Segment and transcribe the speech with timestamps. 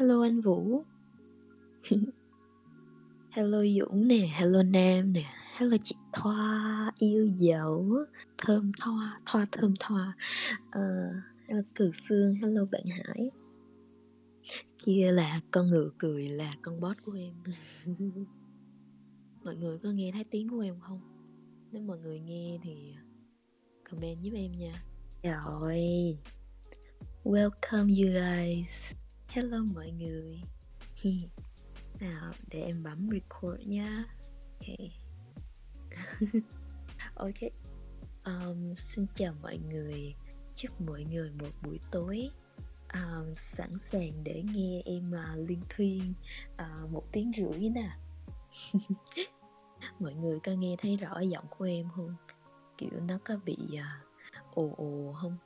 [0.00, 0.82] Hello anh Vũ.
[3.30, 5.24] Hello Dũng nè, hello Nam nè
[5.56, 7.96] Hello chị Thoa yêu dấu
[8.38, 10.16] Thơm Thoa, Thoa thơm Thoa.
[10.66, 11.14] Uh,
[11.48, 13.30] Hello Cử Phương, hello bạn Hải.
[14.78, 17.34] Kia là con ngựa cười là con boss của em.
[19.44, 21.00] Mọi người có nghe thấy tiếng của em không?
[21.72, 22.94] Nếu mọi người nghe thì
[23.90, 24.82] comment giúp em nha.
[25.22, 25.78] Rồi.
[27.24, 28.99] Welcome you guys
[29.32, 30.42] Hello mọi người.
[32.00, 34.04] Nào để em bấm record nha.
[34.60, 34.76] Ok.
[37.14, 37.50] Ok.
[38.24, 40.14] Um, Xin chào mọi người.
[40.54, 42.30] Chúc mọi người một buổi tối
[42.94, 46.14] um, Sẵn sàng để nghe em uh, liên thuyên
[46.52, 47.90] uh, Một tiếng rưỡi nè.
[50.00, 52.14] Mọi người có nghe thấy rõ giọng của em không?
[52.78, 55.36] Kiểu nó có bị uh, ồ ồ không?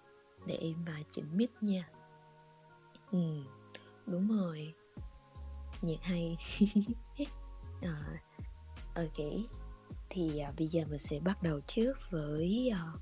[0.46, 1.88] Để em uh, chỉnh mic nha.
[3.12, 3.44] Ừ
[4.06, 4.74] đúng rồi.
[5.82, 6.36] Nhạc hay.
[7.82, 8.20] À,
[8.94, 9.26] ok.
[10.10, 12.92] Thì à, bây giờ mình sẽ bắt đầu trước với à,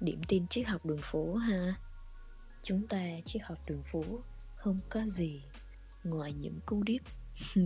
[0.00, 1.74] điểm tin triết học đường phố ha.
[2.62, 4.04] Chúng ta triết học đường phố
[4.56, 5.42] không có gì
[6.04, 7.00] ngoài những cú điếp
[7.56, 7.62] à,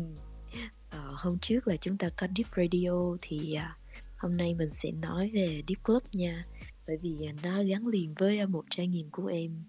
[0.90, 3.76] ờ, hôm trước là chúng ta có deep radio thì à,
[4.16, 6.46] hôm nay mình sẽ nói về deep club nha.
[6.86, 9.64] Bởi vì à, nó gắn liền với à, một trải nghiệm của em.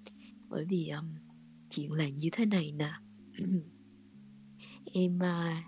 [0.49, 1.15] Bởi vì um,
[1.75, 2.93] chuyện là như thế này nè.
[4.93, 5.63] Em à,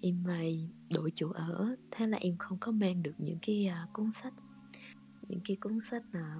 [0.00, 0.40] em à,
[0.94, 4.34] đổi chỗ ở thế là em không có mang được những cái à, cuốn sách.
[5.28, 6.36] Những cái cuốn sách à,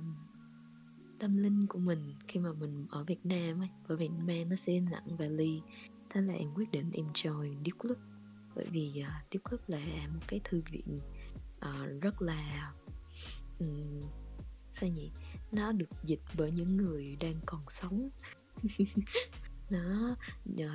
[1.19, 4.56] tâm linh của mình khi mà mình ở Việt Nam ấy bởi vì mang nó
[4.56, 5.61] sẽ nặng vali
[6.11, 7.98] thế là em quyết định em join Deep Club.
[8.55, 11.00] Bởi vì uh, Deep Club là một cái thư viện
[11.56, 12.72] uh, rất là
[13.58, 14.02] um,
[14.72, 15.11] sao nhỉ?
[15.52, 18.11] Nó được dịch bởi những người đang còn sống
[19.70, 20.17] nó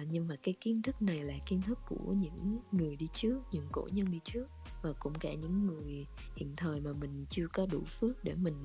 [0.10, 3.68] nhưng mà cái kiến thức này là kiến thức của những người đi trước những
[3.72, 4.48] cổ nhân đi trước
[4.84, 6.06] và cũng cả những người
[6.36, 8.64] hiện thời mà mình chưa có đủ phước để mình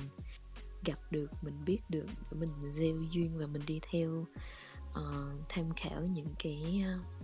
[0.84, 4.26] gặp được mình biết được để mình gieo duyên và mình đi theo
[4.90, 7.22] uh, tham khảo những cái uh,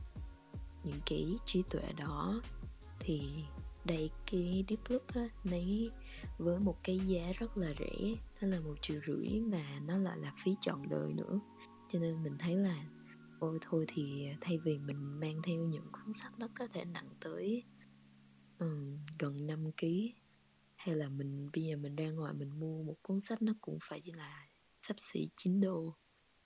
[0.85, 2.43] những cái trí tuệ đó.
[3.01, 3.45] Thì
[3.85, 5.91] đây cái deep loop á nấy
[6.39, 10.19] với một cái giá rất là rẻ nó là một triệu rưỡi mà nó lại
[10.19, 11.41] là phí chọn đời nữa
[11.89, 12.85] cho nên mình thấy là
[13.41, 17.11] ôi thôi thì thay vì mình mang theo những cuốn sách nó có thể nặng
[17.21, 17.65] tới
[18.59, 19.87] um, gần 5 kg
[20.77, 23.79] hay là mình bây giờ mình ra ngoài mình mua một cuốn sách nó cũng
[23.83, 24.49] phải là
[24.83, 25.95] sắp xỉ 9 đô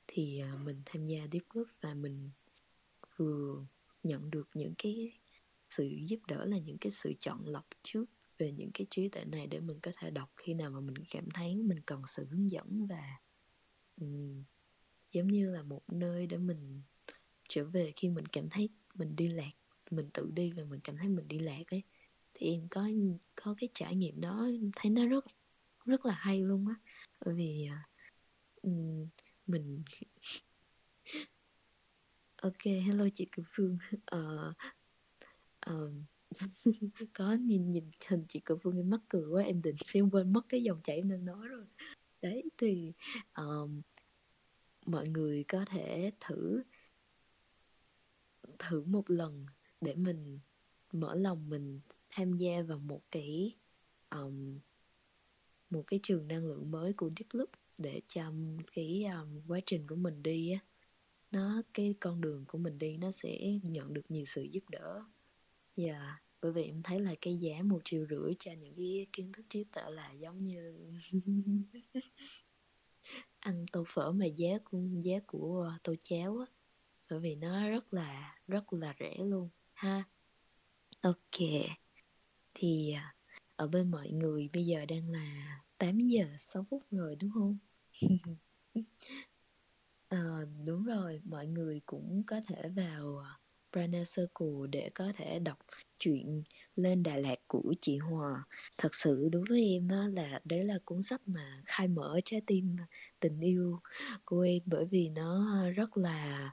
[0.06, 2.30] thì uh, mình tham gia Deep Club và mình
[3.16, 3.66] vừa
[4.02, 5.18] nhận được những cái
[5.70, 8.04] sự giúp đỡ là những cái sự chọn lọc trước
[8.38, 10.94] về những cái trí tuệ này để mình có thể đọc khi nào mà mình
[11.10, 13.20] cảm thấy mình cần sự hướng dẫn và
[14.00, 14.44] um,
[15.12, 16.82] giống như là một nơi để mình
[17.48, 19.50] trở về khi mình cảm thấy mình đi lạc
[19.92, 21.82] mình tự đi và mình cảm thấy mình đi lạc ấy.
[22.34, 22.88] Thì em có
[23.34, 25.24] có cái trải nghiệm đó thấy nó rất
[25.84, 26.74] rất là hay luôn á.
[27.24, 27.68] Bởi vì
[28.66, 29.08] uh,
[29.46, 29.82] mình
[32.42, 33.78] ok hello chị Cửu phương.
[34.16, 34.54] Uh,
[35.70, 35.92] uh,
[37.12, 40.32] có nhìn nhìn hình chị Cửu phương em mắc cười quá em định em quên
[40.32, 41.64] mất cái dòng chảy em đang nói rồi.
[42.22, 42.92] Đấy thì
[43.36, 43.82] um,
[44.86, 46.62] mọi người có thể thử
[48.58, 49.46] thử một lần
[49.80, 50.38] để mình
[50.92, 53.56] mở lòng mình tham gia vào một cái
[54.10, 54.58] um,
[55.70, 58.32] một cái trường năng lượng mới của Deep Loop để cho
[58.72, 60.58] cái um, quá trình của mình đi á.
[61.30, 65.04] Nó cái con đường của mình đi nó sẽ nhận được nhiều sự giúp đỡ.
[65.76, 69.06] Và yeah, bởi vì em thấy là cái giá một triệu rưỡi cho những cái
[69.12, 70.76] kiến thức trí tuệ là giống như
[73.42, 76.46] ăn tô phở mà giá của giá của ờ, tô cháo á.
[77.10, 80.04] Bởi vì nó rất là rất là rẻ luôn ha.
[81.02, 81.38] Ok
[82.54, 83.02] thì ờ,
[83.56, 87.58] ở bên mọi người bây giờ đang là 8 giờ 6 phút rồi đúng không?
[90.08, 90.18] À,
[90.66, 93.24] đúng rồi mọi người cũng có thể vào
[93.72, 95.58] Prana Circle để có thể đọc
[96.02, 96.42] chuyện
[96.76, 98.44] lên Đà Lạt của chị Hòa.
[98.78, 102.40] Thật sự đối với em đó là đấy là cuốn sách mà khai mở trái
[102.46, 102.76] tim
[103.20, 103.80] tình yêu
[104.24, 105.46] của em, bởi vì nó
[105.76, 106.50] rất là,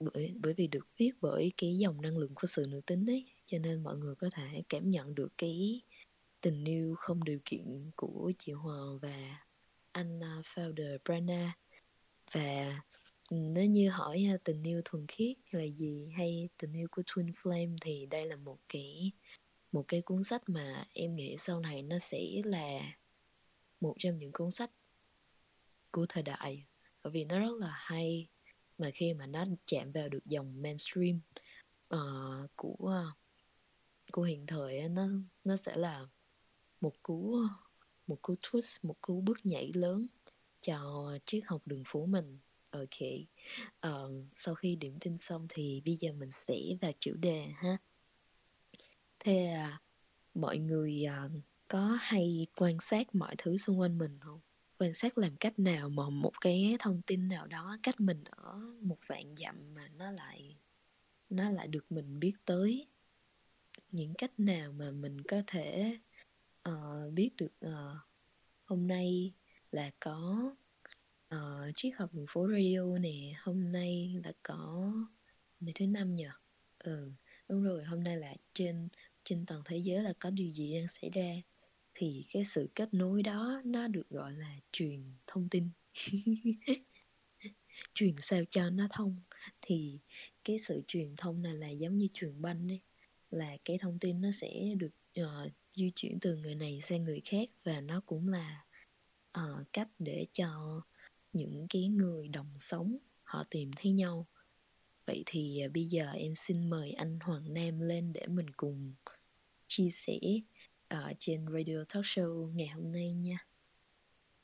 [0.00, 3.24] bởi bởi vì được viết bởi cái dòng năng lượng của sự nữ tính ấy.
[3.46, 5.82] Cho nên mọi người có thể cảm nhận được cái
[6.40, 9.38] tình yêu không điều kiện của chị Hòa và
[9.92, 11.56] anh à, founder Brana
[12.32, 12.80] và
[13.30, 17.32] nếu như hỏi à, tình yêu thuần khiết là gì hay tình yêu của twin
[17.32, 19.12] flame thì đây là một cái
[19.72, 22.96] một cái cuốn sách mà em nghĩ sau này nó sẽ là
[23.80, 24.70] một trong những cuốn sách
[25.90, 26.64] của thời đại.
[27.04, 28.28] Bởi vì nó rất là hay
[28.78, 31.20] mà khi mà nó chạm vào được dòng mainstream
[31.94, 33.04] uh, của à,
[34.12, 35.06] của hiện thời nó
[35.44, 36.06] nó sẽ là
[36.80, 37.36] một cú
[38.06, 40.06] một cú twist một cú bước nhảy lớn
[40.60, 42.38] cho triết học đường phố mình
[42.70, 43.08] ok.
[43.82, 47.76] Um, sau khi điểm tin xong thì bây giờ mình sẽ vào chủ đề ha.
[49.18, 49.80] Thế à,
[50.34, 51.28] mọi người à,
[51.68, 54.40] có hay quan sát mọi thứ xung quanh mình không?
[54.78, 58.58] Quan sát làm cách nào mà một cái thông tin nào đó cách mình ở
[58.80, 60.56] một vạn dặm mà nó lại
[61.30, 62.86] nó lại được mình biết tới?
[63.92, 65.98] Những cách nào mà mình có thể
[66.68, 67.96] uh, biết được uh,
[68.64, 69.32] hôm nay
[69.72, 70.50] là có
[71.68, 74.92] uh, triết học đường phố radio nè hôm nay đã có
[75.60, 76.26] ngày thứ năm nhỉ
[76.78, 77.12] ừ
[77.48, 78.88] đúng rồi hôm nay là trên
[79.28, 81.34] trên toàn thế giới là có điều gì đang xảy ra.
[81.94, 85.70] Thì cái sự kết nối đó nó được gọi là truyền thông tin.
[87.94, 89.16] Truyền sao cho nó thông.
[89.60, 90.00] Thì
[90.44, 92.80] cái sự truyền thông này là giống như truyền banh ấy
[93.30, 97.20] là cái thông tin nó sẽ được uh, di chuyển từ người này sang người
[97.24, 98.64] khác và nó cũng là
[99.38, 100.80] uh, cách để cho
[101.32, 104.26] những cái người đồng sống họ tìm thấy nhau.
[105.06, 108.94] Vậy thì uh, bây giờ em xin mời anh Hoàng Nam lên để mình cùng
[109.66, 110.18] chia sẻ
[110.88, 113.46] ở trên radio talk show ngày hôm nay nha.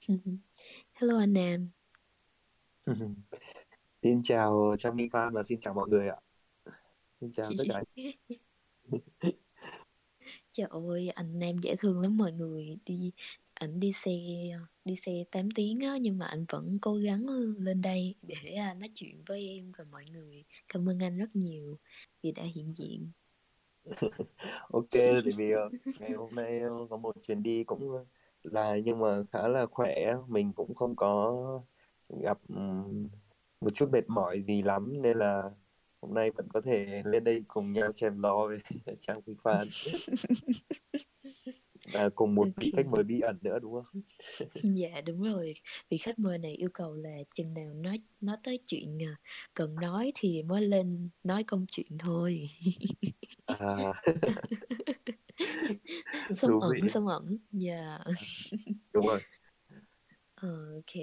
[0.93, 1.69] Hello anh Nam.
[4.03, 6.17] Xin chào Trang Minh Phan và xin chào mọi người ạ.
[7.21, 7.83] Xin chào tất cả.
[10.51, 13.13] Trời ơi, anh Nam dễ thương lắm mọi người đi
[13.55, 14.13] ảnh đi xe
[14.85, 17.23] đi xe 8 tiếng á nhưng mà anh vẫn cố gắng
[17.59, 20.45] lên đây để à, nói chuyện với em và mọi người.
[20.69, 21.79] Cảm ơn anh rất nhiều
[22.23, 23.11] vì đã hiện diện.
[24.73, 28.05] ok, tại vì uh, ngày hôm nay uh, có một chuyến đi cũng
[28.45, 31.35] dài nhưng mà khá là khỏe, mình cũng không có
[32.23, 32.39] gặp
[33.61, 35.43] một chút mệt mỏi gì lắm nên là
[36.01, 38.59] hôm nay vẫn có thể lên đây cùng nhau chém gió với
[39.01, 39.67] Trang Phi Phan
[41.93, 44.03] và cùng một vị khách mời bí ẩn nữa đúng không?
[44.77, 45.55] dạ đúng rồi
[45.89, 49.17] vị khách mời này yêu cầu là chừng nào nói nói tới chuyện à,
[49.55, 52.51] cần nói thì mới lên nói công chuyện thôi
[53.47, 54.03] à.
[56.31, 58.19] sống ẩn sống ẩn dạ yeah.
[58.93, 59.21] đúng rồi
[60.45, 60.95] ok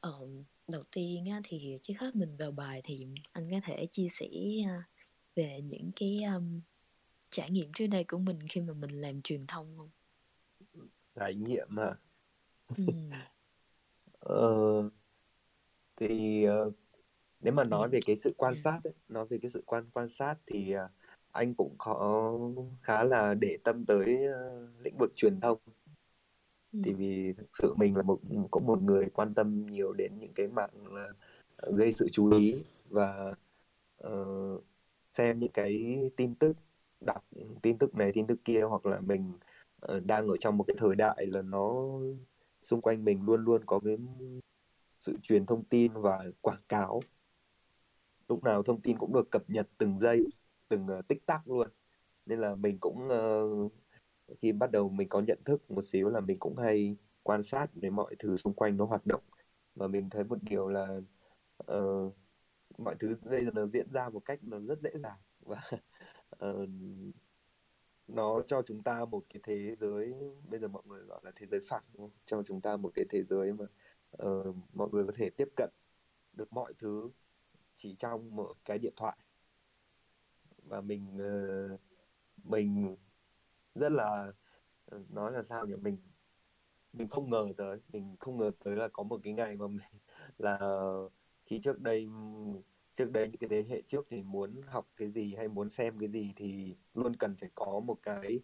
[0.00, 4.08] um, đầu tiên á, thì trước hết mình vào bài thì anh có thể chia
[4.08, 4.26] sẻ
[4.66, 4.82] à,
[5.36, 6.60] về những cái um,
[7.30, 9.90] trải nghiệm trước đây của mình khi mà mình làm truyền thông không?
[11.16, 11.94] Trải nghiệm hả?
[12.76, 12.84] Ừ.
[14.20, 14.90] ờ,
[15.96, 16.74] thì uh,
[17.40, 18.58] nếu mà nói về cái sự quan ừ.
[18.64, 20.90] sát ấy, nói về cái sự quan quan sát thì uh,
[21.32, 22.38] anh cũng có
[22.82, 25.58] khá là để tâm tới uh, lĩnh vực truyền thông
[26.76, 26.80] Ừ.
[26.84, 28.20] thì vì thực sự mình là một
[28.50, 31.08] có một người quan tâm nhiều đến những cái mạng là
[31.56, 33.34] ờ, gây sự chú ý và
[34.06, 34.64] uh,
[35.12, 36.56] xem những cái tin tức
[37.00, 37.24] đọc
[37.62, 39.32] tin tức này tin tức kia hoặc là mình
[39.86, 41.74] Ờ, đang ở trong một cái thời đại là nó
[42.62, 43.96] xung quanh mình luôn luôn có cái
[45.00, 47.00] sự truyền thông tin và quảng cáo.
[48.28, 50.26] Lúc nào thông tin cũng được cập nhật từng giây
[50.68, 51.68] từng uh, tích tắc luôn.
[52.26, 53.72] Nên là mình cũng uh,
[54.42, 57.70] khi bắt đầu mình có nhận thức một xíu là mình cũng hay quan sát
[57.74, 59.22] để mọi thứ xung quanh nó hoạt động.
[59.74, 61.00] Và mình thấy một điều là
[61.72, 62.14] uh,
[62.78, 65.18] mọi thứ bây giờ nó diễn ra một cách nó rất dễ dàng.
[65.40, 65.62] Và
[66.46, 66.68] uh,
[68.08, 70.14] nó cho chúng ta một cái thế giới
[70.50, 71.84] bây giờ mọi người gọi là thế giới phẳng
[72.26, 73.64] cho chúng ta một cái thế giới mà
[74.22, 75.70] uh, mọi người có thể tiếp cận
[76.32, 77.10] được mọi thứ
[77.74, 79.16] chỉ trong một cái điện thoại.
[80.62, 81.18] Và mình
[81.74, 81.80] uh,
[82.44, 82.96] mình
[83.74, 84.32] rất là
[84.86, 85.74] ờ, nói là sao nhỉ?
[85.76, 85.98] Mình
[86.92, 89.86] mình không ngờ tới mình không ngờ tới là có một cái ngày mà mình
[90.38, 90.58] là
[91.44, 92.08] khi trước đây
[92.96, 95.98] trước đây những cái thế hệ trước thì muốn học cái gì hay muốn xem
[95.98, 98.40] cái gì thì luôn cần phải có một cái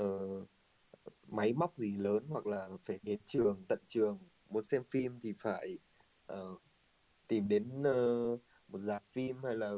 [0.00, 0.48] uh,
[1.28, 4.18] máy móc gì lớn hoặc là phải đến trường tận trường.
[4.48, 5.78] Muốn xem phim thì phải
[6.32, 6.62] uh,
[7.28, 9.72] tìm đến uh, một dạp phim hay là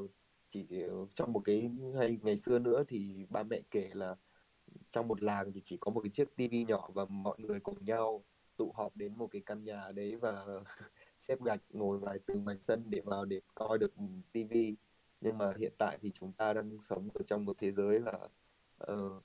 [0.49, 0.67] chỉ
[1.15, 4.17] trong một cái hay ngày xưa nữa thì ba mẹ kể là
[4.91, 7.85] trong một làng thì chỉ có một cái chiếc tivi nhỏ và mọi người cùng
[7.85, 8.25] nhau
[8.57, 10.47] tụ họp đến một cái căn nhà đấy và
[11.29, 13.95] xếp gạch ngồi ngoài từ ngoài sân để vào để coi được
[14.33, 14.77] tivi
[15.21, 18.29] nhưng mà hiện tại thì chúng ta đang sống ở trong một thế giới là
[18.93, 19.23] uh,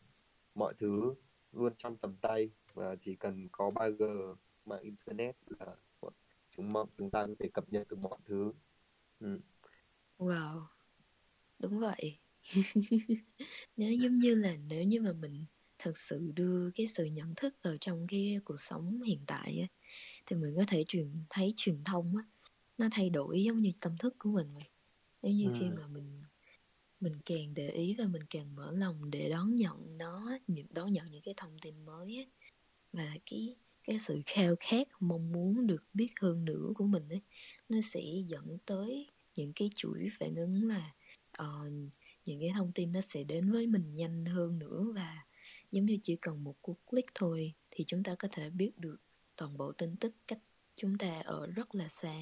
[0.55, 1.13] mọi thứ
[1.51, 5.75] luôn trong tầm tay và chỉ cần có 3G mạng internet là
[6.49, 8.53] chúng chúng ta có thể cập nhật được mọi thứ.
[9.19, 9.39] Ừ.
[10.17, 10.61] Wow,
[11.59, 12.19] đúng vậy.
[13.77, 15.45] nếu giống như là nếu như mà mình
[15.77, 19.67] thật sự đưa cái sự nhận thức vào trong cái cuộc sống hiện tại ấy,
[20.25, 22.23] thì mình có thể truyền thấy truyền thông á
[22.77, 24.65] nó thay đổi giống như tâm thức của mình vậy
[25.21, 25.53] giống như ừ.
[25.59, 26.21] khi mà mình
[26.99, 30.93] mình càng để ý và mình càng mở lòng để đón nhận nó những đón
[30.93, 32.27] nhận những cái thông tin mới ấy.
[32.93, 37.21] và cái cái sự khao khát mong muốn được biết hơn nữa của mình ấy
[37.69, 40.93] nó sẽ dẫn tới những cái chuỗi phản ứng là
[41.41, 41.73] uh,
[42.25, 45.25] những cái thông tin nó sẽ đến với mình nhanh hơn nữa và
[45.71, 48.97] giống như chỉ cần một cuộc click thôi thì chúng ta có thể biết được
[49.41, 50.39] toàn bộ tin tức cách
[50.75, 52.15] chúng ta ở rất là xa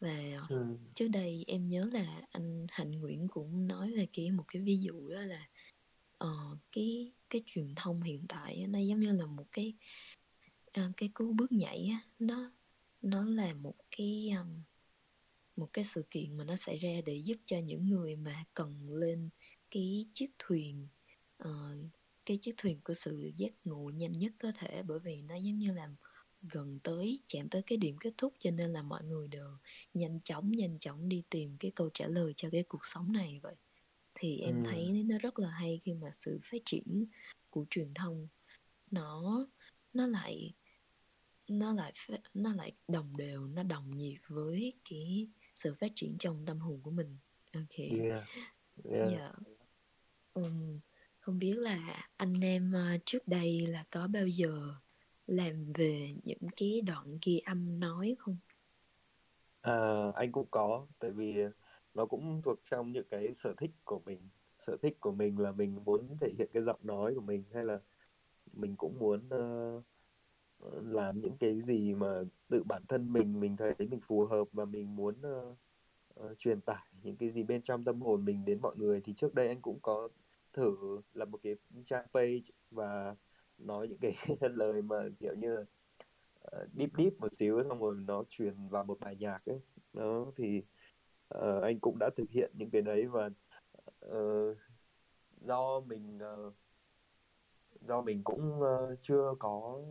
[0.00, 0.76] và ừ.
[0.94, 4.78] trước đây em nhớ là anh Hạnh Nguyễn cũng nói về cái một cái ví
[4.78, 5.48] dụ đó là
[6.24, 9.74] uh, cái cái truyền thông hiện tại nó giống như là một cái
[10.80, 12.52] uh, cái cú bước nhảy á, nó
[13.02, 14.62] nó là một cái um,
[15.56, 18.88] một cái sự kiện mà nó xảy ra để giúp cho những người mà cần
[18.88, 19.28] lên
[19.70, 20.88] cái chiếc thuyền
[21.44, 21.90] uh,
[22.26, 25.58] cái chiếc thuyền của sự giác ngộ nhanh nhất có thể bởi vì nó giống
[25.58, 25.88] như là
[26.42, 29.50] gần tới chạm tới cái điểm kết thúc cho nên là mọi người đều
[29.94, 33.40] nhanh chóng nhanh chóng đi tìm cái câu trả lời cho cái cuộc sống này
[33.42, 33.54] vậy
[34.14, 34.70] thì em ừ.
[34.70, 37.04] thấy nó rất là hay khi mà sự phát triển
[37.50, 38.28] của truyền thông
[38.90, 39.46] nó
[39.92, 40.54] nó lại
[41.48, 41.92] nó lại
[42.34, 46.80] nó lại đồng đều nó đồng nhịp với cái sự phát triển trong tâm hồn
[46.82, 47.18] của mình
[47.54, 48.24] ok yeah.
[48.84, 49.12] Yeah.
[49.12, 49.34] Yeah.
[50.34, 50.80] Um,
[51.18, 54.74] không biết là anh em uh, trước đây là có bao giờ
[55.26, 58.36] làm về những cái đoạn ghi âm nói không?
[59.60, 61.36] À, anh cũng có, tại vì
[61.94, 64.28] nó cũng thuộc trong những cái sở thích của mình.
[64.66, 67.64] Sở thích của mình là mình muốn thể hiện cái giọng nói của mình hay
[67.64, 67.80] là
[68.52, 69.84] mình cũng muốn uh,
[70.86, 74.64] làm những cái gì mà tự bản thân mình mình thấy mình phù hợp và
[74.64, 75.56] mình muốn uh,
[76.24, 79.14] uh, truyền tải những cái gì bên trong tâm hồn mình đến mọi người thì
[79.14, 80.08] trước đây anh cũng có
[80.52, 82.40] thử làm một cái trang page
[82.70, 83.16] và
[83.58, 84.14] nói những cái
[84.54, 85.64] lời mà kiểu như
[86.40, 89.60] uh, deep deep một xíu xong rồi nó truyền vào một bài nhạc ấy.
[89.92, 90.62] Đó thì
[91.38, 93.30] uh, anh cũng đã thực hiện những cái đấy và
[94.06, 94.56] uh,
[95.40, 96.54] do mình uh,
[97.80, 99.84] do mình cũng uh, chưa có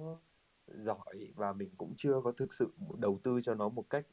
[0.68, 4.08] giỏi và mình cũng chưa có thực sự đầu tư cho nó một cách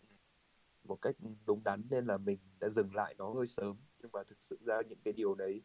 [0.85, 1.17] một cách
[1.47, 3.77] đúng đắn nên là mình đã dừng lại nó hơi sớm.
[4.03, 5.63] Nhưng mà thực sự ra những cái điều đấy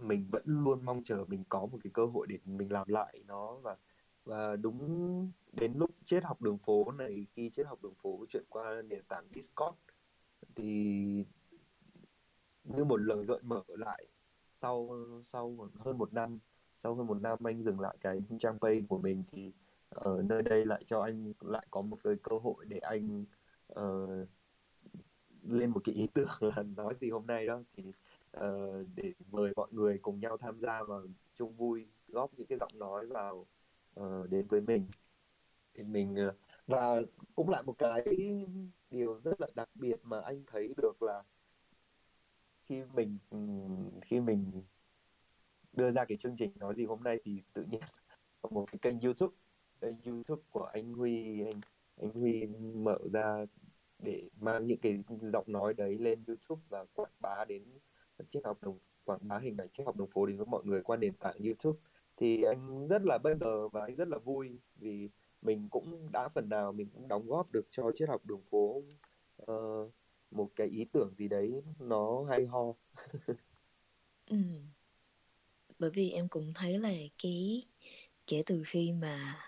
[0.00, 3.22] mình vẫn luôn mong chờ mình có một cái cơ hội để mình làm lại
[3.26, 3.76] nó và
[4.24, 8.44] và đúng đến lúc chết học đường phố này khi chết học đường phố chuyển
[8.48, 9.76] qua nền tảng Discord
[10.54, 11.24] thì
[12.64, 14.06] như một lời gợi mở lại
[14.60, 16.38] sau sau hơn một năm
[16.78, 19.52] sau hơn một năm anh dừng lại cái trang page của mình thì
[19.88, 23.24] ở nơi đây lại cho anh lại có một cái cơ hội để anh
[23.80, 24.28] uh,
[25.42, 27.62] lên một cái ý tưởng là nói gì hôm nay đó.
[27.76, 27.92] Thì
[28.36, 30.96] uh, để mời mọi người cùng nhau tham gia và
[31.34, 33.46] chung vui góp những cái giọng nói vào
[34.00, 34.86] uh, đến với mình.
[35.74, 36.34] Thì mình uh,
[36.66, 37.00] và
[37.34, 38.04] cũng lại một cái
[38.90, 41.22] điều rất là đặc biệt mà anh thấy được là
[42.64, 43.38] khi mình ừ,
[44.02, 44.62] khi mình
[45.72, 47.80] đưa ra cái chương trình nói gì hôm nay thì tự nhiên
[48.50, 49.36] một cái kênh YouTube
[49.80, 51.60] kênh YouTube của anh Huy anh
[52.00, 53.46] anh Huy mở ra
[53.98, 57.62] để mang những cái giọng nói đấy lên YouTube và quảng bá đến
[58.26, 60.82] triết học đồng quảng bá hình ảnh triết học đồng phố đến với mọi người
[60.82, 61.78] qua nền tảng YouTube.
[62.16, 65.08] Thì anh rất là bất ngờ và anh rất là vui vì
[65.42, 68.82] mình cũng đã phần nào mình cũng đóng góp được cho triết học đường phố
[69.42, 69.92] uh,
[70.30, 72.64] một cái ý tưởng gì đấy nó hay ho.
[74.30, 74.36] Ừ.
[75.78, 77.66] bởi vì em cũng thấy là cái
[78.26, 79.38] kể từ khi mà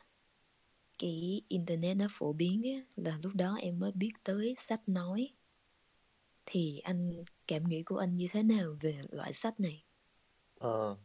[0.98, 5.28] cái internet nó phổ biến ấy, là lúc đó em mới biết tới sách nói.
[6.46, 9.84] Thì anh cảm nghĩ của anh như thế nào về loại sách này?
[10.58, 10.96] Ờ,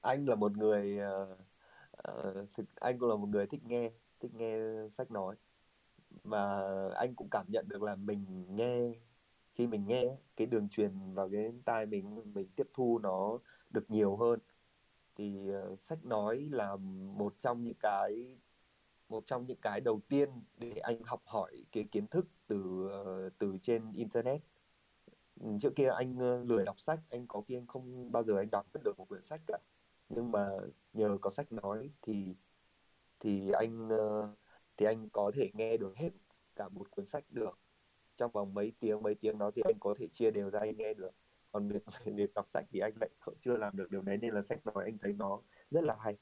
[0.00, 4.56] anh là một người uh, thực anh cũng là một người thích nghe thích nghe
[4.90, 5.36] sách nói.
[6.24, 6.62] Và
[6.94, 8.92] anh cũng cảm nhận được là mình nghe
[9.54, 13.38] khi mình nghe cái đường truyền vào cái tai mình mình tiếp thu nó
[13.70, 14.38] được nhiều hơn.
[15.16, 16.76] Thì uh, sách nói là
[17.16, 18.38] một trong những cái
[19.08, 22.88] một trong những cái đầu tiên để anh học hỏi cái kiến thức từ
[23.26, 24.42] uh, từ trên internet
[25.60, 28.66] trước kia anh lười đọc sách anh có khi anh không bao giờ anh đọc
[28.84, 29.58] được một quyển sách cả.
[30.08, 30.48] Nhưng mà
[30.92, 32.34] nhờ có sách nói thì
[33.20, 33.88] thì anh
[34.76, 36.10] thì anh có thể nghe được hết
[36.56, 37.58] cả một cuốn sách được.
[38.16, 40.76] Trong vòng mấy tiếng mấy tiếng đó thì anh có thể chia đều ra anh
[40.76, 41.10] nghe được.
[41.52, 41.82] Còn việc
[42.16, 43.10] việc đọc sách thì anh lại
[43.40, 46.16] chưa làm được điều đấy nên là sách nói anh thấy nó rất là hay.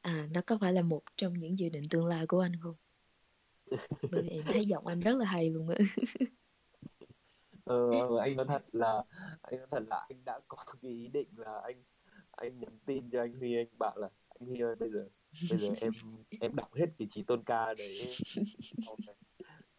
[0.00, 2.74] À nó có phải là một trong những dự định tương lai của anh không?
[4.12, 5.76] Bởi vì em thấy giọng anh rất là hay luôn á
[7.66, 9.02] ờ, anh nói thật là
[9.42, 11.82] anh nói thật là anh đã có cái ý định là anh
[12.30, 15.08] anh nhắn tin cho anh Huy anh bảo là anh Huy ơi bây giờ
[15.50, 15.92] bây giờ em
[16.40, 18.16] em đọc hết cái trí tôn ca đấy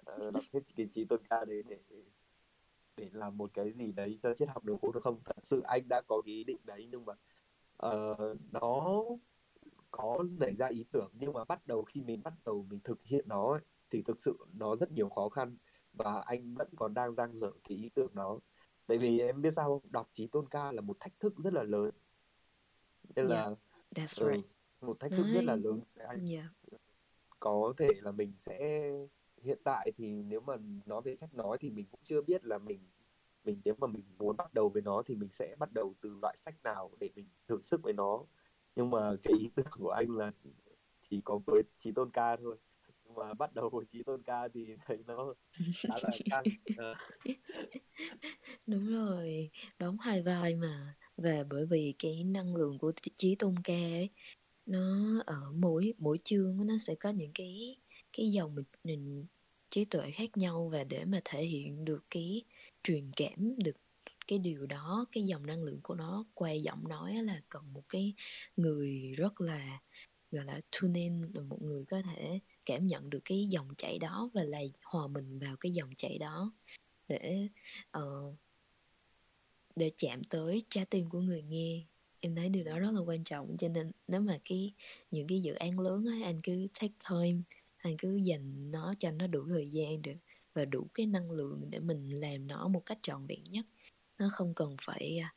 [0.05, 1.77] à, đọc hết cái trí tôn ca đấy để
[2.97, 5.19] để làm một cái gì đấy cho triết học đường phố được không?
[5.25, 7.13] Thật sự anh đã có cái ý định đấy nhưng mà
[7.87, 9.03] uh, nó
[9.91, 13.03] có nảy ra ý tưởng nhưng mà bắt đầu khi mình bắt đầu mình thực
[13.03, 15.57] hiện nó ấy, thì thực sự nó rất nhiều khó khăn
[15.97, 18.39] và anh vẫn còn đang giang dở cái ý tưởng đó.
[18.87, 19.91] Tại vì em biết sao không?
[19.91, 21.91] Đọc trí tôn ca là một thách thức rất là lớn.
[23.15, 23.55] Nên yeah, là
[23.95, 24.45] that's ừ, right.
[24.81, 26.25] một thách thức rất là lớn anh.
[26.27, 26.45] Yeah.
[27.39, 28.89] có thể là mình sẽ
[29.43, 32.57] hiện tại thì nếu mà nói về sách nói thì mình cũng chưa biết là
[32.57, 32.79] mình
[33.43, 36.17] mình nếu mà mình muốn bắt đầu với nó thì mình sẽ bắt đầu từ
[36.21, 38.25] loại sách nào để mình thử sức với nó.
[38.75, 40.31] Nhưng mà cái ý tưởng của anh là
[41.01, 42.57] chỉ có với trí tôn ca thôi
[43.17, 46.43] và mà bắt đầu với trí tôn ca thì thấy nó khá là căng
[46.77, 46.95] ờ.
[48.67, 50.95] Đúng rồi, đóng hai vai mà.
[51.17, 54.09] Và bởi vì cái năng lượng của trí Chí Tôn Ca ấy,
[54.65, 57.77] nó ở mỗi mỗi chương nó sẽ có những cái
[58.17, 59.25] cái dòng mình, mình
[59.69, 62.43] trí tuệ khác nhau và để mà thể hiện được cái
[62.83, 63.75] truyền cảm được
[64.27, 67.83] cái điều đó cái dòng năng lượng của nó qua giọng nói là cần một
[67.89, 68.13] cái
[68.57, 69.79] người rất là
[70.31, 73.99] gọi là tune in là một người có thể cảm nhận được cái dòng chảy
[73.99, 76.51] đó và là hòa mình vào cái dòng chảy đó
[77.07, 77.47] để
[77.91, 78.33] ờ,
[79.75, 81.85] để chạm tới trái tim của người nghe.
[82.19, 84.73] Em thấy điều đó rất là quan trọng cho nên nếu mà cái
[85.11, 87.41] những cái dự án lớn á anh cứ take time
[87.77, 90.17] anh cứ dành nó cho nó đủ thời gian được
[90.53, 93.65] và đủ cái năng lượng để mình làm nó một cách trọn vẹn nhất.
[94.19, 95.33] Nó không cần phải à,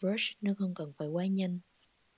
[0.00, 1.58] rush nó không cần phải quá nhanh.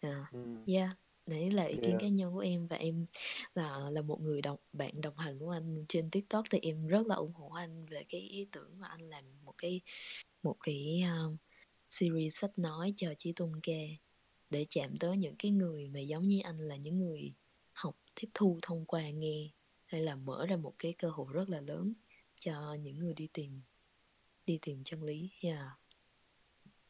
[0.00, 0.32] À,
[0.66, 0.90] yeah
[1.28, 2.00] đấy là ý kiến yeah.
[2.00, 3.06] cá nhân của em và em
[3.54, 7.06] là là một người đồng bạn đồng hành của anh trên tiktok thì em rất
[7.06, 9.80] là ủng hộ anh về cái ý tưởng mà anh làm một cái
[10.42, 11.36] một cái um,
[11.90, 13.82] series sách nói cho Chí Tôn Ca
[14.50, 17.32] để chạm tới những cái người mà giống như anh là những người
[17.72, 19.48] học tiếp thu thông qua nghe
[19.86, 21.92] hay là mở ra một cái cơ hội rất là lớn
[22.36, 23.60] cho những người đi tìm
[24.46, 25.68] đi tìm chân lý yeah.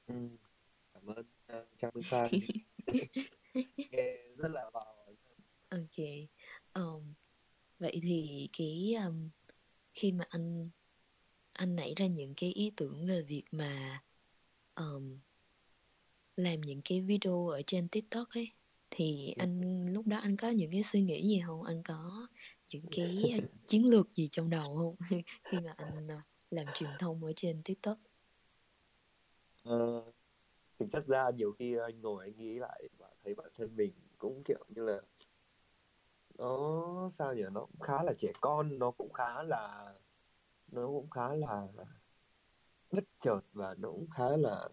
[0.07, 0.15] Ừ.
[0.95, 1.27] cảm ơn
[1.59, 2.31] uh, Trang Minh Phan
[3.91, 4.95] nghe rất là vào
[5.69, 6.07] ok
[6.75, 7.15] um,
[7.79, 9.31] vậy thì cái um,
[9.95, 10.71] khi mà anh
[11.53, 14.03] anh nảy ra những cái ý tưởng về việc mà
[14.75, 15.19] um,
[16.37, 18.53] làm những cái video ở trên tiktok ấy
[18.91, 19.41] thì Ừ.
[19.41, 21.63] anh lúc đó anh có những cái suy nghĩ gì không?
[21.63, 22.27] Anh có
[22.73, 24.97] những cái uh, chiến lược gì trong đầu không?
[25.45, 27.99] Khi mà anh uh, làm truyền thông ở trên tiktok?
[29.63, 30.05] Ờ,
[30.79, 33.93] thực chất ra nhiều khi anh ngồi anh nghĩ lại và thấy bản thân mình
[34.19, 35.01] cũng kiểu như là
[36.39, 39.95] nó sao nhỉ nó cũng khá là trẻ con nó cũng khá là
[40.73, 41.69] nó cũng khá là
[42.93, 44.69] bất chợt và nó cũng khá là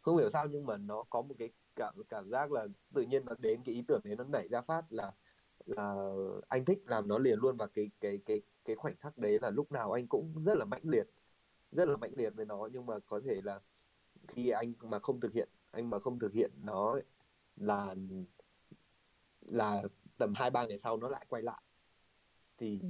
[0.00, 3.24] không hiểu sao nhưng mà nó có một cái cảm cảm giác là tự nhiên
[3.24, 5.12] nó đến cái ý tưởng đấy nó nảy ra phát là
[5.66, 5.94] là
[6.48, 9.50] anh thích làm nó liền luôn và cái cái cái cái khoảnh khắc đấy là
[9.50, 11.06] lúc nào anh cũng rất là mãnh liệt
[11.72, 12.68] rất là mãnh liệt với nó.
[12.72, 13.60] Nhưng mà có thể là
[14.28, 17.02] khi anh mà không thực hiện anh mà không thực hiện nó ấy,
[17.56, 17.94] là
[19.50, 19.82] là
[20.18, 21.62] tầm hai ba ngày sau nó lại quay lại.
[22.58, 22.88] Thì ừ.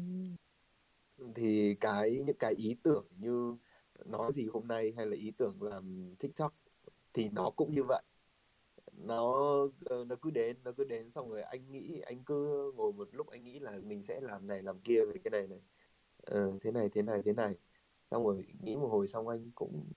[1.35, 3.57] thì cái những cái ý tưởng như
[4.05, 6.55] nói gì hôm nay hay là ý tưởng làm TikTok
[7.15, 8.03] thì nó cũng như vậy.
[8.93, 9.35] Nó
[9.85, 13.09] ờ, nó cứ đến nó cứ đến xong rồi anh nghĩ anh cứ ngồi một
[13.13, 15.61] lúc anh nghĩ là mình sẽ làm này làm kia về cái này này.
[16.23, 17.55] Ờ, thế này thế này thế này.
[18.11, 19.93] Xong rồi nghĩ một hồi xong anh cũng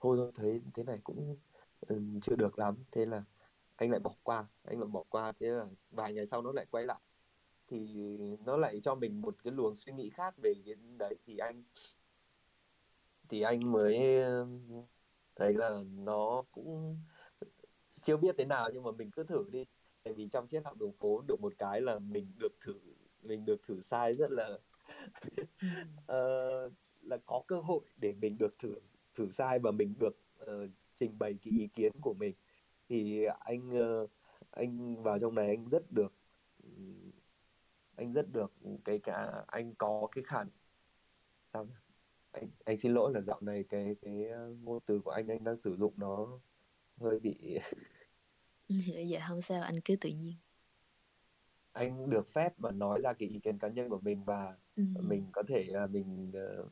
[0.00, 1.36] thôi thôi thấy thế này cũng
[1.80, 2.76] ừ, chưa được lắm.
[2.92, 3.24] Thế là
[3.76, 6.66] anh lại bỏ qua anh lại bỏ qua thế là vài ngày sau nó lại
[6.70, 7.00] quay lại.
[7.68, 7.78] Thì
[8.44, 11.64] nó lại cho mình một cái luồng suy nghĩ khác về cái đấy thì anh
[13.28, 13.98] thì anh mới
[15.36, 16.98] thấy là nó cũng
[18.02, 19.64] chưa biết thế nào nhưng mà mình cứ thử đi.
[20.02, 22.74] Tại vì trong triết học đường phố được một cái là mình được thử
[23.24, 24.48] mình được thử sai rất là
[26.12, 28.74] uh, là có cơ hội để mình được thử
[29.14, 32.34] thử sai và mình được uh, trình bày cái ý kiến của mình
[32.88, 34.06] thì anh ờ,
[34.50, 36.14] anh vào trong này anh rất được
[37.96, 38.52] anh rất được
[38.84, 40.44] cái cả anh có cái khả
[41.46, 41.74] sao nhỉ?
[42.32, 45.44] anh anh xin lỗi là dạo này cái cái ờ, ngôn từ của anh anh
[45.44, 46.40] đang sử dụng nó
[47.00, 47.58] hơi bị
[49.08, 50.34] dạ không sao anh cứ tự nhiên
[51.72, 54.82] anh được phép mà nói ra cái ý kiến cá nhân của mình và ừ.
[55.00, 56.68] mình có thể là mình ờ,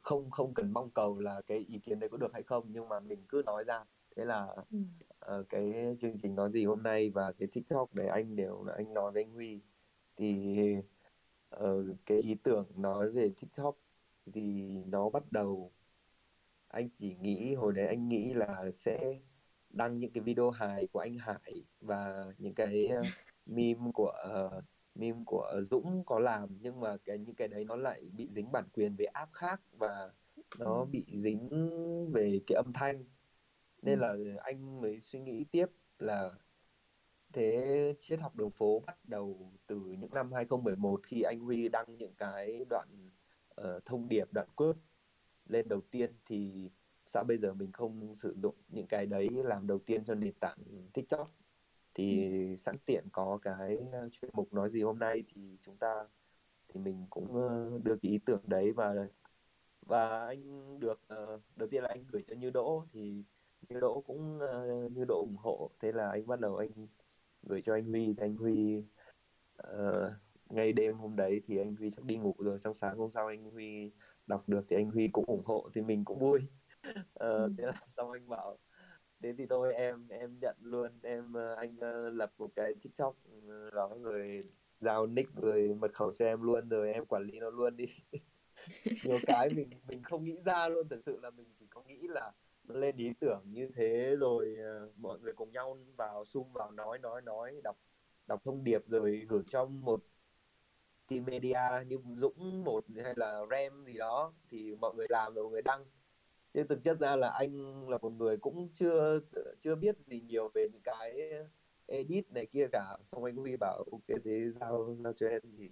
[0.00, 2.88] không không cần mong cầu là cái ý kiến đấy có được hay không nhưng
[2.88, 3.84] mà mình cứ nói ra
[4.20, 4.78] thế là Ừ.
[5.18, 8.74] ờ, cái chương trình nói gì hôm nay và cái TikTok để anh đều là
[8.76, 9.60] anh nói với anh Huy.
[10.16, 10.56] Thì
[11.50, 13.76] ờ, cái ý tưởng nói về TikTok
[14.32, 14.42] thì
[14.86, 15.72] nó bắt đầu
[16.68, 19.20] anh chỉ nghĩ hồi đấy anh nghĩ là sẽ
[19.70, 23.02] đăng những cái video hài của anh Hải và những cái ờ,
[23.46, 24.62] meme của ờ,
[24.94, 28.52] meme của Dũng có làm nhưng mà cái những cái đấy nó lại bị dính
[28.52, 30.10] bản quyền về app khác và
[30.58, 31.48] nó bị dính
[32.12, 33.04] về cái âm thanh
[33.82, 35.66] nên là anh mới suy nghĩ tiếp
[35.98, 36.30] là
[37.32, 41.96] thế triết học đường phố bắt đầu từ những năm 2011 khi anh Huy đăng
[41.96, 43.10] những cái đoạn
[43.60, 44.78] uh, thông điệp đoạn quote
[45.46, 46.70] lên đầu tiên thì
[47.06, 50.34] sao bây giờ mình không sử dụng những cái đấy làm đầu tiên cho nền
[50.40, 50.58] tảng
[50.92, 51.34] TikTok
[51.94, 52.56] thì ừ.
[52.56, 53.78] sẵn tiện có cái
[54.12, 55.94] chuyên mục nói gì hôm nay thì chúng ta
[56.68, 57.34] thì mình cũng
[57.84, 58.94] đưa cái ý tưởng đấy và
[59.86, 61.00] và anh được
[61.56, 63.24] đầu tiên là anh gửi cho Như Đỗ thì
[63.68, 65.70] Như Đỗ cũng uh, Như Đỗ ủng hộ.
[65.80, 66.70] Thế là anh bắt đầu anh
[67.42, 68.06] gửi cho anh Huy.
[68.06, 68.84] Thì anh Huy
[69.62, 70.12] uh,
[70.50, 72.58] ngay đêm hôm đấy thì anh Huy chắc đi ngủ rồi.
[72.58, 73.92] Xong sáng hôm sau anh Huy
[74.26, 76.40] đọc được thì anh Huy cũng ủng hộ thì mình cũng vui.
[76.88, 78.58] Uh, thế là xong anh bảo
[79.20, 80.92] đến thì thôi em em nhận luôn.
[81.02, 83.16] Em anh uh, lập một cái tiktok
[83.72, 84.44] đó rồi
[84.80, 87.86] giao nick rồi mật khẩu cho em luôn rồi em quản lý nó luôn đi.
[89.04, 90.88] Nhiều cái mình mình không nghĩ ra luôn.
[90.88, 92.32] Thật sự là mình chỉ có nghĩ là
[92.76, 96.98] lên ý tưởng như thế rồi ờ, mọi người cùng nhau vào sum vào nói
[96.98, 97.76] nói nói đọc
[98.26, 100.02] đọc thông điệp rồi gửi cho một
[101.10, 105.44] team media như Dũng một hay là Rem gì đó thì mọi người làm rồi
[105.44, 105.84] mọi người đăng.
[106.54, 109.20] Chứ thực chất ra là anh là một người cũng chưa
[109.58, 111.32] chưa biết gì nhiều về những cái
[111.86, 112.96] edit này kia cả.
[113.04, 115.40] Xong anh Huy bảo ok thế giao giao cho em.
[115.58, 115.70] Thì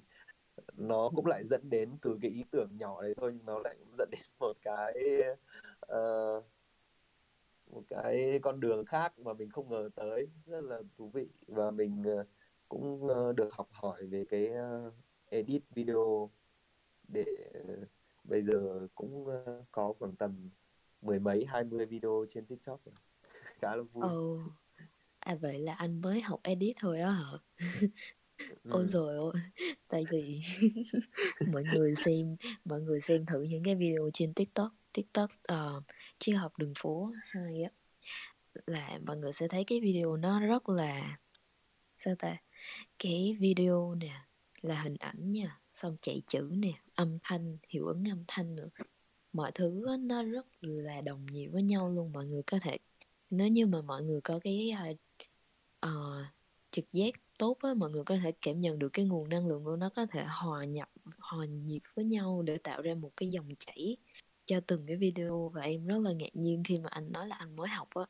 [0.76, 3.76] nó cũng lại dẫn đến từ cái ý tưởng nhỏ đấy thôi nhưng nó lại
[3.98, 4.94] dẫn đến một cái
[5.92, 6.44] uh,
[7.70, 11.70] một cái con đường khác mà mình không ngờ tới rất là thú vị và
[11.70, 12.26] mình uh,
[12.68, 14.94] cũng uh, được học hỏi về cái uh,
[15.30, 16.30] edit video
[17.08, 17.24] để
[18.24, 19.26] bây giờ cũng
[19.70, 20.50] có khoảng tầm
[21.02, 22.80] mười mấy hai mươi video trên tiktok
[23.60, 24.38] khá là vui ừ.
[25.18, 27.30] à vậy là anh mới học edit thôi á hả
[28.70, 28.86] ôi ừ.
[28.86, 29.34] rồi ôi
[29.88, 30.40] tại vì
[31.52, 35.84] mọi người xem mọi người xem thử những cái video trên tiktok tiktok uh,
[36.18, 37.70] triết học đường phố hai á.
[38.66, 41.18] Là mọi người sẽ thấy cái video nó rất là
[41.98, 42.36] sao ta
[42.98, 44.24] cái video nè
[44.62, 48.68] là hình ảnh nha xong chạy chữ nè âm thanh hiệu ứng âm thanh nữa.
[49.32, 52.78] Mọi thứ nó rất là đồng nhịp với nhau luôn mọi người có thể
[53.30, 54.72] nếu như mà mọi người có cái
[55.86, 55.90] uh,
[56.70, 59.64] trực giác tốt á mọi người có thể cảm nhận được cái nguồn năng lượng
[59.64, 63.30] của nó có thể hòa nhập hòa nhịp với nhau để tạo ra một cái
[63.30, 63.96] dòng chảy
[64.48, 67.36] cho từng cái video và em rất là ngạc nhiên khi mà anh nói là
[67.36, 68.04] anh mới học á.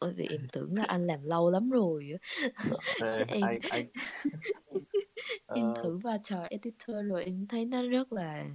[0.00, 2.50] Bởi vì em tưởng là anh làm lâu lắm rồi á.
[3.00, 3.86] Chứ em anh, anh...
[5.54, 5.82] em ờ.
[5.82, 8.46] thử va trò editor rồi em thấy nó rất là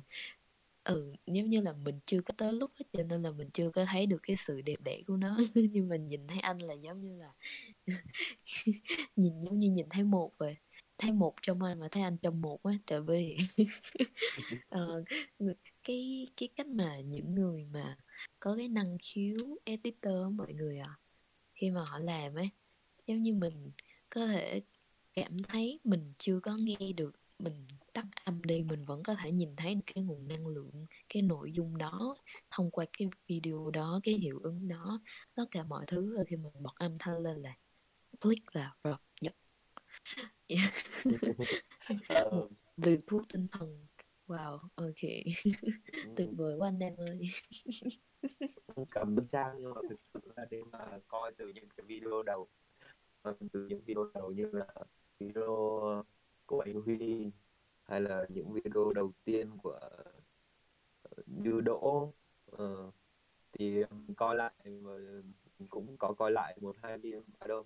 [0.83, 3.69] ừ giống như là mình chưa có tới lúc hết cho nên là mình chưa
[3.69, 5.37] có thấy được cái sự đẹp đẽ của nó.
[5.55, 7.33] Nhưng mà nhìn thấy anh là giống như là
[9.15, 10.55] nhìn giống như nhìn thấy một vậy
[10.97, 13.37] thấy một trong anh mà thấy anh trong một á tại vì
[14.75, 15.07] uh,
[15.83, 17.97] cái cái cách mà những người mà
[18.39, 20.99] có cái năng khiếu editor mọi người à
[21.55, 22.49] khi mà họ làm ấy
[23.07, 23.71] giống như mình
[24.09, 24.61] có thể
[25.13, 29.31] cảm thấy mình chưa có nghe được mình tắt âm đi mình vẫn có thể
[29.31, 32.15] nhìn thấy cái nguồn năng lượng cái nội dung đó
[32.51, 35.01] thông qua cái video đó cái hiệu ứng đó
[35.35, 36.17] tất cả mọi thứ.
[36.27, 37.57] Khi mình bật âm thanh lên là
[38.21, 39.33] click vào rồi nhập.
[40.47, 40.73] Yeah.
[42.31, 43.87] một liều thuốc tinh thần
[44.27, 45.03] wow ok.
[46.15, 47.19] Tuyệt vời quá anh em ơi.
[48.89, 52.23] Cầm bức trang nhưng mà thực sự là để mà coi từ những cái video
[52.23, 52.47] đầu
[53.51, 54.67] từ những video đầu như là
[55.19, 56.03] video
[56.45, 57.31] của anh Huy
[57.83, 59.79] hay là những video đầu tiên của
[61.25, 62.13] Như Đỗ
[62.51, 62.93] uh,
[63.51, 63.83] thì
[64.17, 64.53] coi lại
[65.69, 67.65] cũng có coi lại một hai video đâu.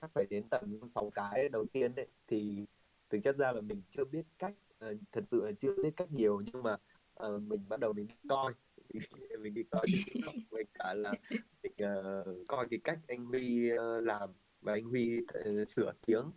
[0.00, 2.06] Chắc phải đến tận sáu cái đầu tiên đấy.
[2.26, 2.66] Thì
[3.10, 6.12] thực chất ra là mình chưa biết cách uh, thật sự là chưa biết cách
[6.12, 6.76] nhiều nhưng mà
[7.26, 8.52] uh, mình bắt đầu mình đi coi.
[9.40, 9.86] Mình đi coi
[10.50, 11.12] mình cả là
[11.62, 16.30] mình uh, coi cái cách anh Huy uh, làm và anh Huy uh, sửa tiếng.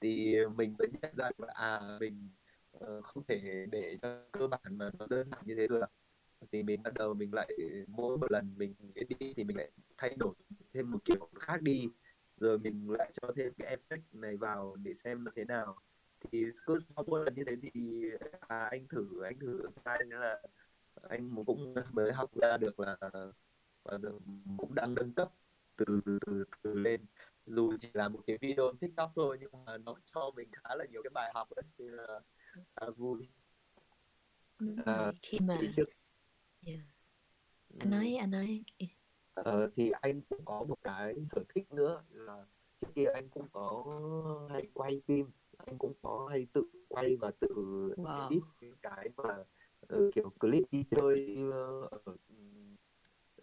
[0.00, 2.28] Thì mình mới nhận ra là à mình
[2.76, 5.84] uh, không thể để cho cơ bản mà nó đơn giản như thế được.
[6.52, 7.48] Thì mình bắt đầu mình lại
[7.86, 8.74] mỗi một lần mình
[9.08, 10.34] đi thì mình lại thay đổi
[10.74, 11.88] thêm một kiểu khác đi.
[12.36, 15.78] Rồi mình lại cho thêm cái effect này vào để xem nó thế nào
[16.32, 18.04] thì cứ sau mỗi lần như thế thì
[18.40, 20.42] à, anh thử anh thử sai nên là
[21.08, 22.96] anh cũng mới học ra được là
[23.82, 23.98] và
[24.56, 25.32] cũng đang nâng cấp
[25.76, 27.00] từ từ từ từ lên.
[27.46, 30.84] Dù chỉ là một cái video tiktok thôi nhưng mà nó cho mình khá là
[30.84, 32.20] nhiều cái bài học ấy thì là
[32.76, 33.28] khá vui.
[34.86, 35.88] À, khi mà trước...
[36.66, 36.80] yeah.
[37.80, 38.64] anh nói anh nói
[39.34, 42.44] ờ, thì anh cũng có một cái sở thích nữa là
[42.80, 43.84] trước kia anh cũng có
[44.50, 47.48] hay quay phim anh cũng có hay tự quay và tự
[47.96, 48.22] wow.
[48.22, 49.44] edit những cái mà
[49.96, 52.16] uh, kiểu clip đi chơi uh, ở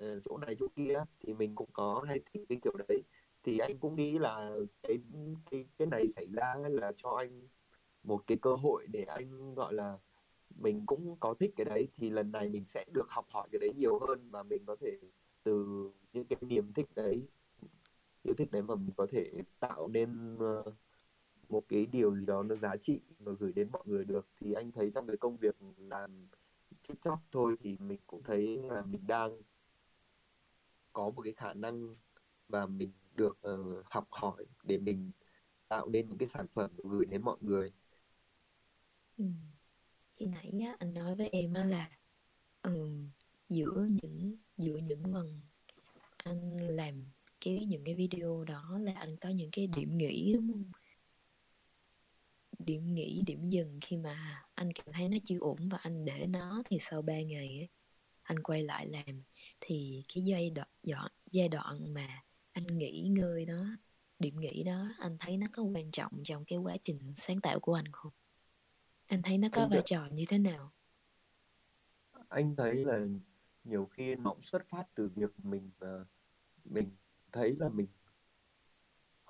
[0.02, 3.02] uh, chỗ này chỗ kia thì mình cũng có hay thích cái kiểu đấy
[3.43, 4.97] thì anh cũng nghĩ là cái
[5.52, 7.47] cái cái này xảy ra là cho anh
[8.04, 9.97] một cái cơ hội để anh gọi là
[10.49, 13.60] mình cũng có thích cái đấy thì lần này mình sẽ được học hỏi cái
[13.60, 14.99] đấy nhiều hơn và mình có thể
[15.43, 17.28] từ những cái niềm thích đấy
[18.23, 20.73] yêu thích đấy mà mình có thể tạo nên uh,
[21.54, 24.54] một cái điều gì đó nó giá trị và gửi đến mọi người được thì
[24.54, 26.28] anh thấy trong cái công việc làm
[26.88, 29.42] tiktok thôi thì mình cũng thấy là mình đang
[30.94, 31.96] có một cái khả năng
[32.48, 35.12] và mình được uh, học hỏi để mình
[35.68, 37.72] tạo nên những cái sản phẩm gửi đến mọi người
[39.18, 39.26] ừ.
[40.13, 41.89] khi nãy nhá anh nói với em là
[42.63, 43.10] um,
[43.50, 45.42] giữa những giữa những lần
[46.18, 46.94] anh làm
[47.46, 50.72] cái những cái video đó là anh có những cái điểm nghỉ đúng không
[52.65, 56.28] điểm nghỉ điểm dừng khi mà anh cảm thấy nó chưa ổn và anh để
[56.28, 57.69] nó thì sau 3 ngày ấy,
[58.23, 59.23] anh quay lại làm.
[59.60, 60.67] Thì cái giai đoạn
[61.32, 63.65] giai đoạn mà anh nghỉ ngơi đó
[64.19, 67.60] điểm nghỉ đó anh thấy nó có quan trọng trong cái quá trình sáng tạo
[67.60, 68.12] của anh không?
[69.06, 70.71] Anh thấy nó có anh vai trò như thế nào?
[72.30, 72.99] Anh thấy là
[73.63, 76.08] nhiều khi nó xuất phát từ việc mình uh,
[76.65, 76.89] mình
[77.32, 77.88] thấy là mình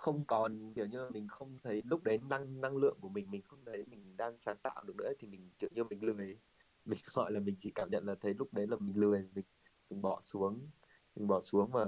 [0.04, 3.32] không còn kiểu như là mình không thấy lúc đấy năng năng lượng của mình
[3.32, 6.38] mình không thấy mình đang sáng tạo được nữa thì mình kiểu như mình lười
[6.86, 9.46] mình gọi là mình chỉ cảm nhận là thấy lúc đấy là mình lười mình
[9.90, 10.70] mình bỏ xuống
[11.16, 11.86] mình bỏ xuống và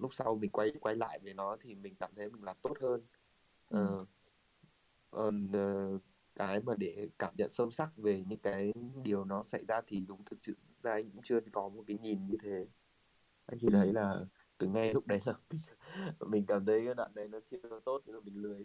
[0.00, 2.74] lúc sau mình quay quay lại về nó thì mình cảm thấy mình làm tốt
[2.80, 3.06] hơn.
[3.68, 4.06] Ừ.
[5.16, 6.02] uh, uh,
[6.34, 8.72] cái mà để cảm nhận sâu sắc về những cái
[9.02, 11.98] điều nó xảy ra thì đúng thực sự ra anh cũng chưa có một cái
[11.98, 12.66] nhìn như thế.
[13.46, 14.24] Anh chỉ thấy là
[14.62, 15.60] từ ngay lúc đấy là mình,
[16.30, 18.64] mình cảm thấy cái đoạn đấy nó chưa tốt nên là mình lười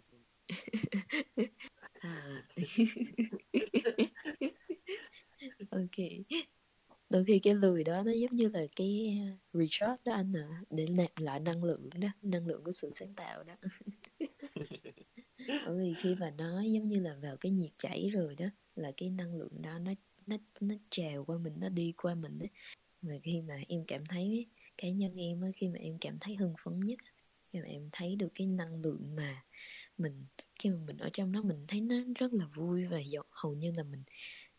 [2.00, 2.42] à.
[5.70, 5.96] ok.
[7.10, 10.62] Đôi khi cái lười đó nó giống như là cái uh, recharge đó anh à
[10.70, 13.54] để nạp lại năng lượng đó năng lượng của sự sáng tạo đó.
[15.48, 18.92] Bởi vì khi mà nó giống như là vào cái nhiệt chảy rồi đó là
[18.96, 19.92] cái năng lượng đó nó
[20.26, 22.50] nó nó trèo qua mình nó đi qua mình ấy.
[23.02, 24.46] Và khi mà em cảm thấy
[24.78, 26.98] cá nhân em á khi mà em cảm thấy hưng phấn nhất
[27.52, 29.44] khi mà em thấy được cái năng lượng mà
[29.98, 30.26] mình
[30.58, 33.72] khi mà mình ở trong đó mình thấy nó rất là vui và hầu như
[33.76, 34.02] là mình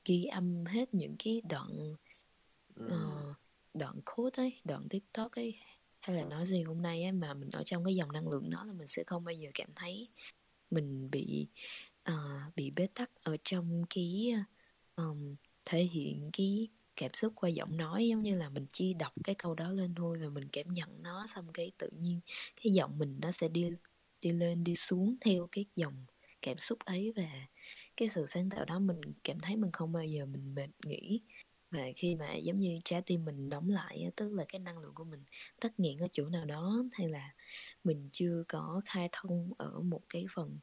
[0.06, 1.96] ghi âm hết những cái đoạn
[2.84, 3.36] uh,
[3.74, 5.56] đoạn code ấy đoạn tiktok ấy
[6.00, 8.50] hay là nói gì hôm nay ấy mà mình ở trong cái dòng năng lượng
[8.50, 10.08] đó là mình sẽ không bao giờ cảm thấy
[10.72, 11.48] mình bị
[12.12, 14.34] uh, bị bế tắc ở trong cái
[14.96, 16.68] um, thể hiện cái
[17.00, 19.96] cảm xúc qua giọng nói giống như là mình chỉ đọc cái câu đó lên
[19.96, 22.20] thôi và mình cảm nhận nó xong cái tự nhiên
[22.64, 23.72] cái giọng mình nó sẽ đi
[24.22, 26.06] đi lên đi xuống theo cái dòng
[26.42, 27.14] cảm xúc ấy.
[27.16, 27.48] Và
[27.98, 31.22] cái sự sáng tạo đó mình cảm thấy mình không bao giờ mình mệt nghỉ.
[31.72, 34.94] Và khi mà giống như trái tim mình đóng lại tức là cái năng lượng
[34.96, 35.24] của mình
[35.62, 37.34] tắt nghẽn ở chỗ nào đó hay là
[37.84, 40.60] mình chưa có khai thông ở một cái phần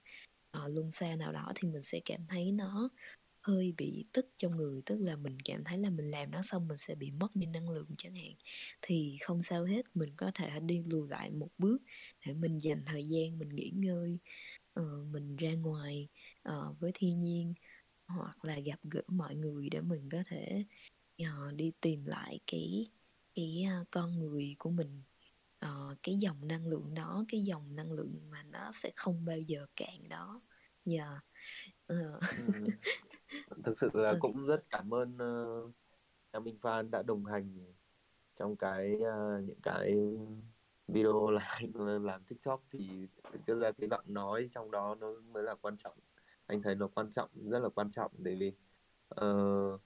[0.64, 2.88] uh, luân xa nào đó thì mình sẽ cảm thấy nó
[3.47, 6.69] hơi bị tức trong người tức là mình cảm thấy là mình làm nó xong
[6.69, 8.33] mình sẽ bị mất đi năng lượng chẳng hạn.
[8.83, 11.79] Thì không sao hết mình có thể đi lùi lại một bước
[12.27, 14.19] để mình dành thời gian mình nghỉ ngơi
[14.81, 16.09] uh, mình ra ngoài
[16.49, 17.55] uh, với thiên nhiên
[18.07, 20.65] hoặc là gặp gỡ mọi người để mình có thể
[21.23, 22.87] uh, đi tìm lại cái
[23.35, 25.03] cái uh, con người của mình.
[25.65, 29.39] Uh, cái dòng năng lượng đó cái dòng năng lượng mà nó sẽ không bao
[29.39, 30.43] giờ cạn đó.
[30.85, 31.25] Yeah
[31.87, 32.21] ừ
[33.65, 34.17] thực sự là ừ.
[34.21, 35.71] cũng rất cảm ơn uh,
[36.31, 37.75] em Minh Phan đã đồng hành
[38.37, 39.95] trong cái uh, những cái
[40.89, 42.63] video làm làm TikTok.
[42.71, 43.09] Thì
[43.47, 45.99] thực ra cái giọng nói trong đó nó mới là quan trọng.
[46.47, 48.13] Anh thấy nó quan trọng rất là quan trọng.
[48.19, 48.53] Bởi vì
[49.21, 49.81] uh,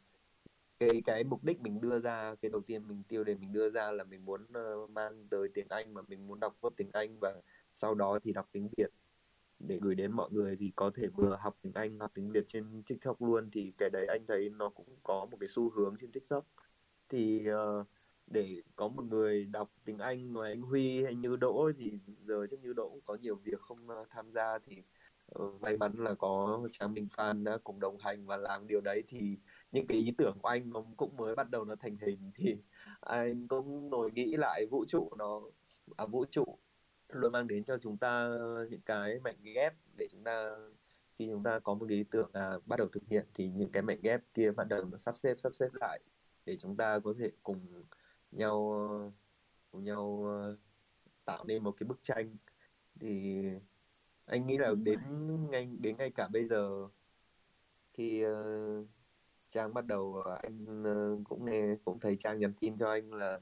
[0.78, 3.70] cái cái mục đích mình đưa ra cái đầu tiên mình tiêu đề mình đưa
[3.70, 6.90] ra là mình muốn uh, mang tới tiếng Anh mà mình muốn đọc tốt tiếng
[6.92, 7.40] Anh và
[7.72, 8.90] sau đó thì đọc tiếng Việt
[9.60, 12.44] để gửi đến mọi người thì có thể vừa học tiếng Anh học tiếng Việt
[12.46, 15.96] trên TikTok luôn thì cái đấy anh thấy nó cũng có một cái xu hướng
[16.00, 16.46] trên TikTok.
[17.08, 17.86] Thì uh,
[18.26, 22.46] để có một người đọc tiếng Anh ngoài anh Huy hay Như Đỗ thì giờ
[22.50, 24.82] chắc Như Đỗ cũng có nhiều việc không uh, tham gia thì
[25.38, 28.80] uh, may mắn là có Trang Minh Phan đã cùng đồng hành và làm điều
[28.80, 29.02] đấy.
[29.08, 29.38] Thì
[29.72, 32.30] những cái ý tưởng của anh nó cũng mới bắt đầu nó thành hình.
[32.34, 32.56] Thì
[33.00, 35.40] anh cũng nổi nghĩ lại vũ trụ nó
[35.96, 36.58] à, vũ trụ
[37.12, 38.28] luôn mang đến cho chúng ta
[38.70, 40.50] những cái mảnh ghép để chúng ta
[41.18, 43.72] khi chúng ta có một cái ý tưởng à, bắt đầu thực hiện thì những
[43.72, 46.00] cái mảnh ghép kia bắt đầu sắp xếp sắp xếp lại
[46.46, 47.84] để chúng ta có thể cùng
[48.32, 49.12] nhau
[49.70, 50.26] cùng nhau
[51.24, 52.36] tạo nên một cái bức tranh.
[53.00, 53.42] Thì
[54.26, 54.98] anh nghĩ là đến
[55.50, 56.88] ngay đến ngay cả bây giờ
[57.92, 58.86] khi uh,
[59.48, 63.40] trang bắt đầu anh uh, cũng nghe cũng thấy trang nhắn tin cho anh là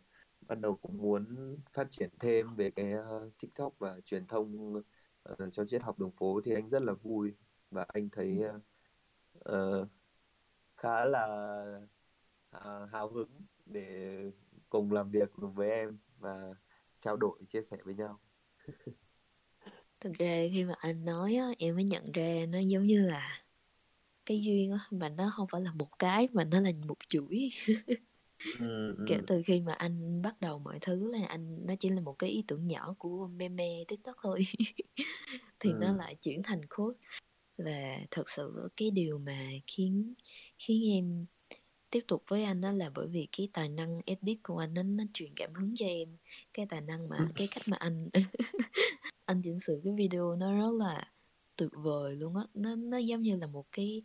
[0.48, 4.84] bắt đầu cũng muốn phát triển thêm về cái uh, tiktok và truyền thông uh,
[5.52, 7.32] cho triết học đường phố thì anh rất là vui.
[7.70, 8.38] Và anh thấy
[9.38, 9.88] uh,
[10.76, 11.26] khá là
[12.56, 13.30] uh, hào hứng
[13.66, 14.16] để
[14.70, 16.54] cùng làm việc với em và
[17.00, 18.20] trao đổi chia sẻ với nhau.
[20.00, 23.42] Thực ra khi mà anh nói á, em mới nhận ra nó giống như là
[24.26, 27.50] cái duyên á mà nó không phải là một cái mà nó là một chuỗi
[28.58, 32.00] ừ, kể từ khi mà anh bắt đầu mọi thứ là anh nó chỉ là
[32.00, 34.44] một cái ý tưởng nhỏ của meme tiktok thôi.
[35.60, 35.78] Thì ừ.
[35.80, 36.94] nó lại chuyển thành khối
[37.58, 40.14] và thật sự cái điều mà khiến
[40.58, 41.26] khiến em
[41.90, 44.82] tiếp tục với anh đó là bởi vì cái tài năng edit của anh nó,
[44.82, 46.16] nó truyền cảm hứng cho em.
[46.54, 48.08] Cái tài năng mà cái cách mà anh
[49.24, 51.12] anh chỉnh sửa cái video nó rất là
[51.56, 52.42] tuyệt vời luôn á.
[52.54, 54.02] Nó nó giống như là một cái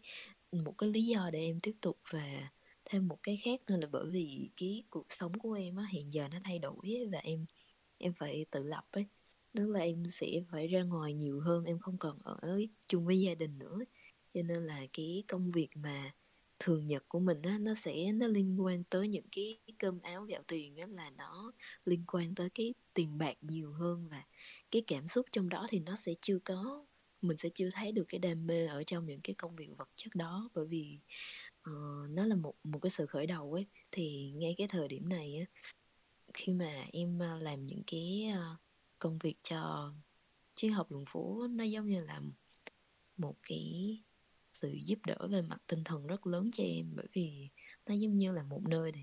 [0.51, 2.49] một cái lý do để em tiếp tục và
[2.93, 6.13] thêm một cái khác nữa là bởi vì cái cuộc sống của em á hiện
[6.13, 7.45] giờ nó thay đổi ấy, và em
[7.97, 9.05] em phải tự lập ấy.
[9.53, 13.19] Tức là em sẽ phải ra ngoài nhiều hơn em không còn ở chung với
[13.21, 13.79] gia đình nữa.
[14.33, 16.11] Cho nên là cái công việc mà
[16.59, 20.23] thường nhật của mình á nó sẽ nó liên quan tới những cái cơm áo
[20.23, 21.51] gạo tiền á là nó
[21.85, 24.23] liên quan tới cái tiền bạc nhiều hơn và
[24.71, 26.85] cái cảm xúc trong đó thì nó sẽ chưa có
[27.23, 29.89] mình sẽ chưa thấy được cái đam mê ở trong những cái công việc vật
[29.95, 30.49] chất đó.
[30.53, 30.99] Bởi vì
[31.69, 33.67] uh, nó là một một cái sự khởi đầu ấy.
[33.91, 35.45] Thì ngay cái thời điểm này á
[36.33, 38.59] khi mà em làm những cái uh,
[38.99, 39.93] công việc cho
[40.55, 42.21] triết học đường phố nó giống như là
[43.17, 43.97] một cái
[44.53, 46.95] sự giúp đỡ về mặt tinh thần rất lớn cho em.
[46.95, 47.49] Bởi vì
[47.85, 49.01] nó giống như là một nơi để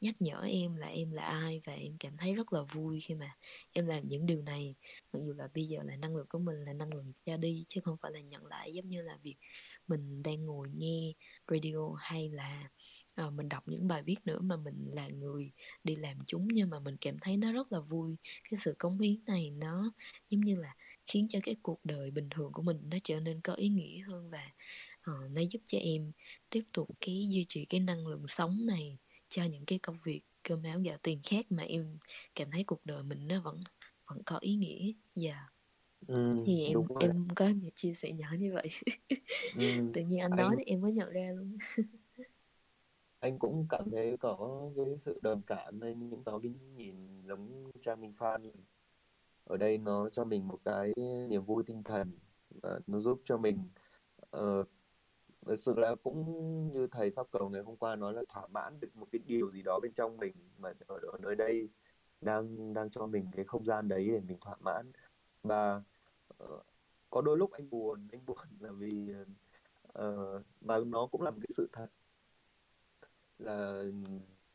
[0.00, 3.14] nhắc nhở em là em là ai và em cảm thấy rất là vui khi
[3.14, 3.36] mà
[3.72, 4.74] em làm những điều này.
[5.12, 7.64] Mặc dù là bây giờ là năng lượng của mình là năng lượng cho đi
[7.68, 9.36] chứ không phải là nhận lại giống như là việc
[9.88, 11.12] mình đang ngồi nghe
[11.48, 12.68] radio hay là
[13.26, 15.52] uh, mình đọc những bài viết nữa mà mình là người
[15.84, 18.16] đi làm chúng nhưng mà mình cảm thấy nó rất là vui.
[18.50, 19.92] Cái sự cống hiến này nó
[20.28, 20.74] giống như là
[21.06, 24.00] khiến cho cái cuộc đời bình thường của mình nó trở nên có ý nghĩa
[24.08, 24.52] hơn và
[25.10, 26.12] uh, nó giúp cho em
[26.50, 28.98] tiếp tục cái duy trì cái năng lượng sống này
[29.28, 31.98] cho những cái công việc cơm áo gạo tiền khác mà em
[32.34, 33.60] cảm thấy cuộc đời mình nó vẫn
[34.08, 34.92] vẫn có ý nghĩa.
[35.14, 35.30] Dạ.
[35.30, 35.52] Yeah.
[36.06, 38.68] ừ, thì em em có những chia sẻ nhỏ như vậy.
[39.56, 39.62] Ừ,
[39.94, 41.58] tự nhiên anh, anh nói thì em mới nhận ra luôn.
[43.20, 47.70] Anh cũng cảm thấy có cái sự đồng cảm hay những có cái nhìn giống
[47.80, 48.42] Trang Minh Phan
[49.44, 50.92] ở đây nó cho mình một cái
[51.28, 52.10] niềm vui tinh thần
[52.62, 53.58] và nó giúp cho mình
[54.36, 54.68] uh,
[55.48, 56.24] thực sự là cũng
[56.72, 59.50] như thầy pháp cầu ngày hôm qua nói là thỏa mãn được một cái điều
[59.52, 61.68] gì đó bên trong mình mà ở, ở nơi đây
[62.20, 64.92] đang đang cho mình cái không gian đấy để mình thỏa mãn
[65.42, 65.82] và
[66.44, 66.66] uh,
[67.10, 69.14] có đôi lúc anh buồn anh buồn là vì
[69.98, 71.88] uh, và nó cũng là một cái sự thật
[73.38, 73.82] là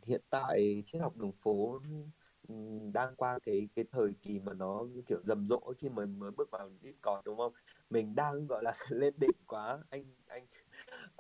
[0.06, 1.79] hiện tại triết học đường phố
[2.93, 6.51] đang qua cái cái thời kỳ mà nó kiểu rầm rộ khi mà mới bước
[6.51, 7.53] vào Discord đúng không?
[7.89, 10.47] Mình đang gọi là lên đỉnh quá anh anh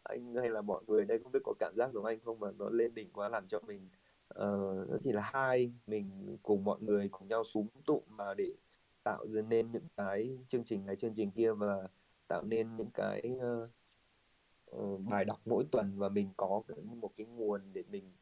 [0.03, 2.51] anh hay là mọi người đây không biết có cảm giác giống anh không mà
[2.51, 3.89] nó lên đỉnh quá làm cho mình
[4.43, 8.53] uh, chỉ là hai mình cùng mọi người cùng nhau súng tụ mà để
[9.03, 11.87] tạo ra nên những cái chương trình này chương trình kia và
[12.27, 13.69] tạo nên những cái uh,
[14.75, 18.13] uh, bài đọc mỗi tuần và mình có một cái nguồn để mình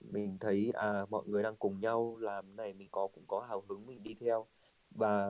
[0.00, 3.64] mình thấy à mọi người đang cùng nhau làm này mình có cũng có hào
[3.68, 4.46] hứng mình đi theo.
[4.90, 5.28] Và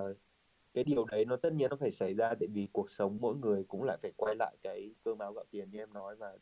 [0.77, 3.37] cái điều đấy nó tất nhiên nó phải xảy ra tại vì cuộc sống mỗi
[3.37, 6.37] người cũng lại phải quay lại cái cơm áo gạo tiền như em nói và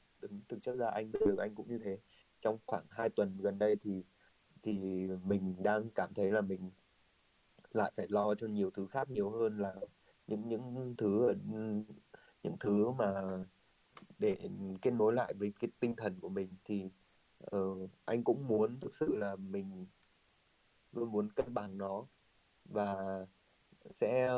[0.49, 1.99] thực chất ra anh được anh cũng như thế.
[2.41, 4.05] Trong khoảng 2 tuần gần đây thì
[4.63, 6.71] thì mình đang cảm thấy là mình
[7.73, 9.75] lại phải lo cho nhiều thứ khác nhiều hơn là
[10.27, 11.35] những những thứ
[12.43, 13.23] những thứ mà
[14.19, 14.39] để
[14.83, 16.91] kết nối lại với cái tinh thần của mình thì
[17.57, 19.87] uh, anh cũng muốn thực sự là mình
[20.93, 22.07] luôn muốn cân bằng nó.
[22.65, 23.27] Và
[23.95, 24.29] sẽ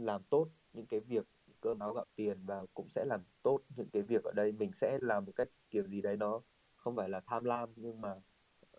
[0.00, 1.26] làm tốt những cái việc
[1.60, 4.52] cơm áo gạo tiền và cũng sẽ làm tốt những cái việc ở đây.
[4.52, 6.42] Mình sẽ làm một cách kiểu gì đấy nó
[6.76, 8.14] không phải là tham lam nhưng mà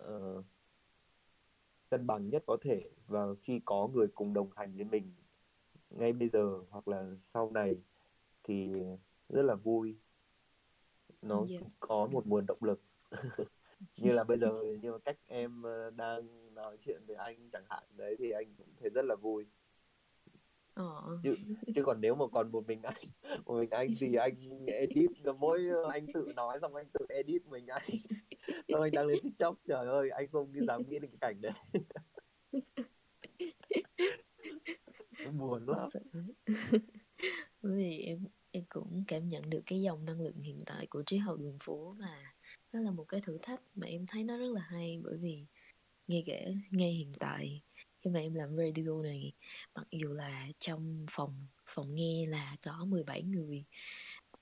[0.04, 0.46] uh,
[1.90, 2.90] cân bằng nhất có thể.
[3.08, 5.14] Và khi có người cùng đồng hành với mình
[5.90, 7.76] ngay bây giờ hoặc là sau này
[8.44, 8.74] thì
[9.30, 9.98] rất là vui.
[11.22, 11.64] Nó yeah.
[11.80, 12.82] Có một nguồn động lực.
[14.02, 17.66] Như là bây giờ như mà cách em ờ, đang nói chuyện với anh chẳng
[17.70, 19.46] hạn đấy thì anh cũng thấy rất là vui
[20.78, 21.20] ờ.
[21.24, 21.36] chứ
[21.76, 23.04] chứ còn nếu mà còn một mình anh
[23.46, 25.10] một mình anh thì anh edit
[25.40, 25.62] mỗi
[25.92, 27.90] anh tự nói xong anh tự edit mình anh.
[28.68, 31.52] Xong anh đăng lên tiktok trời ơi anh không dám nghĩ đến cái cảnh đấy.
[35.38, 35.88] Buồn lắm.
[37.62, 41.04] bởi vì em em cũng cảm nhận được cái dòng năng lượng hiện tại của
[41.06, 42.34] triết học đường phố mà
[42.74, 45.00] đó là một cái thử thách mà em thấy nó rất là hay.
[45.04, 45.46] Bởi vì
[46.08, 46.38] ngay cả
[46.72, 47.62] ngay hiện tại
[48.08, 49.32] khi mà em làm radio này
[49.76, 53.66] mặc dù là trong phòng phòng nghe là có 17 người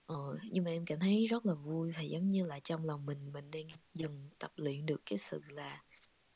[0.05, 3.05] ờ, nhưng mà em cảm thấy rất là vui và giống như là trong lòng
[3.05, 5.83] mình mình đang dần tập luyện được cái sự là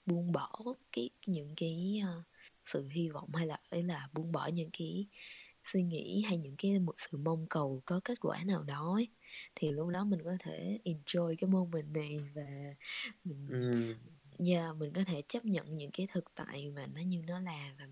[0.05, 0.59] buông bỏ
[0.91, 2.25] cái những cái uh,
[2.63, 5.07] sự hy vọng hay là ấy là buông bỏ những cái
[5.63, 9.07] suy nghĩ hay những cái một sự mong cầu có kết quả nào đó ấy,
[9.55, 12.75] thì lúc đó mình có thể enjoy cái môn mình này và
[13.23, 13.95] mình ừ
[14.47, 17.75] yeah, mình có thể chấp nhận những cái thực tại mà nó như nó là
[17.79, 17.85] và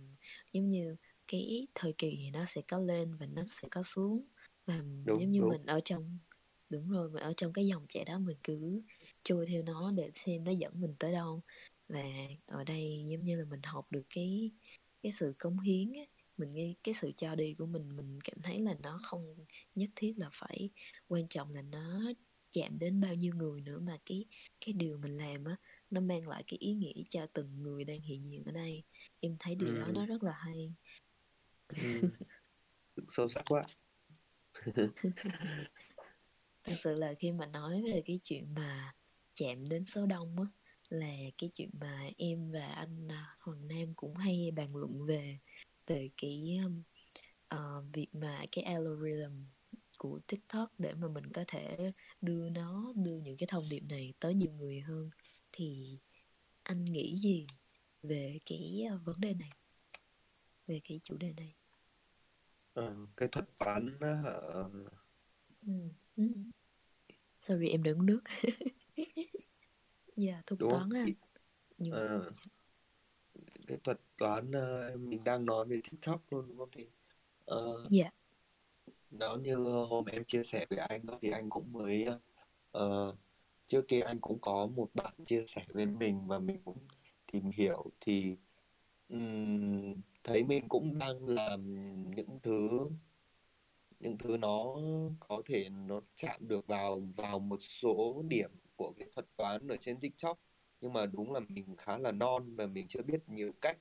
[0.52, 0.96] giống như
[1.28, 4.26] cái thời kỳ thì nó sẽ có lên và nó sẽ có xuống
[4.66, 5.50] và đúng, giống như đúng.
[5.50, 6.20] mình ở trong
[6.70, 8.82] đúng rồi mình ở trong cái dòng chảy đó mình cứ
[9.24, 11.42] trôi theo nó để xem nó dẫn mình tới đâu
[11.90, 12.04] và
[12.46, 14.52] ở đây giống như là mình học được cái
[15.04, 16.08] cái sự cống hiến ấy.
[16.38, 19.36] mình nghe cái sự cho đi của mình mình cảm thấy là nó không
[19.76, 20.70] nhất thiết là phải
[21.08, 22.02] quan trọng là nó
[22.50, 24.26] chạm đến bao nhiêu người nữa mà cái
[24.66, 25.56] cái điều mình làm á
[25.90, 28.84] nó mang lại cái ý nghĩa cho từng người đang hiện diện ở đây
[29.20, 29.80] em thấy điều ừ.
[29.80, 30.74] đó nó rất là hay
[31.68, 32.10] ừ.
[33.08, 33.64] sâu sắc quá
[36.64, 38.94] thật sự là khi mà nói về cái chuyện mà
[39.36, 40.46] chạm đến số đông á
[40.90, 45.40] là cái chuyện mà em và anh à, Hoàng Nam cũng hay bàn luận về
[45.88, 46.60] về cái
[47.56, 47.60] uh,
[47.94, 49.46] việc mà cái algorithm
[49.98, 54.14] của TikTok để mà mình có thể đưa nó đưa những cái thông điệp này
[54.20, 55.10] tới nhiều người hơn
[55.58, 56.00] thì
[56.64, 57.48] anh nghĩ gì
[58.04, 59.50] về cái uh, vấn đề này
[60.68, 61.56] về cái chủ đề này
[62.74, 64.92] ờ, cái thuật toán uh...
[65.68, 65.74] ừ.
[66.16, 66.24] Ừ.
[67.42, 68.24] sorry em đừng nước
[70.16, 71.06] Dạ, thuật đúng toán à.
[71.78, 71.94] Nhưng...
[71.94, 72.32] Ờ,
[73.68, 76.88] cái thuật toán uh, mình đang nói về TikTok luôn đúng không thì
[77.52, 78.10] uh, dạ
[79.10, 79.56] nó như
[79.90, 82.06] hôm em chia sẻ với anh đó thì anh cũng mới
[82.78, 83.16] uh,
[83.68, 86.78] trước kia anh cũng có một bạn chia sẻ với mình và mình cũng
[87.32, 88.36] tìm hiểu thì
[89.10, 91.64] um, thấy mình cũng đang làm
[92.16, 92.90] những thứ
[94.00, 94.76] những thứ nó
[95.20, 99.78] có thể nó chạm được vào vào một số điểm của cái thuật toán ở
[99.78, 100.40] trên TikTok.
[100.82, 103.78] Nhưng mà đúng là mình khá là non và mình chưa biết nhiều cách.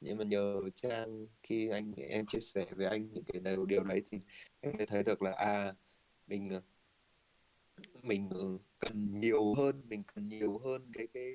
[0.00, 3.84] Nhưng mà nhờ trang khi anh em chia sẻ với anh những cái điều điều
[3.84, 4.18] đấy thì
[4.60, 5.74] em mới thấy được là à
[6.26, 6.62] mình ờ,
[8.02, 11.32] mình ừ, cần nhiều hơn mình cần nhiều hơn cái cái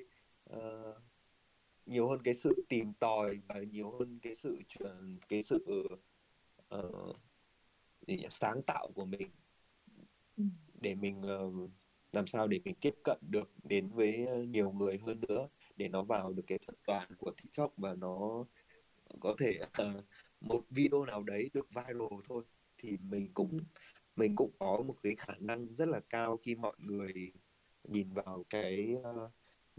[0.56, 0.96] uh,
[1.86, 4.58] nhiều hơn cái sự tìm tòi và nhiều hơn cái sự
[5.28, 5.88] cái sự
[6.74, 7.16] uh,
[8.30, 9.30] sáng tạo của mình
[10.36, 10.44] ừ.
[10.80, 11.70] để mình uh,
[12.12, 16.02] làm sao để mình tiếp cận được đến với nhiều người hơn nữa để nó
[16.02, 18.44] vào được cái thuật toán của TikTok và nó
[19.20, 20.04] có thể uh,
[20.40, 22.44] một video nào đấy được viral thôi
[22.78, 23.58] thì mình cũng
[24.16, 27.32] mình cũng có một cái khả năng rất là cao khi mọi người
[27.84, 29.30] nhìn vào cái uh,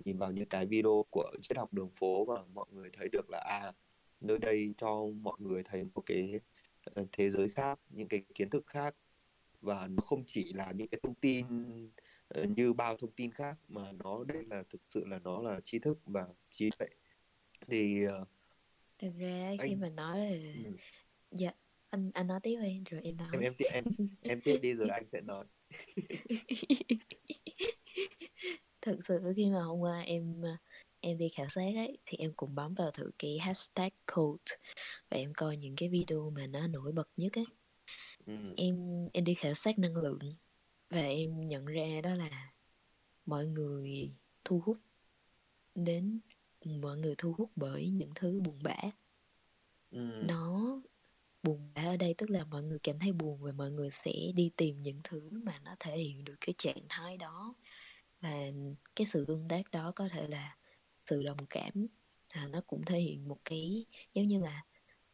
[0.06, 3.30] nhìn vào những cái video của triết học đường phố và mọi người thấy được
[3.30, 3.74] là à
[4.22, 6.40] nơi đây cho mọi người thấy một cái
[7.12, 8.96] thế giới khác những cái kiến thức khác.
[9.62, 11.46] Và nó không chỉ là những cái thông tin
[12.34, 15.60] Ờ, như bao thông tin khác mà nó đây là thực sự là nó là
[15.60, 16.88] tri thức và trí tuệ.
[17.68, 18.06] Thì
[18.98, 19.70] thực ra anh...
[19.70, 20.20] khi mà nói
[20.66, 20.72] ừ.
[21.32, 21.52] dạ
[21.94, 23.84] anh anh nói tiếp đi rồi em nói em em em
[24.22, 25.46] em tiếp đi rồi anh sẽ nói
[28.82, 30.44] thực sự khi mà hôm qua em
[31.00, 34.56] em đi khảo sát ấy thì em cũng bấm vào thử cái hashtag code
[35.10, 37.46] và em coi những cái video mà nó nổi bật nhất ấy
[38.26, 38.34] ừ.
[38.58, 40.20] em em đi khảo sát năng lượng
[40.90, 42.54] và em nhận ra đó là
[43.26, 44.12] mọi người
[44.44, 44.78] thu hút
[45.76, 46.20] đến
[46.66, 48.76] mọi người thu hút bởi những thứ buồn bã
[49.92, 50.22] ừ.
[50.28, 50.80] nó
[51.44, 54.12] buồn bã ở đây tức là mọi người cảm thấy buồn và mọi người sẽ
[54.36, 57.56] đi tìm những thứ mà nó thể hiện được cái trạng thái đó.
[58.22, 58.34] Và
[58.96, 60.58] cái sự tương tác đó có thể là
[61.06, 61.88] sự đồng cảm
[62.30, 64.64] à, nó cũng thể hiện một cái giống như là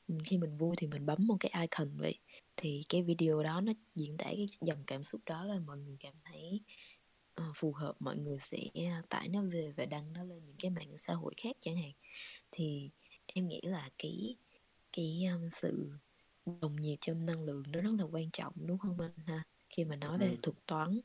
[0.07, 2.19] ừ, khi mình vui thì mình bấm một cái icon vậy.
[2.57, 5.97] Thì cái video đó nó diễn tả cái dòng cảm xúc đó là mọi người
[5.99, 6.61] cảm thấy
[7.41, 10.55] uh, phù hợp mọi người sẽ à, tải nó về và đăng nó lên những
[10.59, 11.91] cái mạng xã hội khác chẳng hạn.
[12.51, 12.89] Thì
[13.25, 14.35] em nghĩ là cái
[14.93, 15.91] cái um, sự
[16.61, 19.43] đồng nhịp trong năng lượng nó rất là quan trọng đúng không anh ha?
[19.69, 20.35] Khi mà nói về ừ.
[20.43, 20.99] thuật toán.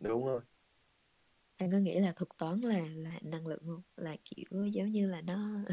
[0.00, 0.40] Đúng rồi.
[1.56, 3.82] Anh có nghĩ là thuật toán là là năng lượng không?
[3.96, 5.64] Là kiểu giống như là nó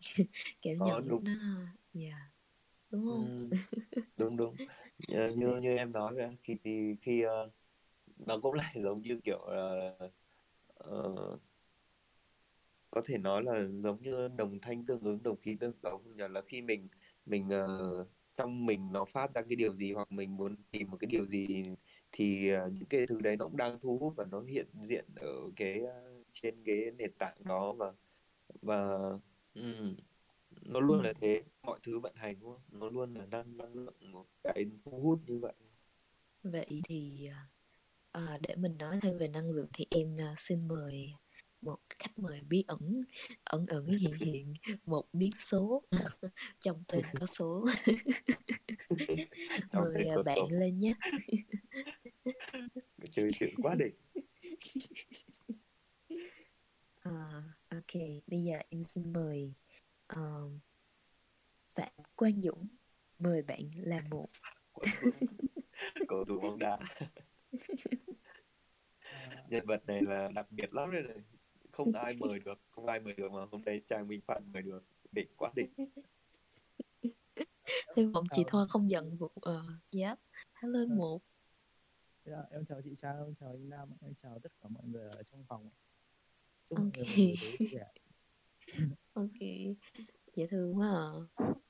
[0.62, 1.24] kiểu ờ, nhận đúng.
[1.24, 1.32] nó
[1.92, 2.34] dạ yeah
[2.90, 3.50] đúng không?
[3.50, 3.58] Ừ,
[4.16, 4.56] đúng đúng.
[5.08, 7.52] Như như, như em nói khi thì khi uh,
[8.26, 10.12] nó cũng lại giống như kiểu uh,
[10.90, 11.40] uh,
[12.90, 16.28] có thể nói là giống như đồng thanh tương ứng đồng khí tương ứng nhờ
[16.28, 16.88] là khi mình
[17.26, 18.06] mình uh,
[18.36, 21.26] trong mình nó phát ra cái điều gì hoặc mình muốn tìm một cái điều
[21.26, 21.64] gì
[22.12, 25.04] thì uh, những cái thứ đấy nó cũng đang thu hút và nó hiện diện
[25.16, 27.92] ở cái uh, trên cái nền tảng đó và
[28.62, 28.94] và
[29.54, 29.96] um,
[30.62, 31.42] nó luôn là thế.
[31.62, 32.80] Mọi thứ vận hành đúng không?
[32.80, 35.52] Nó luôn là năng năng lượng một cái thu hút như vậy.
[36.42, 37.30] Vậy thì
[38.12, 41.12] à, để mình nói thêm về năng lượng thì em xin mời
[41.98, 43.04] khách mời bí ẩn
[43.44, 44.54] ẩn ẩn hiện hiện
[44.86, 45.82] một biến số
[46.60, 47.66] trong tên có số.
[49.72, 50.48] Mời có bạn số.
[50.50, 50.94] lên nhé.
[53.10, 53.86] Chơi chuyện quá đi.
[57.04, 57.94] À, ok
[58.26, 59.52] bây giờ em xin mời
[60.12, 60.52] uh,
[61.74, 62.66] Phạm Quang Dũng
[63.18, 64.28] mời bạn là một.
[66.08, 66.78] Cầu thủ bóng đá.
[69.48, 71.16] Nhân vật này là đặc biệt lắm đây này
[71.74, 74.62] không ai mời được không ai mời được mà hôm nay trang minh phạm mời
[74.62, 74.84] được.
[75.12, 75.70] Đỉnh quá đỉnh.
[77.96, 80.18] Hy vọng chị Thoa không giận vụ uh, giáp
[80.54, 80.94] hello à.
[80.96, 81.22] một.
[82.24, 85.10] Dạ, em chào chị Trang em chào anh Nam em chào tất cả mọi người
[85.10, 85.70] ở trong phòng
[86.68, 87.06] Chúc ok.
[89.12, 89.40] ok.
[90.34, 91.08] Dễ thương quá à.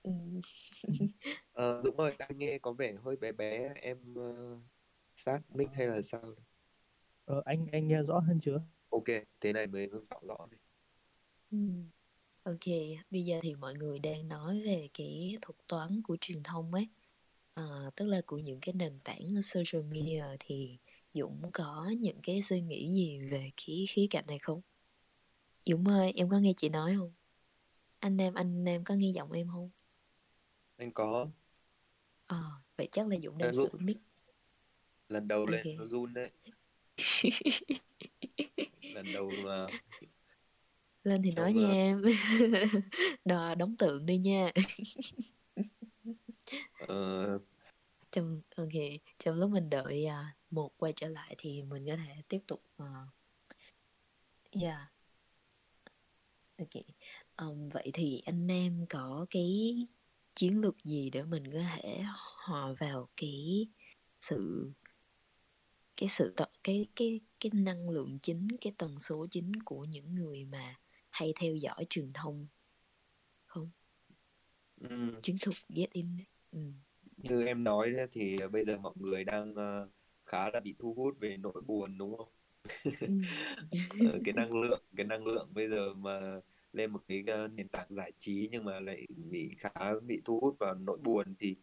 [0.03, 0.11] Ừ.
[1.53, 4.63] ờ, Dũng ơi anh nghe có vẻ hơi bé bé em uh,
[5.17, 6.35] sát mic hay là sao?
[7.25, 8.63] Ờ, anh anh nghe rõ hơn chưa
[8.95, 10.57] ok thế này mới rõ rõ đi.
[11.51, 11.59] Ừ.
[12.43, 12.67] ok
[13.11, 16.89] bây giờ thì mọi người đang nói về cái thuật toán của truyền thông ấy.
[17.53, 17.65] À,
[17.97, 20.79] tức là của những cái nền tảng social media thì
[21.13, 24.61] Dũng có những cái suy nghĩ gì về cái khía cạnh này không?
[25.65, 27.13] Dũng ơi em có nghe chị nói không?
[27.99, 29.71] Anh em anh em có nghe giọng em không?
[30.77, 31.29] Anh có.
[32.27, 33.97] Ờ à, vậy chắc là Dũng đang sửa mic.
[35.09, 35.63] Lần đầu okay.
[35.65, 36.31] lên nó run đấy
[38.95, 39.67] lần đầu mà
[41.05, 42.03] lên thì nói nha em.
[43.25, 44.53] Đò đóng tượng đi nha.
[46.79, 47.39] Ờ...
[48.11, 48.73] trong ok
[49.19, 52.63] trong lúc mình đợi uh, một quay trở lại thì mình có thể tiếp tục
[52.83, 52.89] uh...
[54.63, 54.95] yeah
[56.59, 56.83] ok
[57.37, 59.77] um, vậy thì anh em có cái
[60.35, 62.03] chiến lược gì để mình có thể
[62.47, 63.67] hòa vào cái
[64.21, 64.71] sự
[65.97, 70.45] cái sự cái cái cái năng lượng chính cái tần số chính của những người
[70.45, 70.75] mà
[71.11, 72.47] hay theo dõi truyền thông
[73.47, 73.71] không
[74.81, 75.21] ừ.
[75.23, 76.07] chiến thuật get in
[76.53, 76.59] ừ.
[77.17, 79.91] như em nói thì bây giờ mọi người đang uh,
[80.27, 82.29] khá là bị thu hút về nỗi buồn đúng không
[82.85, 82.91] ừ.
[84.13, 86.41] Ờ, cái năng lượng cái năng lượng bây giờ mà
[86.73, 90.57] lên một cái nền tảng giải trí nhưng mà lại bị khá bị thu hút
[90.59, 91.57] vào nỗi buồn thì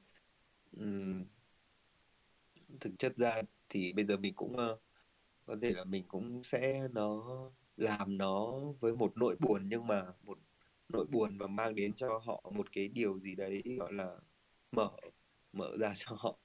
[0.71, 1.25] um,
[2.79, 4.79] thực chất ra thì bây giờ mình cũng uh,
[5.45, 7.23] có thể là mình cũng sẽ nó
[7.77, 10.37] làm nó với một nỗi buồn nhưng mà một
[10.89, 14.15] nỗi buồn và mang đến cho họ một cái điều gì đấy gọi là
[14.71, 14.89] mở
[15.53, 16.37] mở ra cho họ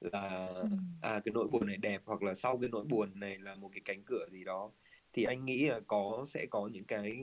[0.00, 0.48] là
[1.02, 3.70] à cái nỗi buồn này đẹp hoặc là sau cái nỗi buồn này là một
[3.72, 4.72] cái cánh cửa gì đó.
[5.12, 7.22] Thì anh nghĩ là có sẽ có những cái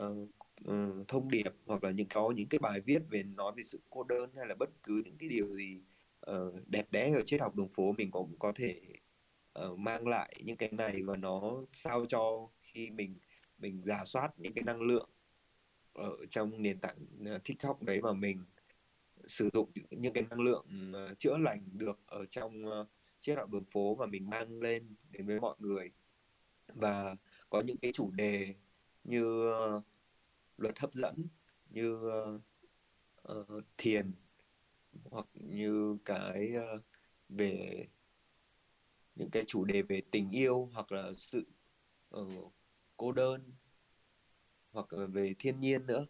[0.00, 0.28] uh,
[0.68, 3.80] uh, thông điệp hoặc là những có những cái bài viết về nói về sự
[3.90, 5.80] cô đơn hay là bất cứ những cái điều gì
[6.36, 8.80] uh, đẹp đẽ ở triết học đường phố mình cũng có thể
[9.64, 13.18] uh, mang lại những cái này và nó sao cho khi mình
[13.58, 15.10] mình giả soát những cái năng lượng
[15.92, 18.44] ở trong nền tảng ờ, TikTok đấy mà mình
[19.26, 22.64] sử dụng những cái năng lượng chữa lành được ở trong
[23.20, 25.90] triết học đường phố và mình mang lên đến với mọi người.
[26.74, 27.16] Và
[27.50, 28.54] có những cái chủ đề
[29.04, 29.52] như
[30.56, 31.26] luật hấp dẫn
[31.70, 32.40] như uh,
[33.32, 34.12] uh, thiền
[35.04, 36.82] hoặc như cái uh,
[37.28, 37.86] về
[39.14, 41.46] những cái chủ đề về tình yêu hoặc là sự
[42.16, 42.52] uh,
[42.96, 43.52] cô đơn
[44.72, 46.06] hoặc về thiên nhiên nữa.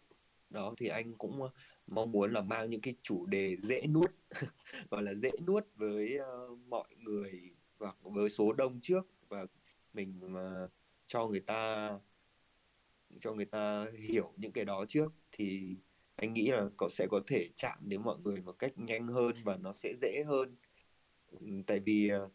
[0.49, 1.49] Đó thì anh cũng ờ,
[1.87, 4.11] mong muốn là mang những cái chủ đề dễ nuốt
[4.91, 9.45] gọi là dễ nuốt với uh, mọi người và với số đông trước và
[9.93, 10.71] mình uh,
[11.05, 11.91] cho người ta
[13.19, 15.13] cho người ta hiểu những cái đó trước.
[15.31, 15.75] Thì
[16.21, 19.35] anh nghĩ là cậu sẽ có thể chạm đến mọi người một cách nhanh hơn
[19.43, 20.55] và nó sẽ dễ hơn
[21.67, 22.29] tại vì ờ,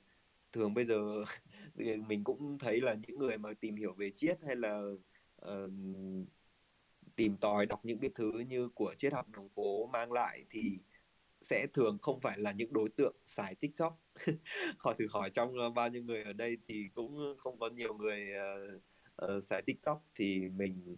[0.53, 1.25] thường bây giờ
[2.07, 4.83] mình cũng thấy là những người mà tìm hiểu về triết hay là
[5.47, 5.71] uh,
[7.17, 10.79] tìm tòi đọc những cái thứ như của triết học đường phố mang lại thì
[11.43, 14.01] sẽ thường không phải là những đối tượng xài TikTok.
[14.79, 17.95] hỏi thử hỏi trong ờ, bao nhiêu người ở đây thì cũng không có nhiều
[17.95, 18.83] người uh,
[19.37, 20.97] uh, xài TikTok thì mình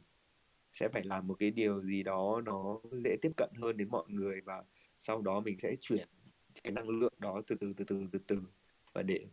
[0.78, 4.04] sẽ phải làm một cái điều gì đó nó dễ tiếp cận hơn đến mọi
[4.08, 4.64] người và
[4.98, 6.08] sau đó mình sẽ chuyển
[6.64, 8.42] cái năng lượng đó từ từ từ từ từ từ
[8.92, 9.26] và để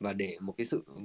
[0.00, 1.00] và để một cái sự ừ,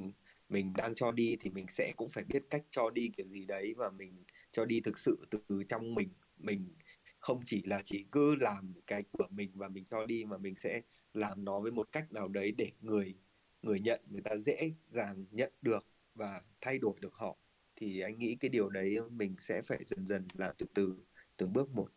[0.49, 3.45] mình đang cho đi thì mình sẽ cũng phải biết cách cho đi kiểu gì
[3.45, 6.09] đấy và mình cho đi thực sự từ trong mình.
[6.37, 6.75] Mình
[7.19, 10.55] không chỉ là chỉ cứ làm cái của mình và mình cho đi mà mình
[10.55, 10.81] sẽ
[11.13, 13.15] làm nó với một cách nào đấy để người
[13.61, 17.37] người nhận, người ta dễ dàng nhận được và thay đổi được họ
[17.79, 20.95] thì anh nghĩ cái điều đấy mình sẽ phải dần dần làm từ từ
[21.37, 21.89] từng bước một.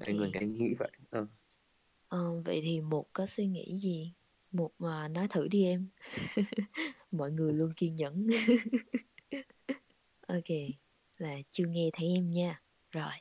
[0.00, 0.90] Anh người anh nghĩ vậy?
[1.10, 1.26] Ờ.
[2.08, 4.12] Ờ, vậy thì một có suy nghĩ gì?
[4.52, 5.88] Một mà nói thử đi em.
[7.10, 8.20] Mọi người luôn kiên nhẫn.
[10.26, 10.44] Ok
[11.16, 12.62] là chưa nghe thấy em nha.
[12.90, 13.12] Rồi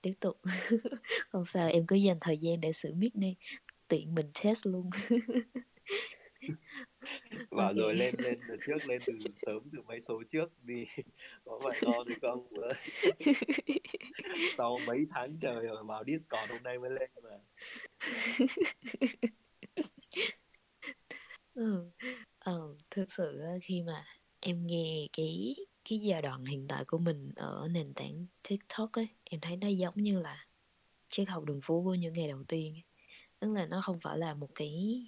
[0.00, 0.40] tiếp tục.
[1.30, 3.36] Không sao em cứ dành thời gian để xử mic đi.
[3.88, 4.90] Tiện mình test luôn
[7.50, 7.74] okay.
[7.74, 9.12] rồi lên lên từ trước lên từ
[9.46, 10.86] sớm từ mấy số trước đi
[11.44, 12.48] có phải lo gì không
[14.56, 17.30] sau mấy tháng trời rồi vào discord hôm nay mới lên mà
[21.54, 21.90] ừ.
[22.40, 24.04] ừ thực sự khi mà
[24.40, 25.56] em nghe cái
[25.90, 29.68] cái giai đoạn hiện tại của mình ở nền tảng tiktok ấy em thấy nó
[29.68, 30.46] giống như là
[31.08, 32.74] triết học đường phố của những ngày đầu tiên
[33.38, 35.02] tức là nó không phải là một cái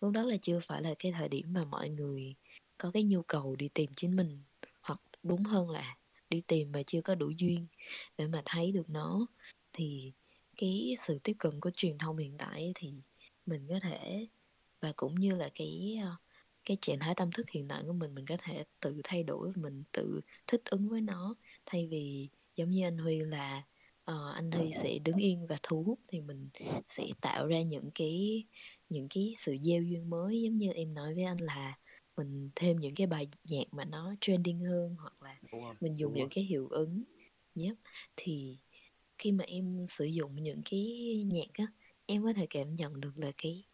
[0.00, 2.34] lúc đó là chưa phải là cái thời điểm mà mọi người
[2.78, 4.42] có cái nhu cầu đi tìm chính mình
[4.80, 5.96] hoặc đúng hơn là
[6.30, 7.66] đi tìm mà chưa có đủ duyên
[8.18, 9.26] để mà thấy được nó.
[9.72, 10.12] Thì
[10.56, 12.92] cái sự tiếp cận của truyền thông hiện tại thì
[13.46, 14.26] mình có thể
[14.80, 16.16] và cũng như là cái ờ,
[16.64, 19.52] cái trạng thái tâm thức hiện tại của mình mình có thể tự thay đổi
[19.56, 21.34] mình tự thích ứng với nó.
[21.66, 23.62] Thay vì giống như anh Huy là
[24.10, 26.48] uh, anh Huy sẽ đứng yên và thu hút thì mình
[26.88, 28.44] sẽ tạo ra những cái
[28.88, 31.78] những cái sự gieo duyên mới giống như em nói với anh là
[32.16, 35.38] mình thêm những cái bài nhạc mà nó trending hơn hoặc là
[35.80, 37.02] mình dùng những cái hiệu ứng
[37.54, 37.74] yep.
[38.16, 38.58] thì
[39.18, 40.86] khi mà em sử dụng những cái
[41.30, 41.66] nhạc á
[42.06, 43.64] em có thể cảm nhận được là cái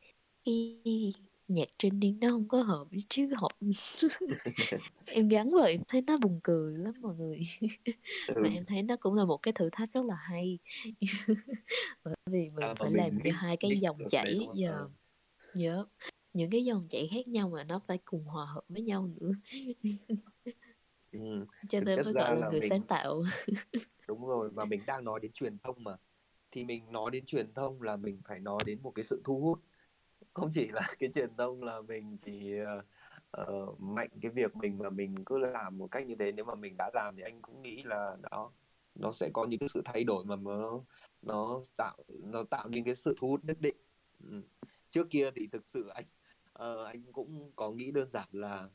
[0.45, 1.13] cái
[1.49, 3.53] nhạc trending nó không có hợp với chứ học.
[5.07, 7.39] Em gắn vào em thấy nó buồn cười lắm mọi người.
[8.29, 8.35] Ừ.
[8.43, 10.59] mà em thấy nó cũng là một cái thử thách rất là hay.
[12.05, 14.89] Bởi vì mình à, phải làm cho hai cái dòng chảy giờ
[15.55, 15.87] nhớ
[16.33, 19.31] những cái dòng chảy khác nhau mà nó phải cùng hòa hợp với nhau nữa.
[21.13, 21.47] Ừ.
[21.69, 22.71] cho nên mới gọi là, là người mình...
[22.71, 23.23] sáng tạo.
[24.09, 25.97] Đúng rồi và mình đang nói đến truyền thông mà.
[26.51, 29.41] Thì mình nói đến truyền thông là mình phải nói đến một cái sự thu
[29.41, 29.61] hút.
[30.33, 32.55] Không chỉ là cái truyền thông là mình chỉ
[33.41, 36.33] uh, mạnh cái việc mình mà mình cứ làm một cách như thế.
[36.33, 38.53] Nếu mà mình đã làm thì anh cũng nghĩ là đó
[38.95, 40.81] nó sẽ có những cái sự thay đổi mà nó
[41.23, 43.77] nó tạo nó tạo nên cái sự thu hút nhất định.
[44.31, 44.43] Ừ
[44.91, 46.05] trước kia thì thực sự anh
[46.63, 48.69] uh, anh cũng có nghĩ đơn giản là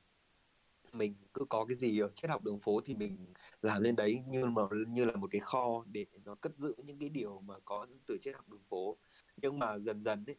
[0.94, 4.24] mình cứ có cái gì ở triết học đường phố thì mình làm lên đấy
[4.28, 7.56] như mà như là một cái kho để nó cất giữ những cái điều mà
[7.66, 8.98] có từ triết học đường phố.
[9.38, 10.36] Nhưng mà dần dần ấy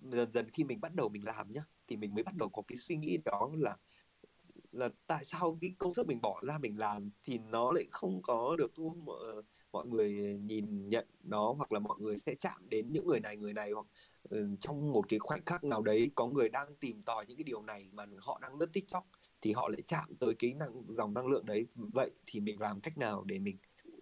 [0.00, 2.62] dần dần khi mình bắt đầu mình làm nhá thì mình mới bắt đầu có
[2.68, 3.76] cái suy nghĩ đó là
[4.72, 8.22] là tại sao cái công sức mình bỏ ra mình làm thì nó lại không
[8.22, 9.42] có được thu mọi, ờ,
[9.72, 13.36] mọi người nhìn nhận nó hoặc là mọi người sẽ chạm đến những người này
[13.36, 13.86] người này hoặc
[14.30, 17.44] Ờ, trong một cái khoảnh khắc nào đấy có người đang tìm tòi những cái
[17.44, 19.06] điều này mà họ đang lướt tiktok
[19.42, 21.66] thì họ lại chạm tới cái năng, dòng năng lượng đấy.
[21.74, 23.56] Vậy thì mình làm cách nào để mình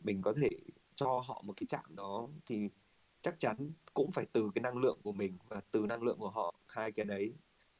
[0.04, 0.48] mình có thể
[0.94, 2.28] cho họ một cái chạm đó?
[2.46, 2.68] Thì
[3.22, 6.30] chắc chắn cũng phải từ cái năng lượng của mình và từ năng lượng của
[6.30, 7.32] họ, hai cái đấy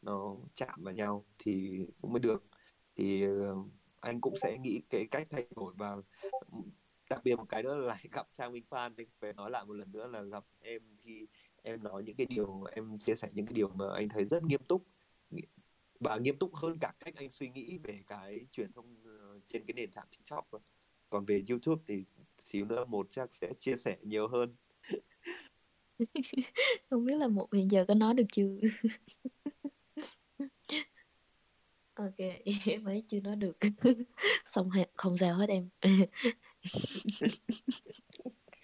[0.02, 2.44] nó chạm vào nhau thì cũng mới được.
[2.96, 3.56] Thì ờ,
[4.00, 5.96] anh cũng sẽ nghĩ cái cách thay đổi và
[7.10, 9.72] đặc biệt một cái nữa là gặp Trang Minh Phan thì phải nói lại một
[9.72, 11.26] lần nữa là gặp em thì
[11.66, 14.44] em nói những cái điều, em chia sẻ những cái điều mà anh thấy rất
[14.44, 14.86] nghiêm túc.
[16.00, 19.64] Và nghiêm túc hơn cả cách anh suy nghĩ về cái truyền thông ờ, trên
[19.66, 20.48] cái nền tảng TikTok
[21.10, 22.04] còn về YouTube thì
[22.38, 24.56] xíu nữa một chắc sẽ chia sẻ nhiều hơn.
[26.90, 28.56] Không biết là một hiện giờ có nói được chưa?
[31.96, 32.16] Ok,
[32.64, 33.56] em ấy chưa nói được.
[34.44, 35.68] Xong không sao hết em.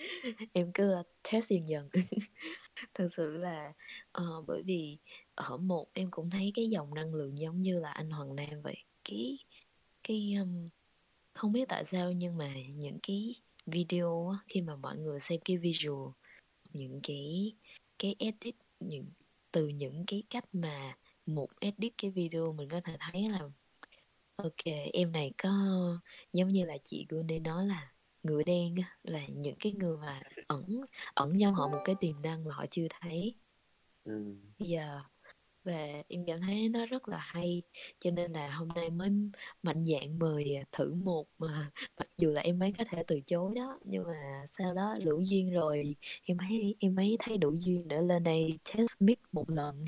[0.53, 1.89] em cứ uh, test dần dần.
[2.95, 3.73] Thật sự là
[4.19, 4.99] uh, bởi vì
[5.35, 8.63] ở một em cũng thấy cái dòng năng lượng giống như là anh Hoàng Nam
[8.63, 8.77] vậy.
[9.05, 9.39] Cái
[10.03, 10.69] cái um,
[11.35, 13.35] không biết tại sao nhưng mà những cái
[13.67, 16.13] video khi mà mọi người xem cái visual
[16.73, 17.53] những cái
[17.99, 19.07] cái edit những
[19.53, 20.97] từ những cái cách mà
[21.27, 23.41] một edit cái video mình có thể thấy là
[24.37, 25.51] ok em này có
[26.33, 27.93] giống như là chị Gune nói là
[28.23, 30.81] người đen là những cái người mà ẩn
[31.15, 33.35] ẩn trong họ một cái tiềm năng mà họ chưa thấy.
[34.05, 34.37] Ừ.
[34.69, 35.13] yeah
[35.65, 37.63] và em cảm thấy nó rất là hay
[38.01, 39.11] cho nên là hôm nay mới
[39.63, 43.21] mạnh dạn mời à, thử một mà mặc dù là em ấy có thể từ
[43.27, 47.55] chối đó nhưng mà sau đó đủ duyên rồi em thấy em ấy thấy đủ
[47.61, 49.85] duyên để lên đây test mic một lần.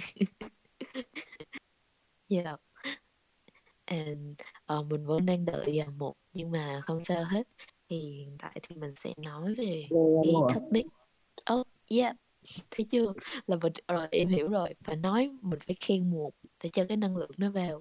[2.29, 2.61] Yeah
[3.85, 4.41] and
[4.79, 7.49] uh, mình vẫn đang đợi à, một nhưng mà không sao hết
[7.89, 9.87] thì hiện tại thì mình sẽ nói về
[10.23, 10.87] cái topic
[11.53, 12.17] oh yeah
[12.71, 13.13] thấy chưa?
[13.47, 16.31] Là mình rồi em hiểu rồi phải nói mình phải khen một
[16.63, 17.81] để cho cái năng lượng nó vào.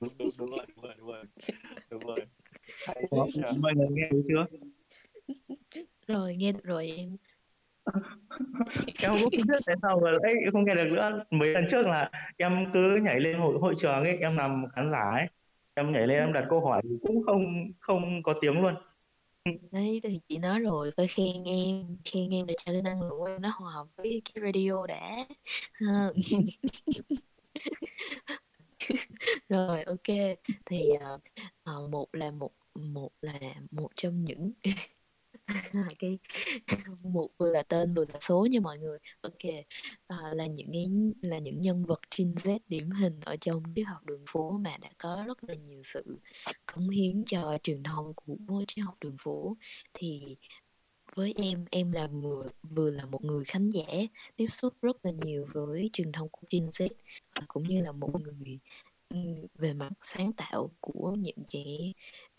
[0.00, 1.24] Đúng đúng đúng rồi đúng rồi đúng rồi.
[1.90, 2.18] Đúng rồi.
[3.60, 4.46] Mọi người nghe được chưa?
[6.06, 7.16] Rồi nghe được rồi em.
[9.02, 11.24] Em cũng không biết tại sao mà ấy không nghe được nữa.
[11.30, 14.90] Mấy lần trước là em cứ nhảy lên hội hội trường ấy em làm khán
[14.92, 15.26] giả ấy
[15.78, 18.74] em nhảy lên em đặt câu hỏi cũng không không có tiếng luôn.
[19.72, 23.18] Đấy thì chị nói rồi phải khen em khen em để cho cái năng lượng
[23.18, 25.26] của em nó hòa hợp với cái radio đã.
[29.48, 30.36] Rồi ok.
[30.66, 31.20] Thì uh,
[31.70, 33.38] uh, một là một một là
[33.70, 34.52] một trong những
[35.98, 36.18] cái
[37.02, 38.98] một vừa là tên vừa là số nha mọi người.
[39.20, 39.64] Ok
[40.06, 40.86] à, là những cái
[41.22, 44.76] là những nhân vật Gen Z điển hình ở trong triết học đường phố mà
[44.80, 46.20] đã có rất là nhiều sự
[46.66, 49.56] cống hiến cho truyền thông của triết học đường phố.
[49.94, 50.36] Thì
[51.16, 53.86] với em em là vừa vừa là một người khán giả
[54.36, 56.88] tiếp xúc rất là nhiều với truyền thông của Gen Z
[57.34, 58.58] và cũng như là một người
[59.08, 59.18] ừ,
[59.58, 61.94] về mặt sáng tạo của những cái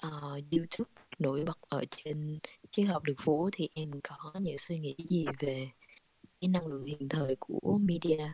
[0.07, 2.39] uh, YouTube nổi bật ở trên
[2.71, 5.69] triết học đường phố thì em có những suy nghĩ gì về
[6.41, 8.31] cái năng lượng hiện thời của media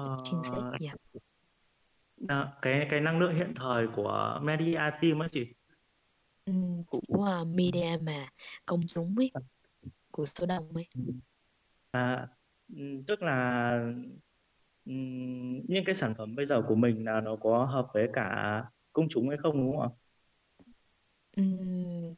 [0.00, 0.28] uh,
[0.80, 0.96] yeah.
[2.28, 5.46] à, cái cái năng lượng hiện thời của media team á chị
[6.44, 6.52] ừ,
[6.86, 7.00] của
[7.42, 8.28] uh, media mà
[8.66, 9.30] công chúng ấy
[10.10, 10.88] của số đông ấy
[11.90, 12.28] à
[13.06, 13.72] tức là
[15.68, 18.62] những cái sản phẩm bây giờ của mình là nó có hợp với cả
[18.92, 20.01] công chúng hay không đúng không ạ?
[21.36, 22.14] Ừm,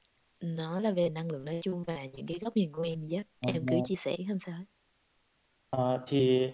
[0.57, 3.23] nó là về năng lượng nói chung và những cái góc nhìn của em giúp
[3.41, 4.65] Ờ, em cứ chia sẻ không sao hết.
[5.71, 6.49] Ờ, thì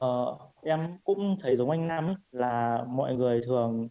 [0.00, 3.88] ờ, em cũng thấy giống anh Nam ấy, là mọi người thường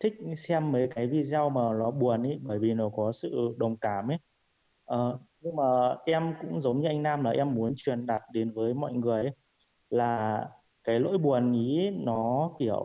[0.00, 3.76] thích xem mấy cái video mà nó buồn ấy bởi vì nó có sự đồng
[3.76, 4.18] cảm ấy.
[4.84, 8.52] Ờ, nhưng mà em cũng giống như anh Nam là em muốn truyền đạt đến
[8.52, 9.30] với mọi người ấy,
[9.90, 10.48] là
[10.84, 12.82] cái nỗi buồn ý nó kiểu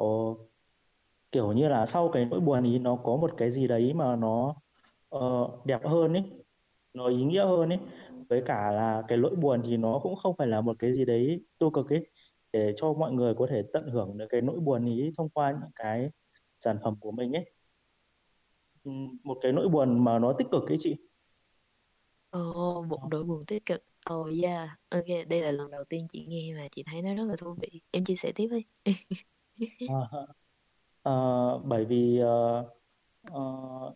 [1.32, 4.16] kiểu như là sau cái nỗi buồn ý nó có một cái gì đấy mà
[4.16, 4.56] nó
[5.18, 6.24] uh, đẹp hơn ấy
[6.94, 7.80] nó ý nghĩa hơn ấy
[8.30, 11.06] với cả là cái nỗi buồn thì nó cũng không phải là một cái gì
[11.06, 12.08] đấy tiêu cực ấy
[12.54, 15.52] để cho mọi người có thể tận hưởng được cái nỗi buồn ý thông qua
[15.52, 16.10] những cái
[16.62, 17.46] sản phẩm của mình ấy
[19.24, 20.96] một cái nỗi buồn mà nó tích cực ấy chị
[22.36, 23.84] Ồ, một nỗi buồn tích cực.
[24.06, 27.24] Ồ yeah, ok, đây là lần đầu tiên chị nghe mà chị thấy nó rất
[27.24, 27.82] là thú vị.
[27.92, 28.66] Em chia sẻ tiếp đi.
[29.88, 29.96] à,
[31.04, 31.14] à,
[31.66, 32.75] bởi vì uh,
[33.32, 33.42] Ờ,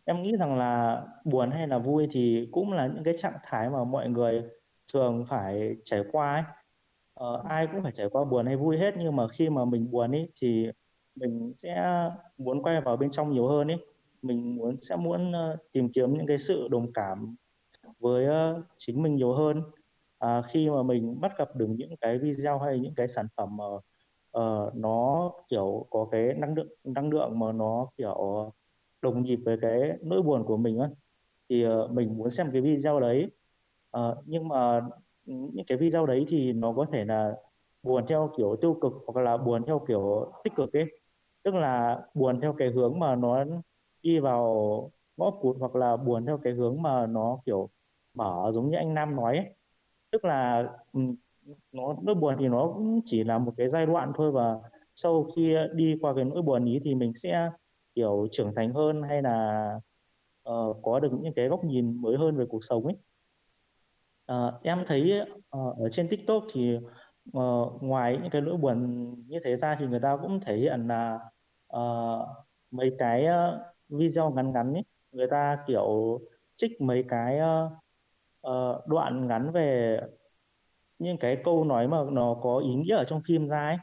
[0.05, 3.69] em nghĩ rằng là buồn hay là vui thì cũng là những cái trạng thái
[3.69, 4.43] mà mọi người
[4.93, 6.43] thường phải trải qua ấy.
[7.13, 9.91] Ờ, ai cũng phải trải qua buồn hay vui hết nhưng mà khi mà mình
[9.91, 10.67] buồn ấy thì
[11.15, 11.93] mình sẽ
[12.38, 13.77] muốn quay vào bên trong nhiều hơn ấy
[14.21, 17.36] mình muốn sẽ muốn ờ, tìm kiếm những cái sự đồng cảm
[17.99, 19.63] với ờ, chính mình nhiều hơn
[20.19, 23.57] à, khi mà mình bắt gặp được những cái video hay những cái sản phẩm
[23.57, 23.65] mà
[24.39, 28.53] uh, nó kiểu có cái năng lượng năng lượng mà nó kiểu
[29.02, 30.89] đồng nhịp với cái nỗi buồn của mình á
[31.50, 33.32] thì uh, mình muốn xem cái video đấy
[33.97, 34.82] uh, nhưng mà
[35.26, 37.36] những cái video đấy thì nó có thể là
[37.84, 40.86] buồn theo kiểu tiêu cực hoặc là buồn theo kiểu tích cực ấy
[41.43, 43.45] tức là buồn theo cái hướng mà nó
[44.04, 47.70] đi vào ngõ cụt hoặc là buồn theo cái hướng mà nó kiểu
[48.14, 49.45] mở giống như anh Nam nói ấy.
[50.12, 50.70] tức là
[51.72, 54.60] nó nỗi buồn thì nó cũng chỉ là một cái giai đoạn thôi và
[54.95, 57.50] sau khi đi qua cái nỗi buồn ý thì mình sẽ
[57.96, 59.72] kiểu trưởng thành hơn hay là
[60.50, 62.96] uh, có được những cái góc nhìn mới hơn về cuộc sống ấy?
[64.32, 65.22] Uh, em thấy
[65.58, 66.78] uh, ở trên TikTok thì
[67.38, 70.88] uh, ngoài những cái nỗi buồn như thế ra thì người ta cũng thể hiện
[70.88, 71.20] là
[71.78, 72.28] uh,
[72.72, 74.84] mấy cái uh, video ngắn ngắn ấy.
[75.12, 76.20] Người ta kiểu
[76.56, 77.72] trích mấy cái uh,
[78.48, 80.00] uh, đoạn ngắn về
[81.00, 83.78] những cái câu nói mà nó có ý nghĩa ở trong phim ra ấy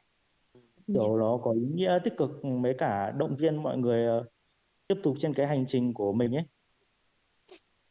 [0.86, 1.18] kiểu yeah.
[1.18, 2.30] nó có ý nghĩa tích cực
[2.62, 4.26] với cả động viên mọi người uh,
[4.88, 6.44] tiếp tục trên cái hành trình của mình ấy.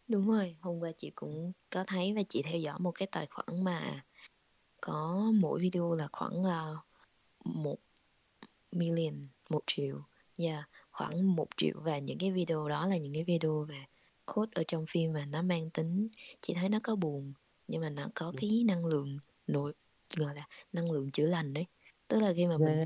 [0.07, 3.27] Đúng rồi hôm qua chị cũng có thấy và chị theo dõi một cái tài
[3.27, 4.03] khoản mà
[4.81, 6.77] có mỗi video là khoảng uh,
[7.55, 7.77] một
[8.71, 9.97] million một triệu.
[10.39, 13.85] Yeah khoảng một triệu và những cái video đó là những cái video về
[14.25, 16.07] code ở trong phim mà nó mang tính
[16.41, 17.33] chị thấy nó có buồn
[17.67, 19.17] nhưng mà nó có cái năng lượng
[19.47, 19.73] nội
[20.15, 21.65] gọi là năng lượng chữa lành đấy
[22.07, 22.85] tức là khi mà mình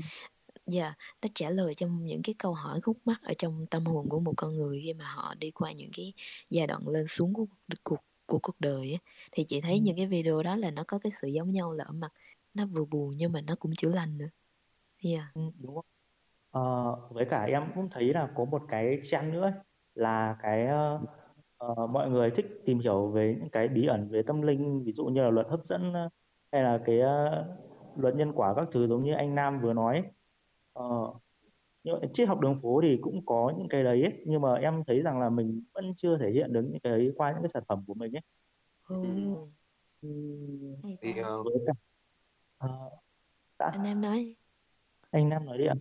[0.66, 3.84] dạ yeah, nó trả lời cho những cái câu hỏi khúc mắc ở trong tâm
[3.84, 6.12] hồn của một con người khi mà họ đi qua những cái
[6.50, 7.46] giai đoạn lên xuống của
[7.84, 8.98] cuộc của cuộc đời ấy.
[9.32, 9.78] thì chị thấy ừ.
[9.82, 12.12] những cái video đó là nó có cái sự giống nhau là ở mặt
[12.54, 14.28] nó vừa buồn nhưng mà nó cũng chữa lành nữa
[15.04, 15.24] yeah.
[15.34, 15.84] ừ, đúng không?
[16.50, 19.52] Ờ, với cả em cũng thấy là có một cái trend nữa
[19.94, 21.00] là cái uh,
[21.66, 24.92] uh, mọi người thích tìm hiểu về những cái bí ẩn về tâm linh ví
[24.92, 25.92] dụ như là luật hấp dẫn
[26.52, 27.69] hay là cái uh,
[28.00, 30.04] luật nhân quả các thứ giống như anh Nam vừa nói
[30.78, 31.16] uh,
[31.84, 34.54] nhưng mà triết học đường phố thì cũng có những cái đấy ấy, nhưng mà
[34.54, 37.42] em thấy rằng là mình vẫn chưa thể hiện được những cái đấy qua những
[37.42, 38.22] cái sản phẩm của mình ấy.
[38.88, 39.04] Ừ.
[40.02, 40.08] Ừ.
[41.00, 41.72] Thì uh, cả,
[42.66, 42.92] uh,
[43.58, 44.36] anh em nói
[45.10, 45.74] anh Nam nói đi ạ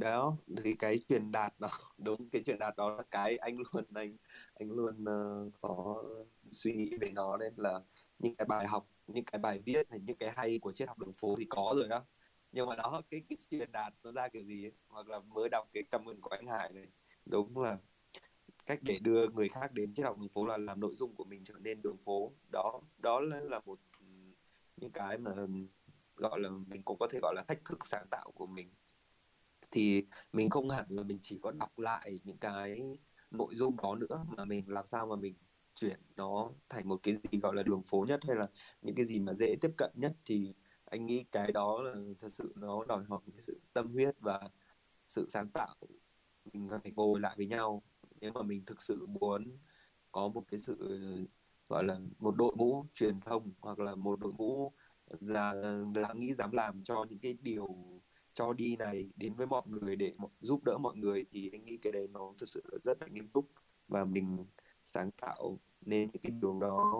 [0.00, 1.68] đó thì cái truyền đạt đó
[1.98, 4.16] đúng cái truyền đạt đó là cái anh luôn anh
[4.54, 6.04] anh luôn uh, có
[6.50, 7.80] suy nghĩ về nó nên là
[8.18, 10.98] những cái bài học những cái bài viết này, những cái hay của triết học
[10.98, 12.04] đường phố thì có rồi đó.
[12.52, 14.72] Nhưng mà đó, cái cái truyền đạt nó ra kiểu gì ấy.
[14.88, 16.86] hoặc là mới đọc cái cảm ơn của anh Hải này.
[17.26, 17.78] Đúng là
[18.66, 21.24] cách để đưa người khác đến triết học đường phố là làm nội dung của
[21.24, 22.32] mình trở nên đường phố.
[22.52, 23.78] Đó đó là một
[24.76, 25.30] những cái mà
[26.16, 28.70] gọi là mình cũng có thể gọi là thách thức sáng tạo của mình.
[29.70, 32.98] Thì mình không hẳn là mình chỉ có đọc lại những cái
[33.30, 35.34] nội dung đó nữa mà mình làm sao mà mình
[35.76, 38.46] chuyển nó thành một cái gì gọi là đường phố nhất hay là
[38.82, 40.54] những cái gì mà dễ tiếp cận nhất thì
[40.84, 44.40] anh nghĩ cái đó là thật sự nó đòi hỏi cái sự tâm huyết và
[45.06, 45.76] sự sáng tạo.
[46.52, 47.82] Mình phải ngồi lại với nhau.
[48.20, 49.58] Nếu mà mình thực sự muốn
[50.12, 50.76] có một cái sự,
[51.68, 54.72] gọi là một đội ngũ truyền thông hoặc là một đội ngũ
[55.20, 55.54] là
[55.94, 57.68] dám nghĩ, dám làm cho những cái điều
[58.34, 61.76] cho đi này đến với mọi người để giúp đỡ mọi người thì anh nghĩ
[61.76, 63.50] cái đấy nó thực sự rất là nghiêm túc
[63.88, 64.44] và mình
[64.86, 66.92] sáng tạo nên những cái điều đó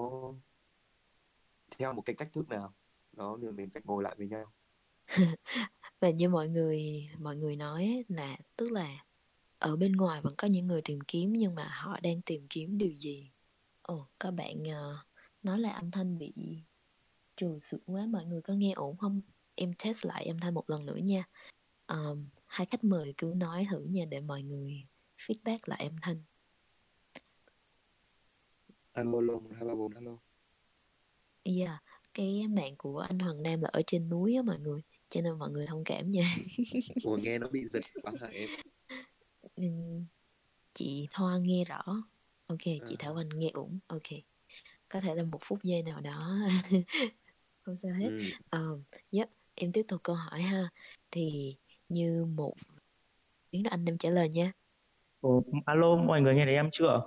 [1.79, 2.75] theo một cái cách thức nào?
[3.13, 4.53] Đó thì mình phải ngồi lại với nhau.
[6.01, 9.05] Và như mọi người mọi người nói là tức là
[9.59, 12.79] ở bên ngoài vẫn có những người tìm kiếm nhưng mà họ đang tìm kiếm
[12.79, 13.31] điều gì?
[13.83, 15.07] Ồ oh, các bạn uh,
[15.43, 16.33] nói là âm thanh bị
[17.37, 19.21] trù sụn quá mọi người có nghe ổn không?
[19.55, 21.25] Em test lại âm thanh một lần nữa nha.
[21.87, 24.87] Um, hai khách mời cứ nói thử nha để mọi người
[25.19, 26.23] feedback lại âm thanh
[29.01, 30.15] alo alo hai ba bốn alo
[31.45, 31.79] yeah
[32.17, 35.39] cái mạng của anh Hoàng Nam là ở trên núi á mọi người cho nên
[35.39, 36.37] mọi người thông cảm nha.
[37.05, 38.49] Ủa nghe nó bị giật quá hả em?
[40.73, 41.83] Chị Thoa nghe rõ.
[42.47, 42.99] Ok chị à.
[42.99, 44.03] Thảo Anh nghe ổn ok.
[44.89, 46.37] Có thể là một phút giây nào đó.
[47.63, 48.11] Không sao hết.
[48.51, 48.75] Ừ.
[48.75, 48.81] uh,
[49.11, 50.69] yep em tiếp tục câu hỏi ha.
[51.11, 51.57] Thì
[51.89, 52.55] như một
[53.51, 54.53] tiếng đó anh em trả lời nha
[55.27, 57.03] Ồ, alo mọi người nghe thấy em chưa?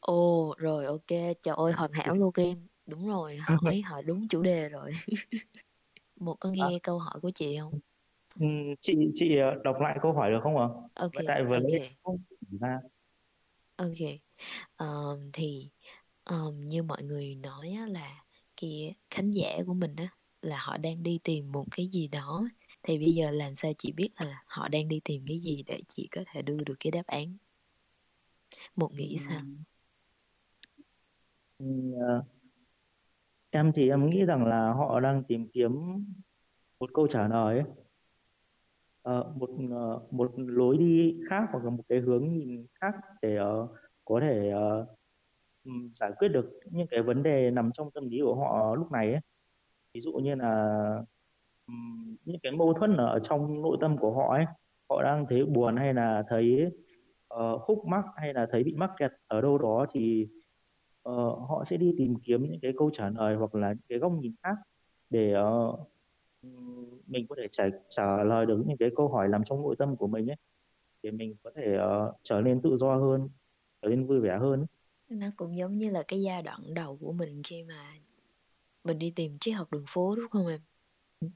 [0.00, 1.06] Ồ rồi ok.
[1.42, 2.56] Trời ơi hoàn hảo luôn em
[2.86, 4.92] đúng rồi hỏi hỏi đúng chủ đề rồi.
[6.20, 6.78] Một con nghe à.
[6.82, 7.80] câu hỏi của chị không?
[8.40, 8.46] Ừ,
[8.80, 10.68] chị chị ờ, đọc lại câu hỏi được không ạ?
[10.94, 11.96] Ok tại vừa okay.
[12.02, 12.18] không
[12.60, 12.78] ra.
[13.76, 14.00] Ok.
[14.78, 15.70] Um, thì
[16.30, 18.24] um, như mọi người nói á, là
[18.60, 20.08] cái khán giả của mình á
[20.42, 22.48] là họ đang đi tìm một cái gì đó.
[22.82, 25.80] Thì bây giờ làm sao chị biết là họ đang đi tìm cái gì để
[25.88, 27.36] chị có thể đưa được cái đáp án
[28.76, 29.40] một nghĩ sao
[31.58, 31.66] ừ,
[33.50, 35.72] em thì em nghĩ rằng là họ đang tìm kiếm
[36.80, 37.64] một câu trả lời ấy.
[39.18, 43.38] Uh, một uh, một lối đi khác hoặc là một cái hướng nhìn khác để
[43.40, 43.70] uh,
[44.04, 44.52] có thể
[45.92, 49.12] giải quyết được những cái vấn đề nằm trong tâm lý của họ lúc này
[49.12, 49.20] ấy.
[49.94, 50.88] ví dụ như là
[51.66, 54.44] um, những cái mâu thuẫn ở trong nội tâm của họ ấy
[54.88, 56.70] họ đang thấy buồn hay là thấy
[57.34, 60.28] uh, khúc mắc hay là thấy bị mắc kẹt ở đâu đó thì
[61.08, 63.98] uh, họ sẽ đi tìm kiếm những cái câu trả lời hoặc là những cái
[63.98, 64.56] góc nhìn khác
[65.10, 65.80] để uh,
[67.06, 69.96] mình có thể trả trả lời được những cái câu hỏi nằm trong nội tâm
[69.96, 70.36] của mình ấy
[71.02, 73.28] để mình có thể uh, trở nên tự do hơn
[73.82, 74.66] trở nên vui vẻ hơn ấy.
[75.08, 77.92] nó cũng giống như là cái giai đoạn đầu của mình khi mà
[78.84, 80.60] mình đi tìm triết học đường phố đúng không em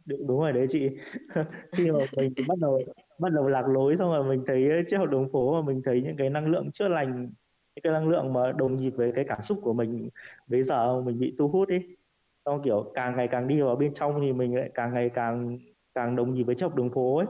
[0.05, 0.81] đúng, đúng rồi đấy chị
[1.73, 2.79] khi mà mình bắt đầu
[3.21, 6.03] bắt đầu lạc lối xong rồi mình thấy ờ, triết đường phố và mình thấy
[6.03, 7.23] những cái năng lượng chữa lành
[7.75, 10.09] những cái năng lượng mà đồng nhịp với cái cảm xúc của mình
[10.47, 11.97] bây giờ mình bị thu hút ấy
[12.45, 15.59] xong kiểu càng ngày càng đi vào bên trong thì mình lại càng ngày càng
[15.95, 17.27] càng đồng nhịp với chọc đường phố ấy.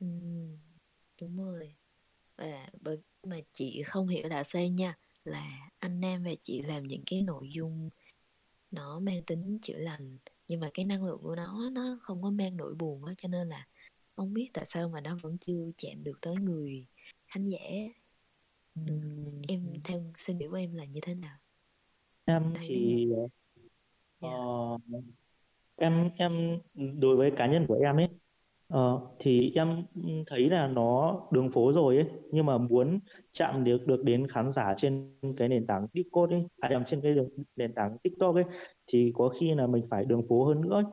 [0.00, 0.06] Ừ,
[1.20, 1.74] đúng rồi.
[2.36, 4.94] Và bởi mà chị không hiểu tại sao nha
[5.24, 7.90] là anh Nam và chị làm những cái nội dung
[8.70, 12.30] nó mang tính chữa lành nhưng mà cái năng lượng của nó nó không có
[12.30, 13.66] mang nỗi buồn á cho nên là
[14.16, 16.86] không biết tại sao mà nó vẫn chưa chạm được tới người
[17.26, 17.58] khán giả
[18.80, 19.42] Uhm.
[19.48, 21.36] Em theo suy nghĩ của em là như thế nào?
[22.24, 23.06] Em Thấy thì
[24.20, 24.32] Yeah.
[24.32, 24.78] ờ,
[25.76, 26.58] em em
[27.00, 28.08] đối với cá nhân của em ấy
[28.68, 29.84] ờ, thì em
[30.26, 33.00] thấy là nó đường phố rồi ấy nhưng mà muốn
[33.32, 37.14] chạm được được đến khán giả trên cái nền tảng Discord ấy à trên cái
[37.56, 38.44] nền tảng TikTok ấy
[38.86, 40.84] thì có khi là mình phải đường phố hơn nữa ấy.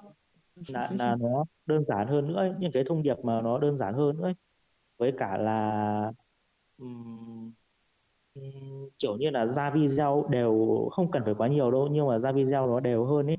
[0.74, 2.52] là là nó đơn giản hơn nữa ấy.
[2.60, 4.34] những cái thông điệp mà nó đơn giản hơn nữa ấy.
[4.98, 6.12] với cả là
[9.00, 10.54] kiểu như là ra video đều
[10.92, 13.38] không cần phải quá nhiều đâu nhưng mà ra video nó đều hơn ấy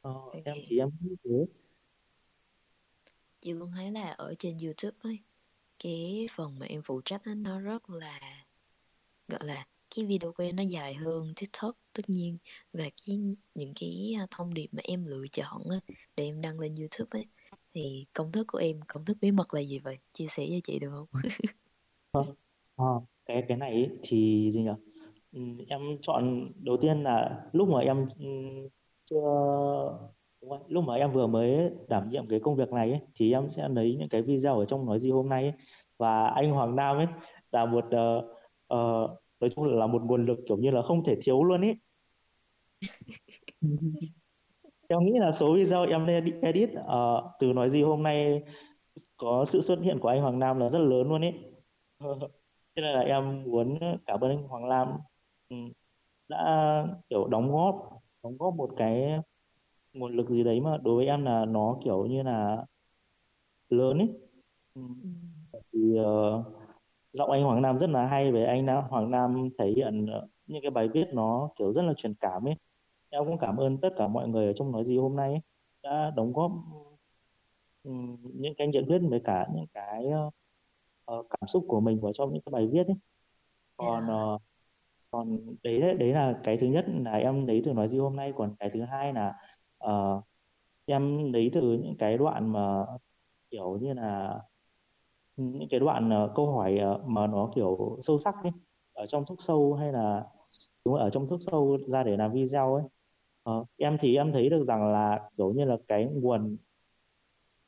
[0.00, 0.42] ờ, Ok.
[0.44, 1.46] em thì em nghĩ thế
[3.40, 5.18] chị luôn thấy là ở trên YouTube ấy
[5.78, 8.20] cái phần mà em phụ trách á, nó rất là
[9.28, 9.66] gọi là
[9.96, 11.76] cái video của em nó dài hơn TikTok.
[11.92, 12.38] Tất nhiên
[12.72, 13.16] và cái
[13.54, 15.76] những cái à, thông điệp mà em lựa chọn á,
[16.16, 17.26] để em đăng lên YouTube ấy
[17.74, 19.98] thì công thức của em công thức bí mật là gì vậy?
[20.12, 21.22] Chia sẻ cho chị được không?
[22.76, 24.70] Ờ, cái cái này thì gì nhỉ?
[25.32, 28.68] Ừm, em chọn đầu tiên là lúc mà em ừm,
[29.10, 29.20] chưa
[30.68, 33.68] lúc mà em vừa mới đảm nhiệm cái công việc này ấy, thì em sẽ
[33.68, 35.52] lấy những cái video ở trong nói gì hôm nay ấy.
[35.98, 37.06] và anh Hoàng Nam ấy
[37.52, 38.22] là một ờ,
[38.66, 39.08] ờ,
[39.42, 41.76] nói chung là một nguồn lực kiểu như là không thể thiếu luôn ấy
[44.88, 48.42] em nghĩ là số video em edit, edit ờ, từ nói gì hôm nay
[49.16, 51.32] có sự xuất hiện của anh Hoàng Nam là rất lớn luôn ấy
[52.00, 52.06] Thế
[52.82, 54.88] nên là em muốn cảm ơn anh Hoàng Lam
[55.48, 55.56] ừ,
[56.28, 57.90] đã kiểu đóng góp
[58.22, 59.20] đóng góp một cái
[59.92, 62.66] nguồn lực gì đấy mà đối với em là nó kiểu như là
[63.68, 64.08] lớn ấy
[64.74, 64.82] Ừ,
[65.52, 65.58] Ừ.
[65.72, 66.44] thì ờ,
[67.12, 70.28] giọng anh Hoàng Nam rất là hay về anh Nam Hoàng Nam thể hiện ờ,
[70.46, 72.54] những cái bài viết nó kiểu rất là truyền cảm ấy.
[73.10, 75.40] Em cũng cảm ơn tất cả mọi người ở trong nói gì hôm nay ấy,
[75.82, 76.52] đã đóng góp
[78.34, 80.06] những cái nhận biết với cả những cái
[81.04, 82.96] ờ, cảm xúc của mình vào trong những cái bài viết ấy.
[83.76, 84.38] Còn ờ,
[85.10, 88.32] còn đấy đấy là cái thứ nhất là em lấy từ nói gì hôm nay.
[88.36, 89.34] Còn cái thứ hai là
[89.78, 90.22] ờ,
[90.86, 92.86] em lấy từ những cái đoạn mà
[93.50, 94.40] kiểu như là
[95.36, 98.52] những cái đoạn uh, câu hỏi uh, mà nó kiểu sâu sắc ấy
[98.92, 100.24] ở trong thuốc sâu hay là
[100.84, 102.84] đúng rồi, ở trong thuốc sâu ra để làm video ấy
[103.50, 106.56] uh, em thì em thấy được rằng là kiểu như là cái nguồn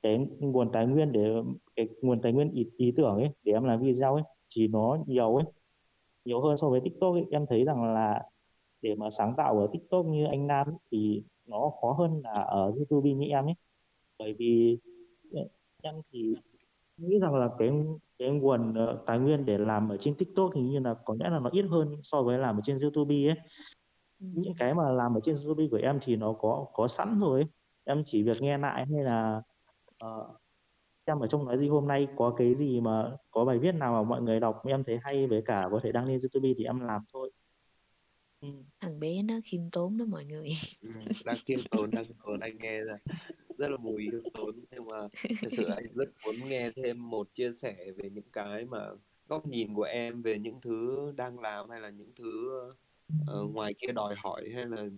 [0.03, 1.43] cái nguồn tài nguyên để
[1.77, 4.23] cái nguồn tài nguyên ý, ý tưởng ấy để em làm video ấy
[4.57, 5.45] thì nó nhiều ấy
[6.25, 7.25] nhiều hơn so với TikTok ấy.
[7.31, 8.23] Em thấy rằng là
[8.83, 12.33] để mà sáng tạo ở TikTok như anh Nam ấy, thì nó khó hơn là
[12.33, 13.55] ở YouTube như em ấy
[14.19, 14.79] bởi vì
[15.83, 16.35] em thì
[16.97, 17.71] nghĩ rằng là cái
[18.19, 21.31] cái nguồn ờ, tài nguyên để làm ở trên TikTok hình như là có lẽ
[21.31, 23.35] là nó ít hơn so với làm ở trên YouTube ấy
[24.21, 24.27] Ừ.
[24.33, 27.41] những cái mà làm ở trên YouTube của em thì nó có có sẵn rồi
[27.41, 27.49] ấy.
[27.85, 29.43] em chỉ việc nghe lại hay là
[29.99, 30.29] ờ,
[31.07, 33.93] xem ở trong nói gì hôm nay có cái gì mà có bài viết nào
[33.93, 36.65] mà mọi người đọc em thấy hay với cả có thể đăng lên YouTube thì
[36.65, 37.31] em làm thôi
[38.41, 38.49] ừ.
[38.81, 40.49] thằng bé nó khiêm tốn đó mọi người
[40.83, 40.89] Ừ,
[41.27, 42.97] đang khiêm tốn đang khiêm tốn anh nghe ra
[43.59, 44.97] rất là mùi khiêm tốn nhưng mà
[45.43, 48.79] thật sự anh rất muốn nghe thêm một chia sẻ về những cái mà
[49.29, 52.61] góc nhìn của em về những thứ đang làm hay là những thứ
[53.27, 54.89] ờ, ngoài kia đòi hỏi hay là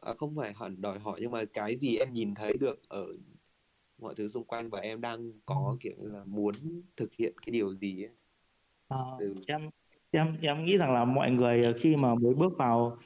[0.00, 3.06] à, không phải hẳn đòi hỏi nhưng mà cái gì em nhìn thấy được ở
[3.98, 6.54] mọi thứ xung quanh và em đang có kiểu như là muốn
[6.96, 8.12] thực hiện cái điều gì ấy?
[8.88, 9.70] À, từ em
[10.10, 12.98] em em nghĩ rằng là mọi người khi mà mới bước vào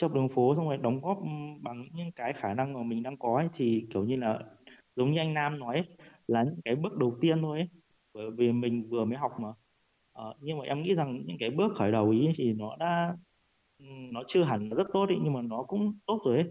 [0.00, 1.28] trong đường phố xong rồi đóng góp ừ,
[1.60, 4.38] bằng những cái khả năng mà mình đang có ấy, thì kiểu như là
[4.96, 5.84] giống như anh Nam nói ấy,
[6.26, 7.68] là những cái bước đầu tiên thôi ấy.
[8.14, 9.48] Bởi vì mình vừa mới học mà.
[10.12, 13.16] Ờ, nhưng mà em nghĩ rằng những cái bước khởi đầu ý thì nó đã
[13.78, 16.50] ừ, nó chưa hẳn là rất tốt ý, nhưng mà nó cũng tốt rồi ấy.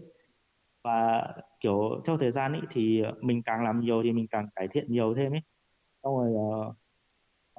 [0.84, 1.28] Và
[1.60, 4.84] kiểu theo thời gian ý, thì mình càng làm nhiều thì mình càng cải thiện
[4.88, 5.40] nhiều thêm ấy.
[6.02, 6.76] Xong rồi uh,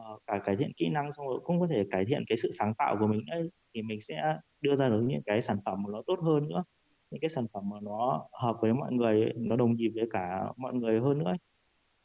[0.02, 2.52] uh, cả cải thiện kỹ năng xong rồi cũng có thể cải thiện cái sự
[2.60, 5.84] sáng tạo của mình ấy thì mình sẽ đưa ra được những cái sản phẩm
[5.84, 6.64] mà nó tốt hơn nữa
[7.12, 10.54] những cái sản phẩm mà nó hợp với mọi người nó đồng nhịp với cả
[10.58, 11.38] mọi người hơn nữa ấy.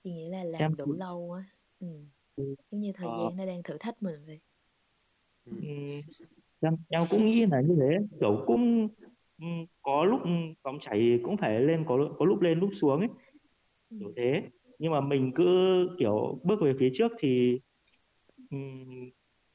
[0.05, 1.43] thì nghĩa là làm em đủ lâu á
[1.81, 1.87] ừ.
[2.37, 4.41] ừ, giống như thời ờ, gian nó đang thử thách mình vậy
[5.45, 5.53] ừ.
[5.53, 6.01] ừm,
[6.61, 8.89] em em cũng nghĩ là như thế kiểu cũng
[9.41, 10.21] ừm, có lúc
[10.65, 13.09] dòng chảy cũng phải lên có có lúc lên lúc xuống ấy
[13.91, 13.97] ừ.
[14.01, 14.43] kiểu thế
[14.79, 15.45] nhưng mà mình cứ
[15.99, 17.61] kiểu bước về phía trước thì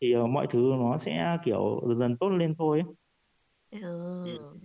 [0.02, 2.96] thì ờ, mọi thứ nó sẽ kiểu dần dần tốt lên thôi ấy.
[3.82, 3.90] Ờ,
[4.26, 4.60] Ừ.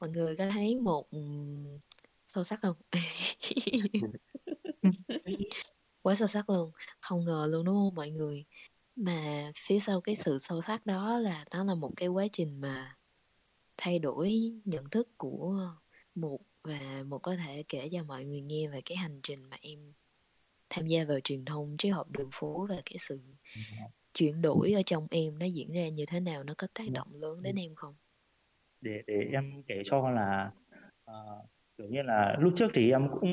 [0.00, 1.06] mọi người có thấy một
[2.26, 2.76] sâu sắc không?
[6.02, 6.70] Quá sâu sắc luôn.
[7.00, 7.94] Không ngờ luôn đúng không?
[7.94, 8.44] Mọi người
[8.96, 12.60] mà phía sau cái sự sâu sắc đó là nó là một cái quá trình
[12.60, 12.96] mà
[13.76, 15.70] thay đổi nhận thức của
[16.14, 19.56] một và một có thể kể cho mọi người nghe về cái hành trình mà
[19.60, 19.92] em
[20.70, 23.20] tham gia vào truyền thông triết học đường phố và cái sự
[24.14, 27.08] chuyển đổi ở trong em nó diễn ra như thế nào nó có tác động
[27.12, 27.94] lớn đến em không?
[28.80, 30.50] Để để em kể cho là
[31.04, 31.42] ờ,
[31.78, 33.32] kiểu như là lúc trước thì em cũng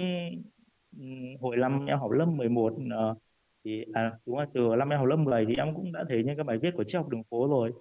[1.41, 3.15] hồi năm em học lớp 11 ờ,
[3.63, 6.23] thì à đúng rồi từ năm em học lớp 10 thì em cũng đã thấy
[6.25, 7.71] những cái bài viết của triết học đường phố rồi.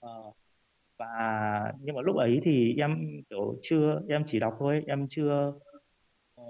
[0.00, 0.32] Ờ,
[0.98, 2.98] và nhưng mà lúc ấy thì em
[3.30, 5.52] kiểu chưa em chỉ đọc thôi em chưa
[6.34, 6.44] ờ,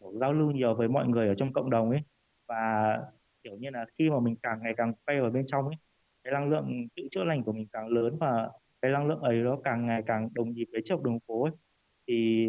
[0.00, 2.00] kiểu giao lưu nhiều với mọi người ở trong cộng đồng ấy.
[2.48, 2.96] Và
[3.44, 5.76] kiểu như là khi mà mình càng ngày càng quay vào bên trong ấy
[6.24, 8.50] cái năng lượng tự chữa lành của mình càng lớn và
[8.82, 11.52] cái năng lượng ấy nó càng ngày càng đồng nhịp với chiếc đường phố ấy.
[12.06, 12.46] thì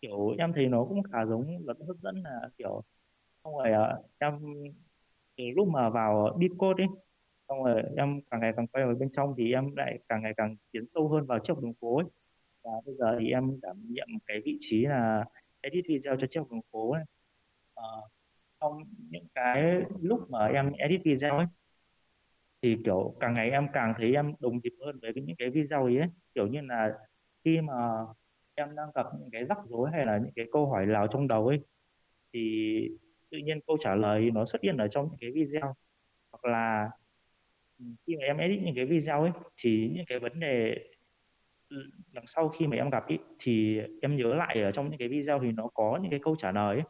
[0.00, 2.82] kiểu em thấy nó cũng khá giống luật hấp dẫn là kiểu
[3.44, 4.32] xong rồi à, em
[5.36, 6.88] từ lúc mà vào deep code ấy
[7.48, 10.32] xong rồi em càng ngày càng quay vào bên trong thì em lại càng ngày
[10.36, 12.06] càng tiến sâu hơn vào chiếc đường phố ấy
[12.62, 15.24] và bây giờ thì em đảm nhiệm cái vị trí là
[15.60, 17.02] edit video cho chiếc đường phố ấy
[17.74, 17.84] à,
[18.60, 21.46] trong những cái lúc mà em edit video ấy
[22.62, 25.84] thì kiểu càng ngày em càng thấy em đồng nhịp hơn với những cái video
[25.84, 26.98] ấy, ấy kiểu như là
[27.44, 27.74] khi mà
[28.54, 31.28] em đang gặp những cái rắc rối hay là những cái câu hỏi nào trong
[31.28, 31.60] đầu ấy
[32.32, 32.88] thì
[33.30, 35.74] tự nhiên câu trả lời nó xuất hiện ở trong những cái video
[36.32, 36.90] hoặc là
[37.78, 40.78] khi mà em edit những cái video ấy thì những cái vấn đề
[42.12, 45.08] đằng sau khi mà em gặp ý, thì em nhớ lại ở trong những cái
[45.08, 46.84] video thì nó có những cái câu trả lời ấy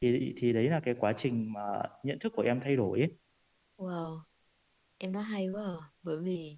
[0.00, 3.10] thì thì đấy là cái quá trình mà nhận thức của em thay đổi ấy.
[3.76, 4.20] Wow,
[4.98, 5.76] em nói hay quá à.
[6.02, 6.56] Bởi vì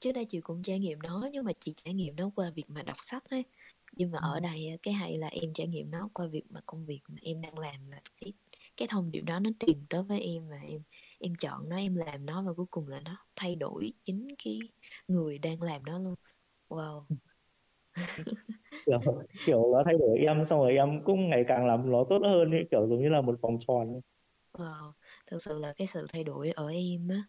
[0.00, 2.64] trước đây chị cũng trải nghiệm nó nhưng mà chị trải nghiệm nó qua việc
[2.68, 3.44] mà đọc sách ấy.
[3.92, 6.86] Nhưng mà ở đây cái hay là em trải nghiệm nó qua việc mà công
[6.86, 8.32] việc mà em đang làm là cái
[8.76, 10.82] cái thông điệp đó nó tìm tới với em và em
[11.18, 14.58] em chọn nó em làm nó và cuối cùng là nó thay đổi chính cái
[15.08, 16.14] người đang làm nó luôn.
[16.68, 17.04] Wow
[18.86, 22.18] kiểu, kiểu nó thay đổi em xong rồi em cũng ngày càng làm nó tốt
[22.24, 24.00] hơn ấy, kiểu giống như là một vòng tròn ấy.
[24.52, 24.92] wow
[25.26, 27.22] thực sự là cái sự thay đổi ở em á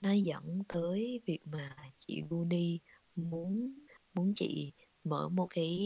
[0.00, 2.80] nó dẫn tới việc mà chị Guni
[3.16, 3.74] muốn
[4.14, 4.72] muốn chị
[5.04, 5.78] mở một cái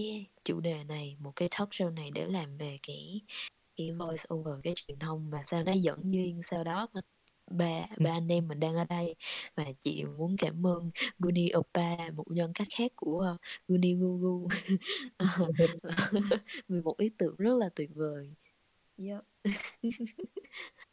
[0.44, 3.22] chủ đề này một cái talk show này để làm về cái
[3.76, 7.00] cái voice over cái truyền thông mà sao nó dẫn duyên sau đó mà
[7.50, 9.14] ba ba anh em mình đang ở đây
[9.54, 10.88] và chị muốn cảm ơn
[11.18, 14.48] Guni Oppa một nhân cách khác của uh, Guni Gugu
[16.68, 18.34] vì một ý tưởng rất là tuyệt vời.
[18.96, 19.24] Yep.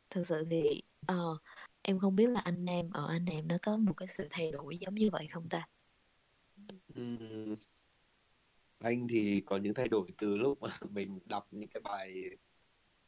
[0.10, 0.82] thực sự thì
[1.12, 1.42] uh,
[1.82, 4.52] em không biết là anh em ở anh em nó có một cái sự thay
[4.52, 5.68] đổi giống như vậy không ta?
[7.00, 7.56] Uhm,
[8.80, 12.24] anh thì có những thay đổi từ lúc mà mình đọc những cái bài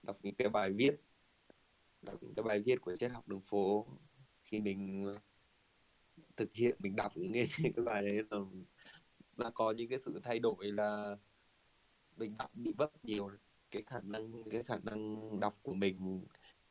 [0.03, 1.01] đọc những cái bài viết
[2.07, 3.87] đọc những cái bài viết của triết học đường phố
[4.43, 5.19] khi mình ờ,
[6.37, 8.39] thực hiện mình đọc những cái, cái bài đấy là
[9.37, 11.17] là có những cái sự thay đổi là
[12.17, 13.29] mình đọc bị vấp nhiều
[13.71, 16.25] cái khả năng cái khả năng đọc của mình.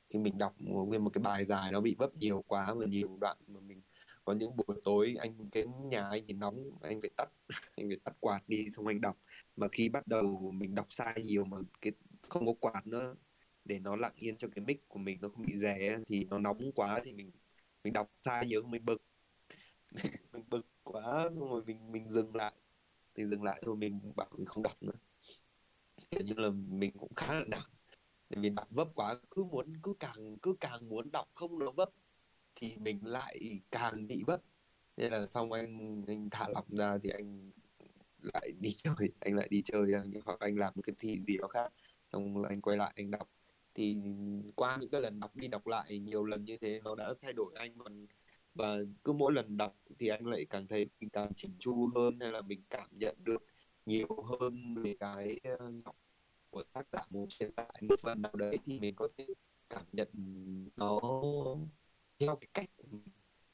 [0.08, 3.18] Khi mình đọc nguyên một cái bài dài nó bị vấp nhiều quá và nhiều
[3.20, 3.82] đoạn mà mình
[4.24, 7.28] có những buổi tối anh cái nhà anh thì nóng anh phải tắt
[7.76, 9.16] anh phải tắt quạt đi xong anh đọc.
[9.56, 11.92] Mà khi bắt đầu mình đọc sai nhiều mà cái
[12.28, 13.14] không có quạt nữa
[13.66, 16.38] để nó lặng yên cho cái mic của mình, nó không bị rè thì nó
[16.38, 17.30] nóng quá thì mình
[17.84, 19.02] mình đọc sai nhớ, mình bực.
[20.32, 22.52] Mình bực quá, xong rồi mình mình dừng lại.
[23.16, 24.92] Mình dừng lại thôi, mình bảo mình không đọc nữa.
[26.10, 27.68] Kiểu như là mình cũng khá là nặng
[28.28, 31.70] tại vì đọc vấp quá, cứ muốn, cứ càng cứ càng muốn đọc không nó
[31.70, 31.90] vấp,
[32.54, 34.40] thì mình lại càng bị vấp.
[34.96, 37.50] Nên là xong anh anh thả lỏng ra thì anh
[38.22, 39.92] lại đi chơi, anh lại đi chơi
[40.24, 41.72] hoặc anh làm cái thi gì đó khác.
[42.06, 43.28] Xong anh quay lại anh đọc
[43.76, 43.96] thì
[44.56, 47.32] qua những cái lần đọc đi đọc lại nhiều lần như thế, nó đã thay
[47.32, 47.90] đổi anh và
[48.54, 52.20] và cứ mỗi lần đọc thì anh lại càng thấy mình càng chỉnh chu hơn
[52.20, 53.44] hay là mình cảm nhận được
[53.86, 55.96] nhiều hơn về cái ờ, giọng
[56.50, 59.26] của tác giả muốn truyền tải một phần nào đấy thì mình có thể
[59.68, 60.08] cảm nhận
[60.76, 61.00] nó
[62.18, 63.02] theo cái cách của mình.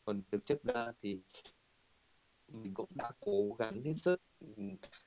[0.04, 1.20] Còn thực chất ra thì
[2.48, 4.62] mình cũng đã cố gắng hết sức ừ,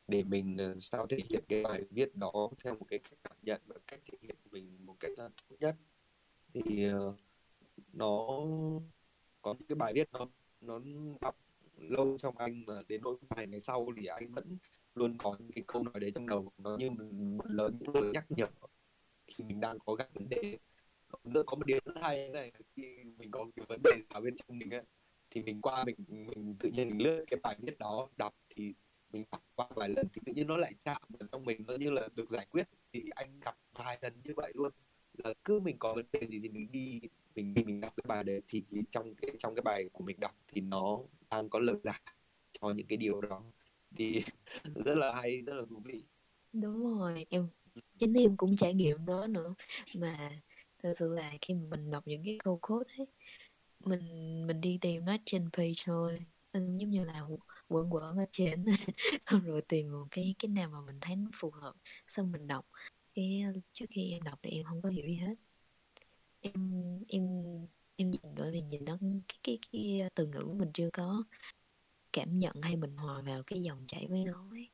[0.08, 3.38] để mình ờ, sao thể hiện cái bài viết đó theo một cái cách cảm
[3.42, 4.35] nhận và cách thể hiện
[5.18, 5.76] cách tốt nhất.
[6.54, 7.16] Thì ờ,
[7.94, 8.28] nó
[9.42, 10.28] có những cái bài viết nó
[10.62, 10.80] nó
[11.22, 11.38] đọc
[11.78, 14.58] lâu trong anh mà đến nỗi bài ngày sau thì anh vẫn
[14.96, 18.12] luôn có những cái câu nói đấy trong đầu nó như một lớn những lời
[18.14, 18.48] nhắc nhở
[19.28, 20.58] khi mình đang có gặp vấn đề.
[21.24, 24.36] Giữa có một điều rất hay này khi mình có cái vấn đề ở bên
[24.36, 24.84] trong mình ấy,
[25.30, 28.74] thì mình qua mình mình tự nhiên mình lướt cái bài viết đó đọc thì
[29.10, 31.76] mình đọc qua vài lần thì tự nhiên nó lại chạm vào trong mình nó
[31.76, 32.70] như là được giải quyết.
[32.94, 34.72] Thì anh gặp vài lần như vậy luôn
[35.24, 37.02] là cứ mình có vấn đề gì thì mình đi
[37.36, 38.42] mình đi, mình đọc cái bài đấy.
[38.48, 42.02] Thì trong cái trong cái bài của mình đọc thì nó đang có lời giải
[42.62, 43.44] cho những cái điều đó.
[43.96, 44.24] Thì
[44.86, 46.04] rất là hay, rất là thú vị.
[46.54, 47.48] Đúng rồi, em,
[48.00, 49.54] chính em cũng trải nghiệm đó nữa.
[49.96, 50.42] Mà
[50.84, 53.08] thật sự là khi mình đọc những cái câu code ấy,
[53.80, 54.02] mình
[54.48, 56.20] mình đi tìm nó trên page thôi.
[56.54, 57.22] Giống như là
[57.68, 58.66] quẩn quẩn ở trên.
[59.28, 61.74] Xong rồi tìm một cái cái nào mà mình thấy nó phù hợp,
[62.06, 62.66] xong mình đọc
[63.16, 63.44] cái
[63.74, 65.36] trước khi em đọc thì em không có hiểu gì hết.
[66.42, 66.54] Em
[67.10, 67.24] em
[67.96, 68.98] em nhìn bởi vì nhìn nó,
[69.28, 71.24] cái cái cái ờ, từ ngữ mình chưa có
[72.14, 74.70] cảm nhận hay mình hòa vào cái dòng chảy với nó ấy.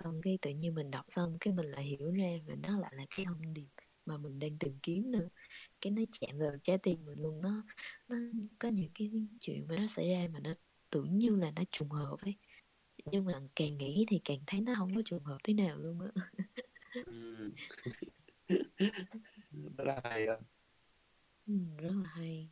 [0.00, 2.92] Xong cái tự nhiên mình đọc xong cái mình lại hiểu ra và nó lại
[2.96, 3.68] là cái thông điệp
[4.06, 5.28] mà mình đang tìm kiếm nữa.
[5.80, 7.64] Cái nó chạm vào trái tim mình luôn, nó
[8.08, 8.16] nó
[8.58, 9.10] có những cái
[9.40, 10.50] chuyện mà nó xảy ra mà nó
[10.90, 12.36] tưởng như là nó trùng hợp ấy.
[13.12, 16.00] Nhưng mà càng nghĩ thì càng thấy nó không có trùng hợp thế nào luôn
[16.00, 16.08] á.
[19.76, 20.36] rất là hay đó.
[21.46, 22.48] ừ, rất là hay.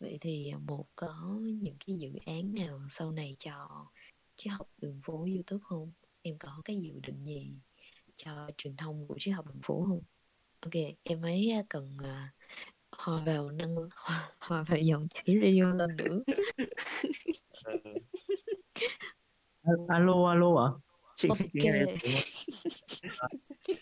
[0.00, 3.86] Vậy thì à, một có những cái dự án nào sau này cho
[4.36, 5.92] triết học đường phố youtube không?
[6.22, 7.60] Em có cái dự định gì
[8.14, 10.02] cho truyền thông của triết học đường phố không?
[10.60, 10.72] Ok
[11.02, 12.06] em ấy à, cần uh,
[12.98, 16.22] hòa vào năng hòa, hòa vào dòng chảy radio lần nữa.
[19.88, 21.38] Alo alo à chị ok.
[21.52, 21.72] nghe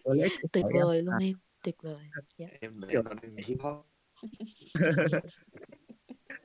[0.05, 1.33] Có lẽ tuyệt vời luôn là em
[1.63, 2.05] tuyệt vời.
[2.39, 2.47] Dạ.
[2.61, 3.87] em Kiểu- em đang nhảy hip hop.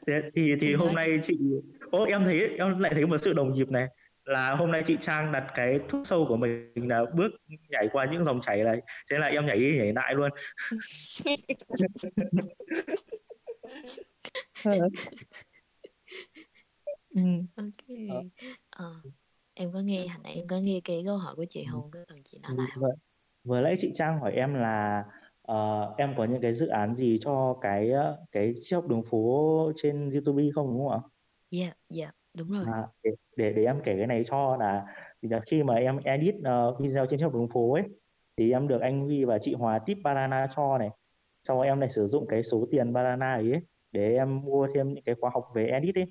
[0.08, 1.38] Thế thì thì Em hôm nói nay chị
[1.92, 3.88] ô em thấy em lại thấy một sự đồng nhịp này
[4.26, 7.32] là hôm nay chị Trang đặt cái thuốc sâu của mình là bước
[7.70, 8.82] nhảy qua những dòng chảy này
[9.12, 10.30] thế là em nhảy đi nhảy lại luôn.
[17.16, 17.22] Ừ.
[17.56, 17.88] ok.
[18.70, 19.02] Ờ.
[19.56, 22.00] Em có nghe hồi nãy em có nghe cái câu hỏi của chị không có
[22.08, 22.84] cần chị nói lại không?
[22.84, 22.92] Vừa,
[23.44, 25.04] vừa nãy chị Trang hỏi em là
[25.42, 25.56] ờ,
[25.98, 30.10] em có những cái dự án gì cho cái ờ, cái chiếc đường phố trên
[30.12, 31.10] YouTube không đúng không ạ?
[31.52, 32.66] dạ dạ đúng rồi.
[32.66, 34.86] À, để, để để em kể cái này cho là
[35.22, 37.84] thì là khi mà em edit ờ, video trên chiếc đường phố ấy
[38.38, 40.90] thì em được anh Huy và chị Hòa tip Banana cho này.
[41.48, 43.62] Sau em lại sử dụng cái số tiền Banana ấy, ấy
[43.92, 46.06] để em mua thêm những cái khóa học về edit ấy.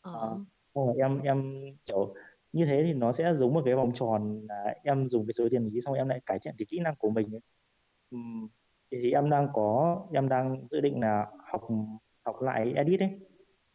[0.00, 0.38] Ờ.
[0.74, 2.14] Rồi em em kiểu
[2.56, 5.48] như thế thì nó sẽ giống một cái vòng tròn là em dùng cái số
[5.50, 7.40] tiền ấy xong em lại cải thiện cái kỹ năng của mình ấy.
[8.90, 11.68] Thì em đang có em đang dự định là học
[12.24, 13.20] học lại edit ấy.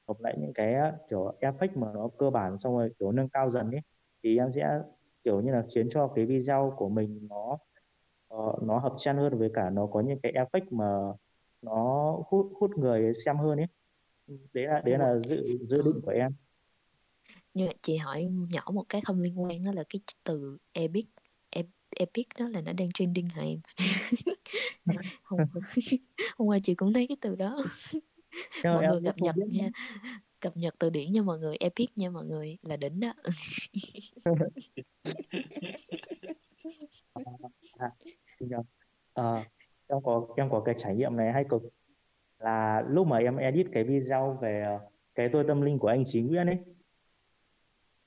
[0.07, 0.75] Học lại những cái
[1.09, 3.81] kiểu effect mà nó cơ bản xong rồi kiểu nâng cao dần ấy.
[4.23, 4.79] Thì em sẽ
[5.23, 7.57] kiểu như là khiến cho cái video của mình nó
[8.27, 10.99] ờ, nó hợp trend hơn với cả nó có những cái effect mà
[11.61, 13.67] nó hút hút người xem hơn ấy.
[14.53, 16.31] Đấy là đấy là dự dự định của em
[17.53, 21.05] nhưng mà chị hỏi nhỏ một cái không liên quan đó là cái từ epic
[21.51, 21.63] Ep-
[21.95, 23.59] epic đó là nó đang trending hả em?
[25.23, 25.39] Hôm
[26.37, 27.57] hôm qua chị cũng thấy cái từ đó.
[28.63, 29.69] Mà mọi người cập nhật nha
[30.39, 33.13] cập nhật từ điển nha mọi người epic nha mọi người là đỉnh đó.
[37.79, 37.91] À.
[39.13, 39.43] Ờ,
[39.87, 41.61] em có em có cái trải nghiệm này hay cực
[42.39, 44.79] là lúc mà em edit cái video về ờ,
[45.15, 46.57] cái tôi tâm linh của anh Chí Nguyễn ấy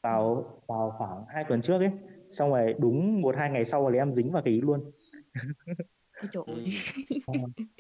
[0.05, 1.91] vào vào khoảng hai tuần trước ấy
[2.31, 4.91] xong rồi đúng một hai ngày sau là em dính vào cái ý luôn
[6.33, 6.55] trời ừ.
[6.55, 6.65] ơi.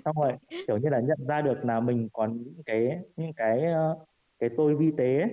[0.05, 0.33] Xong rồi
[0.67, 3.99] kiểu như là nhận ra được là mình còn những cái những cái ờ,
[4.39, 5.31] cái tôi vi tế ấy.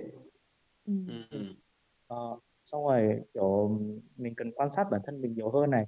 [0.86, 0.92] Ừ.
[2.06, 2.16] Ờ,
[2.64, 3.80] xong rồi kiểu
[4.16, 5.86] mình cần quan sát bản thân mình nhiều hơn này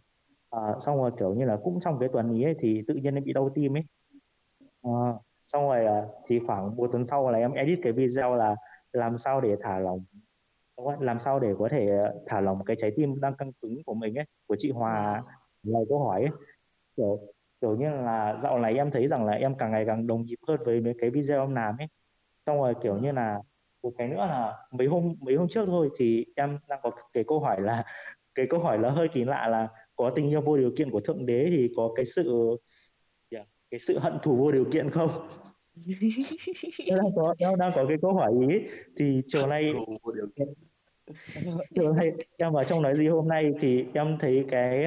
[0.50, 3.14] Ờ, xong rồi kiểu như là cũng trong cái tuần ý ấy thì tự nhiên
[3.14, 3.82] em bị đau tim ấy
[4.82, 4.90] Ờ,
[5.48, 5.86] xong rồi
[6.26, 8.56] thì khoảng một tuần sau là em edit cái video là
[8.92, 10.04] làm sao để thả lỏng?
[11.00, 13.94] Làm sao để có thể ờ, thả lỏng cái trái tim đang căng cứng của
[13.94, 15.22] mình ấy của chị Hòa
[15.62, 16.30] lời câu hỏi ấy.
[16.96, 17.20] Kiểu
[17.60, 20.38] kiểu như là dạo này em thấy rằng là em càng ngày càng đồng nhịp
[20.48, 21.86] hơn với mấy cái video em làm ấy.
[22.46, 23.14] Xong rồi kiểu như Wow.
[23.14, 23.40] là
[23.82, 27.24] một cái nữa là mấy hôm mấy hôm trước thôi thì em đang có cái
[27.26, 27.84] câu hỏi là
[28.34, 31.00] cái câu hỏi là hơi kỳ lạ là có tình yêu vô điều kiện của
[31.00, 32.56] thượng đế thì có cái sự
[33.30, 35.10] yeah, cái sự hận thù vô điều kiện không
[36.96, 38.60] đang có em đang có cái câu hỏi ý
[38.96, 39.72] thì chiều nay
[41.74, 44.84] chiều nay em vào trong nói gì hôm nay thì em thấy cái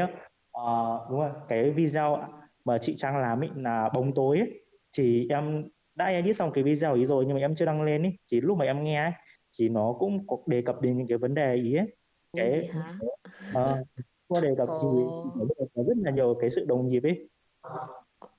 [0.52, 2.18] ờ, đúng rồi cái video
[2.66, 4.64] mà chị Trang làm ấy là bóng tối ấy.
[4.98, 5.64] thì em
[5.96, 8.18] đã edit xong cái video ý rồi nhưng mà em chưa đăng lên ấy.
[8.28, 9.12] Chỉ lúc mà em nghe ấy,
[9.60, 11.88] thì nó cũng có đề cập đến những cái vấn đề ý ấy.
[12.34, 12.70] Cái
[13.54, 13.84] ờ,
[14.28, 17.30] có đề cập thì Ồ, có rất là nhiều cái sự đồng nhịp ấy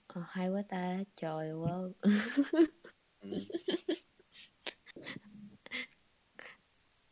[0.08, 0.98] ờ, hay quá ta.
[1.14, 1.92] Trời ơi.
[3.20, 3.30] Ừ.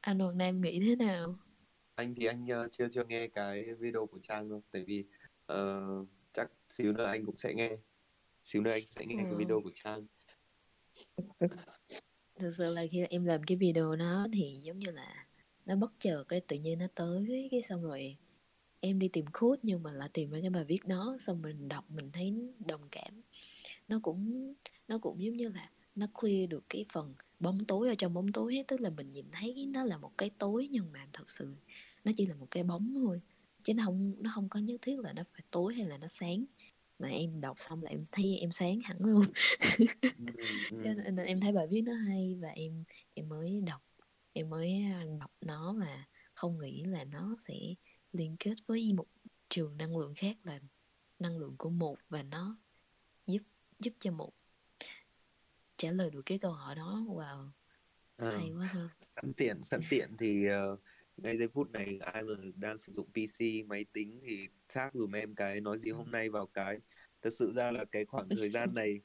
[0.00, 1.34] Anh Hoàng Nam nghĩ thế nào?
[1.94, 5.04] anh thì anh ờ, chưa chưa nghe cái video của Trang đâu tại vì
[5.46, 5.82] ờ,
[6.32, 7.76] chắc xíu nữa anh cũng sẽ nghe
[8.44, 9.36] xíu nữa anh sẽ nghe cái Ờ.
[9.38, 10.06] video của Trang
[12.38, 15.26] Thực sự là khi em làm cái video đó thì giống như là
[15.66, 18.16] nó bất chợt cái tự nhiên nó tới cái xong rồi
[18.80, 21.68] em đi tìm code nhưng mà lại tìm ra cái bài viết đó xong mình
[21.68, 22.34] đọc mình thấy
[22.66, 23.22] đồng cảm
[23.88, 24.54] nó cũng
[24.88, 28.32] nó cũng giống như là nó clear được cái phần bóng tối ở trong bóng
[28.32, 28.64] tối ấy.
[28.68, 31.54] tức là mình nhìn thấy nó là một cái tối nhưng mà thật sự
[32.04, 33.20] nó chỉ là một cái bóng thôi
[33.62, 36.06] chứ nó không nó không có nhất thiết là nó phải tối hay là nó
[36.06, 36.44] sáng
[36.98, 39.24] mà em đọc xong là em thấy em sáng hẳn luôn
[39.78, 39.86] ừ,
[40.70, 40.76] ừ.
[40.84, 42.84] Nên em thấy bài viết nó hay và em
[43.14, 43.82] em mới đọc
[44.32, 44.84] em mới
[45.20, 46.04] đọc nó và
[46.34, 47.54] không nghĩ là nó sẽ
[48.16, 49.06] liên kết với một
[49.48, 50.60] trường năng lượng khác là
[51.18, 52.56] năng lượng của một và nó
[53.26, 53.42] giúp
[53.78, 54.32] giúp cho một
[55.76, 57.04] trả lời được cái câu hỏi đó.
[57.08, 57.48] Wow
[58.16, 58.84] à, hay quá ha.
[59.16, 60.80] sẵn tiện sẵn tiện thì uh,
[61.16, 65.12] ngay giây phút này ai mà đang sử dụng PC máy tính thì xác dùm
[65.16, 66.78] em cái nói gì hôm nay vào cái.
[67.22, 69.00] Thật sự ra là cái khoảng thời gian này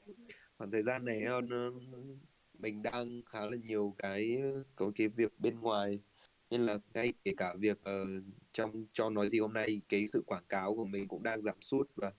[0.58, 1.70] khoảng thời gian này nó,
[2.58, 4.38] mình đang khá là nhiều cái
[4.76, 6.00] có cái việc bên ngoài
[6.52, 10.22] nên là ngay kể cả việc uh, trong cho nói gì hôm nay cái sự
[10.26, 12.12] quảng cáo của mình cũng đang giảm sút và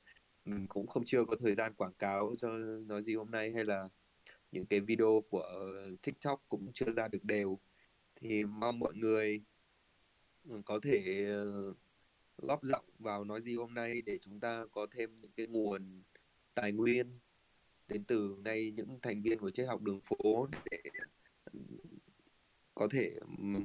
[0.45, 2.49] mình cũng không chưa có thời gian quảng cáo cho
[2.88, 3.89] nói gì hôm nay hay là
[4.51, 5.45] những cái video của
[6.01, 7.60] TikTok cũng chưa ra được đều.
[8.15, 9.41] Thì mong mọi người
[10.49, 11.27] ừ, có thể
[11.69, 11.77] uh,
[12.38, 16.03] góp giọng vào nói gì hôm nay để chúng ta có thêm những cái nguồn
[16.55, 17.19] tài nguyên
[17.88, 20.77] đến từ ngay những thành viên của triết học đường phố để
[22.84, 23.15] có thể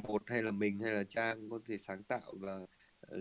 [0.04, 2.68] một hay là mình hay là trang có thể sáng tạo và uh,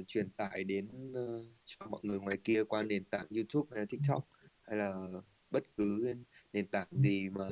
[0.08, 3.86] truyền tải đến uh, cho mọi người ngoài kia qua nền tảng YouTube hay là
[3.90, 4.28] TikTok
[4.62, 5.08] hay là
[5.52, 6.16] bất cứ
[6.54, 7.50] nền tảng gì mà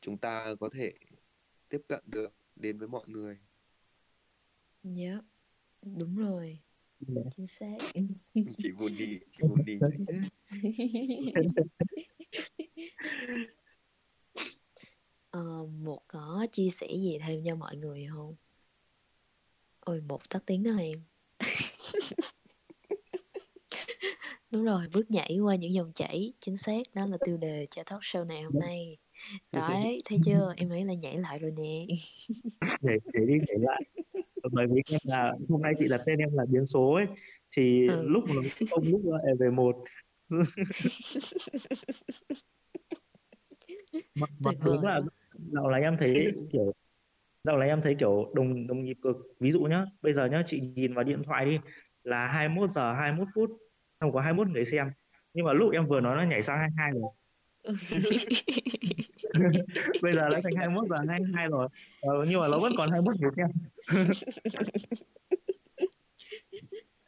[0.00, 0.94] chúng ta có thể
[1.68, 3.38] tiếp cận được đến với mọi người.
[4.82, 5.24] Dạ, yeah,
[5.82, 6.46] đúng rồi.
[6.46, 6.58] Yeah.
[7.24, 7.30] Dạ.
[7.36, 7.76] Chính xác.
[8.34, 9.78] chị buồn đi, chị buồn đi.
[15.36, 18.34] Ờ, một có chia sẻ gì thêm cho mọi người không?
[19.80, 20.98] Ôi, một tắt tiếng đó em.
[24.50, 27.82] Đúng rồi, bước nhảy qua những dòng chảy, chính xác, đó là tiêu đề cho
[27.82, 28.98] talk show này hôm nay.
[29.52, 30.54] Đấy, thấy chưa?
[30.56, 31.86] Em nghĩ là nhảy lại rồi nè.
[32.82, 33.82] để để đi nhảy lại.
[34.52, 37.06] Bởi vì em là hôm nay chị đặt tên em là biến số ấy,
[37.56, 38.08] thì ừ.
[38.08, 39.76] lúc mà không lúc là về một
[44.14, 45.00] mặc mặc đúng là
[45.38, 46.72] dạo này em thấy kiểu
[47.44, 49.16] dạo này em thấy kiểu đồng đồng nhịp cực.
[49.40, 51.58] Ví dụ nhá bây giờ nhá chị nhìn vào điện thoại đi
[52.04, 53.50] là 21 giờ 21 phút
[54.00, 54.90] không có 21 người xem.
[55.34, 57.10] Nhưng mà lúc em vừa nói nó nhảy sang 22 rồi.
[60.02, 61.68] Bây giờ nó thành 21 giờ 22 rồi.
[62.00, 63.48] Ờ, nhưng mà nó vẫn còn 21 người xem.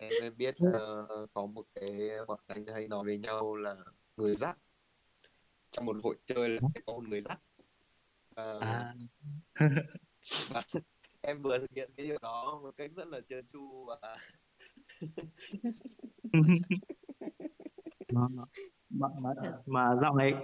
[0.01, 1.91] Em, em biết uh, có một cái
[2.27, 3.77] bọn anh hay nói với nhau là
[4.17, 4.59] người dắt
[5.71, 7.41] trong một hội chơi là sẽ có một người dắt
[8.39, 8.95] uh, à.
[10.51, 10.63] và
[11.21, 14.17] em vừa thực hiện cái điều đó một cách rất là trơn tru và
[18.13, 18.27] mà,
[18.91, 19.31] mà, mà,
[19.67, 20.35] mà dạo này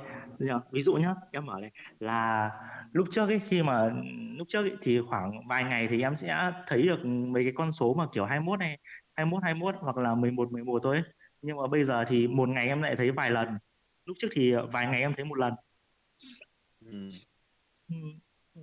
[0.70, 2.50] ví dụ nhá em mở này là
[2.92, 3.90] lúc trước ấy khi mà
[4.36, 7.72] lúc trước ấy, thì khoảng vài ngày thì em sẽ thấy được mấy cái con
[7.72, 8.78] số mà kiểu 21 này
[9.14, 11.04] 21 21 hoặc là 11 11 thôi ấy.
[11.42, 13.58] nhưng mà bây giờ thì một ngày em lại thấy vài lần
[14.04, 15.54] lúc trước thì vài ngày em thấy một lần
[16.84, 17.08] ừ.
[17.88, 17.96] Ừ.
[18.54, 18.62] ừ.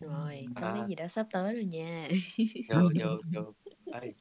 [0.00, 0.74] rồi có à.
[0.74, 2.08] cái gì đó sắp tới rồi nha
[2.68, 3.44] nhờ nhờ nhờ
[4.00, 4.12] Ê,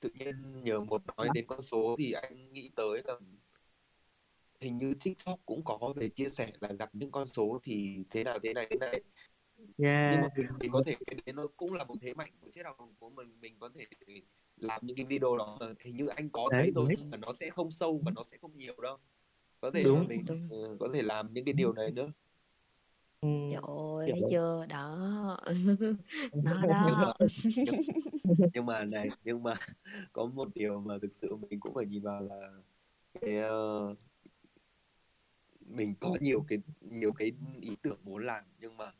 [0.00, 3.14] tự nhiên nhờ một nói đến con số thì anh nghĩ tới là
[4.60, 8.24] hình như TikTok cũng có về chia sẻ là gặp những con số thì thế
[8.24, 9.00] nào thế này thế này
[9.78, 10.12] yeah.
[10.12, 12.50] nhưng mà mình, mình có thể cái đấy nó cũng là một thế mạnh của
[12.50, 13.86] triết học của mình mình có thể
[14.56, 17.16] làm những cái video đó mà hình như anh có đấy, thấy rồi nhưng mà
[17.16, 18.98] nó sẽ không sâu và nó sẽ không nhiều đâu
[19.60, 20.48] có thể đúng, mình đúng.
[20.52, 22.12] Uh, có thể làm những cái điều này nữa
[23.22, 24.66] Trời ơi, thấy chưa?
[24.68, 25.38] Đó.
[26.44, 27.14] Nó đó.
[27.56, 27.80] nhưng,
[28.54, 29.54] nhưng mà này, nhưng mà
[30.12, 32.50] có một điều mà thực sự mình cũng phải nhìn vào là
[33.20, 33.98] cái uh,
[35.60, 38.92] mình có nhiều cái nhiều cái ý tưởng muốn làm nhưng mà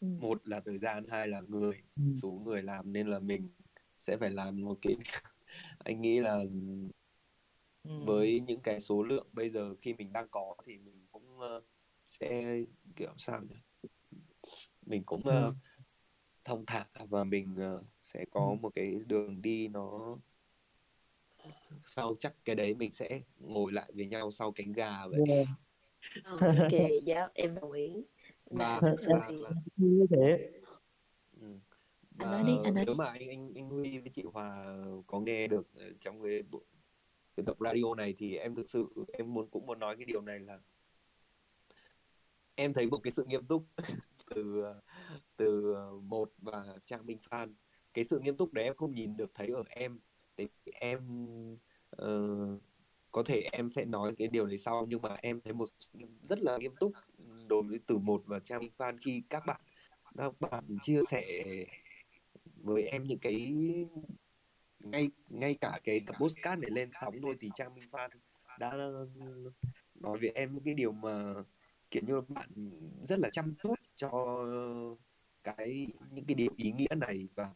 [0.00, 0.06] ừ.
[0.20, 1.74] một là thời gian hai là người
[2.22, 3.48] số người làm nên là mình
[4.00, 4.96] sẽ phải làm một cái
[5.78, 6.44] anh nghĩ là
[7.84, 7.90] ừ.
[8.06, 11.64] với những cái số lượng bây giờ khi mình đang có thì mình cũng uh,
[12.04, 12.58] sẽ
[12.96, 13.88] kiểu sao nhỉ?
[14.86, 15.54] Mình cũng uh,
[16.44, 20.16] thông thả và mình uh, sẽ có một cái đường đi nó
[21.86, 25.20] sau chắc cái đấy mình sẽ ngồi lại với nhau sau cánh gà vậy.
[25.28, 25.46] Yeah.
[26.40, 28.04] ok dạ em đồng ý.
[28.50, 29.36] Và thực sự thì
[29.76, 30.50] như thế
[31.40, 31.46] ừ.
[32.18, 34.64] anh nói đi anh nói nếu mà anh anh anh Huy với chị Hòa
[35.06, 35.66] có nghe được
[36.00, 36.42] trong cái
[37.36, 40.20] cái tập radio này thì em thực sự em muốn cũng muốn nói cái điều
[40.20, 40.58] này là
[42.54, 43.66] em thấy một cái sự nghiêm túc
[44.30, 44.64] từ
[45.36, 47.54] từ ờ, một và trang minh phan.
[47.94, 50.00] Cái sự nghiêm túc đấy em không nhìn được thấy ở em.
[50.36, 50.48] Thì
[50.80, 50.98] em
[52.02, 52.62] uh,
[53.14, 55.68] có thể em sẽ nói cái điều này sau nhưng mà em thấy một
[56.22, 56.92] rất là nghiêm túc
[57.48, 59.60] đối với từ một và trang minh phan khi các bạn
[60.16, 61.44] các bạn chia sẻ
[62.56, 63.52] với em những cái
[64.78, 68.10] ngay ngay cả cái tập postcard này lên sóng thôi thì trang minh phan
[68.58, 68.76] đã
[69.94, 71.34] nói với em những cái điều mà
[71.94, 72.50] kiểu như là bạn
[73.02, 74.10] rất là chăm chút cho
[75.44, 77.50] cái, những cái điều ý nghĩa này và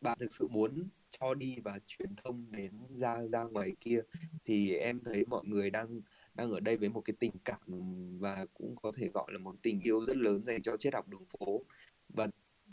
[0.00, 4.00] bạn thực sự muốn cho đi và truyền thông đến ra ra ngoài kia,
[4.44, 6.00] thì em thấy mọi người đang
[6.34, 7.60] đang ở đây với một cái tình cảm
[8.18, 11.08] và cũng có thể gọi là một tình yêu rất lớn dành cho triết học
[11.08, 11.64] đường phố.
[12.08, 12.28] Và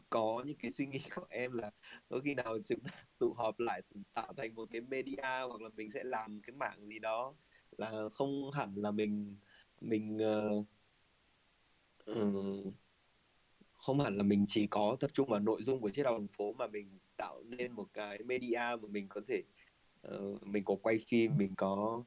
[0.09, 1.71] có những cái suy nghĩ của em là
[2.09, 2.79] có khi nào chúng
[3.19, 3.81] tụ họp lại
[4.13, 7.35] tạo thành một cái media hoặc là mình sẽ làm cái mảng gì đó
[7.77, 9.37] là không hẳn là mình
[9.81, 10.65] mình uh,
[13.77, 16.53] không hẳn là mình chỉ có tập trung vào nội dung của học đường phố
[16.53, 19.43] mà mình tạo nên một cái media mà mình có thể
[20.15, 22.03] uh, mình có quay phim mình có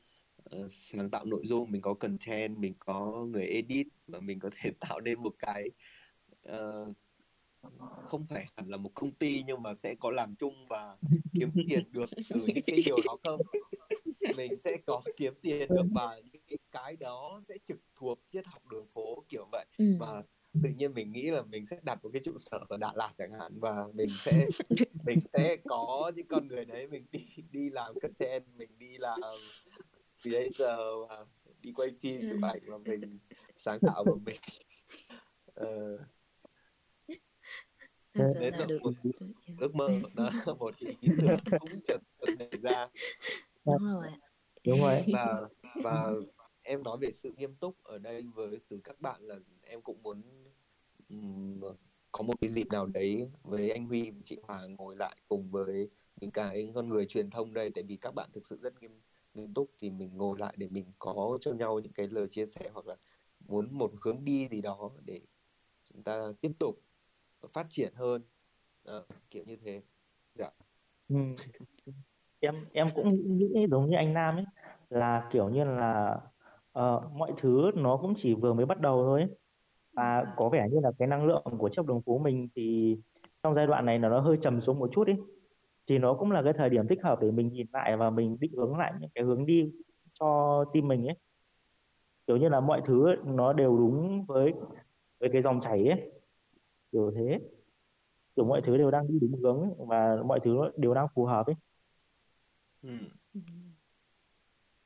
[0.56, 4.50] uh, sáng tạo nội dung mình có content mình có người edit và mình có
[4.56, 5.70] thể tạo nên một cái
[6.48, 6.96] uh,
[8.06, 10.96] không phải hẳn là một công ty nhưng mà sẽ có làm chung và
[11.34, 13.40] kiếm tiền được từ những cái điều đó không?
[14.36, 18.46] Mình sẽ có kiếm tiền được và những cái cái đó sẽ trực thuộc triết
[18.46, 19.66] học đường phố kiểu vậy.
[19.78, 19.84] Ừ.
[20.00, 20.22] và
[20.62, 23.12] tự nhiên mình nghĩ là mình sẽ đặt một cái trụ sở ở Đà Lạt
[23.18, 24.48] chẳng hạn và mình sẽ
[25.04, 29.20] mình sẽ có những con người đấy mình đi đi làm content mình đi làm
[30.16, 30.78] creator
[31.08, 31.24] và
[31.60, 33.18] đi quay phim chụp ảnh và mình
[33.56, 34.40] sáng tạo của mình.
[35.60, 36.00] Uh,
[38.14, 38.82] Thật sự là được.
[38.82, 38.92] một
[39.58, 41.98] ước mơ đó một cái ý tưởng cũng chợt
[42.38, 42.88] nảy ra.
[43.64, 44.08] Đúng rồi
[44.66, 45.04] đúng rồi.
[45.12, 45.48] Và
[45.82, 46.12] và
[46.62, 50.02] em nói về sự nghiêm túc ở đây với từ các bạn là em cũng
[50.02, 50.22] muốn
[51.08, 51.60] um,
[52.12, 55.50] có một cái dịp nào đấy với anh Huy và chị Hòa ngồi lại cùng
[55.50, 55.90] với
[56.20, 57.70] những cái con người truyền thông đây.
[57.74, 59.00] Tại vì các bạn thực sự rất nghiêm
[59.34, 62.46] nghiêm túc thì mình ngồi lại để mình có cho nhau những cái lời chia
[62.46, 62.96] sẻ hoặc là
[63.48, 65.20] muốn một hướng đi gì đó để
[65.88, 66.82] chúng ta tiếp tục
[67.52, 68.22] phát triển hơn.
[68.84, 68.94] À,
[69.30, 69.82] kiểu như thế.
[70.34, 70.50] Dạ.
[71.08, 71.16] Ừ.
[72.40, 74.44] em em cũng nghĩ giống như anh Nam ấy
[74.90, 76.20] là kiểu như là
[76.78, 79.26] uh, mọi thứ nó cũng chỉ vừa mới bắt đầu thôi.
[79.92, 82.96] Và có vẻ như là cái năng lượng của chấp đường phố mình thì
[83.42, 85.12] trong giai đoạn này là nó hơi trầm xuống một chút đi.
[85.86, 88.36] Thì nó cũng là cái thời điểm thích hợp để mình nhìn lại và mình
[88.40, 89.72] định hướng lại những cái hướng đi
[90.12, 91.16] cho team mình ấy.
[92.26, 94.52] Kiểu như là mọi thứ nó đều đúng với
[95.20, 96.10] với cái dòng chảy ấy.
[96.92, 97.40] Kiểu thế.
[98.36, 101.46] Kiểu mọi thứ đều đang đi đúng hướng và mọi thứ đều đang phù hợp
[101.46, 101.54] ấy.
[102.82, 102.88] Ừ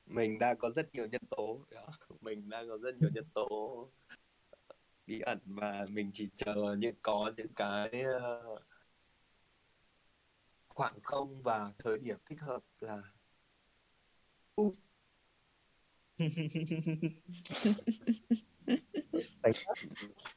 [0.07, 1.61] mình đang có rất nhiều nhân tố
[2.21, 3.89] mình đang có rất nhiều nhân tố,
[5.07, 8.59] bí ẩn và mình chỉ chờ những, có những cái ờ,
[10.69, 13.03] khoảng không và thời điểm thích hợp là
[14.61, 14.75] uh.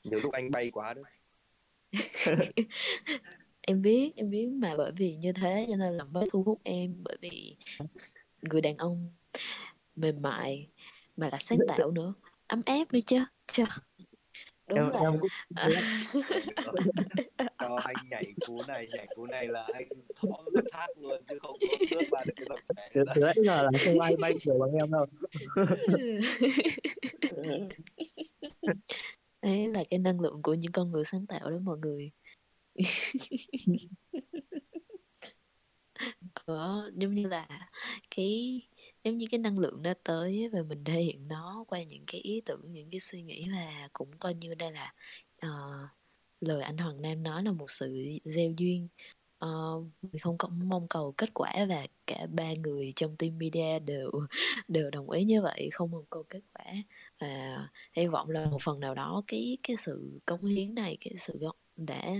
[0.03, 1.03] nhiều lúc anh bay quá đấy
[3.61, 6.59] em biết em biết mà bởi vì như thế cho nên là mới thu hút
[6.63, 7.55] em, bởi vì
[8.41, 9.11] người đàn ông
[9.95, 10.67] mềm mại
[11.17, 12.13] mà là sáng tạo nữa.
[12.47, 13.63] Ấm áp nữa chứ chứ.
[14.67, 15.29] Đúng em, là em cũng...
[17.59, 21.39] cho anh nhảy cú này nhảy cú này là anh thó rất hát luôn chứ
[21.39, 24.33] không có bước qua được cái dòng chảy từ nãy giờ là không ai bay
[24.41, 25.05] kiểu bằng em đâu.
[29.41, 32.11] Đấy là cái năng lượng của những con người sáng tạo đó mọi người.
[36.45, 37.47] Ờ, giống như là
[38.15, 38.61] cái
[39.03, 42.21] giống như cái năng lượng đó tới và mình thể hiện nó qua những cái
[42.21, 44.93] ý tưởng những cái suy nghĩ và cũng coi như đây là
[45.45, 45.89] uh,
[46.41, 48.87] lời anh Hoàng Nam nói là một sự gieo duyên.
[49.45, 53.79] Uh, mình không có mong cầu kết quả và cả ba người trong team media
[53.79, 54.11] đều
[54.67, 56.65] đều đồng ý như vậy không mong cầu kết quả.
[57.19, 61.13] Và hy vọng là một phần nào đó cái cái sự cống hiến này cái
[61.17, 61.39] sự
[61.75, 62.13] đã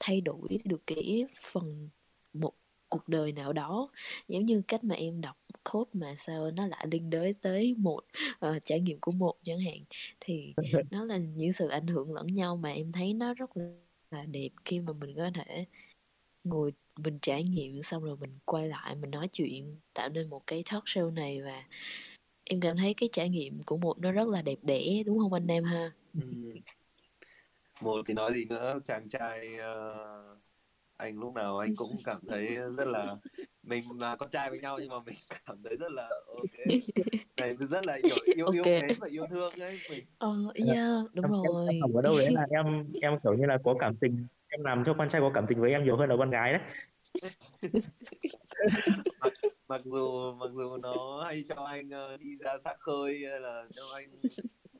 [0.00, 1.88] thay đổi được cái phần
[2.32, 2.52] một
[2.88, 3.88] cuộc đời nào đó
[4.28, 5.36] giống như cách mà em đọc
[5.72, 8.00] code mà sao nó lại liên đới tới một
[8.48, 9.84] uh, trải nghiệm của một chẳng hạn
[10.20, 10.54] thì
[10.90, 13.50] nó là những sự ảnh hưởng lẫn nhau mà em thấy nó rất
[14.10, 15.64] là đẹp khi mà mình có thể
[16.44, 20.46] ngồi mình trải nghiệm xong rồi mình quay lại mình nói chuyện tạo nên một
[20.46, 21.64] cái talk show này và
[22.44, 25.32] em cảm thấy cái trải nghiệm của một nó rất là đẹp đẽ đúng không
[25.32, 26.20] anh em ha ừ.
[27.80, 30.38] một thì nói gì nữa chàng trai uh,
[30.98, 32.46] anh lúc nào anh cũng cảm thấy
[32.76, 33.16] rất là
[33.62, 35.14] mình là con trai với nhau nhưng mà mình
[35.46, 36.66] cảm thấy rất là ok.
[37.36, 38.62] Này rất là kiểu yêu okay.
[38.62, 41.66] yêu mến và yêu thương đấy mình ờ yeah, đúng em, rồi.
[41.68, 44.64] em, em ở đâu đấy là em em kiểu như là có cảm tình em
[44.64, 46.62] làm cho con trai có cảm tình với em nhiều hơn là con gái đấy.
[49.20, 49.32] Mặc,
[49.68, 53.64] mặc dù mặc dù nó hay cho anh uh, đi ra xa khơi hay là
[53.70, 54.10] cho anh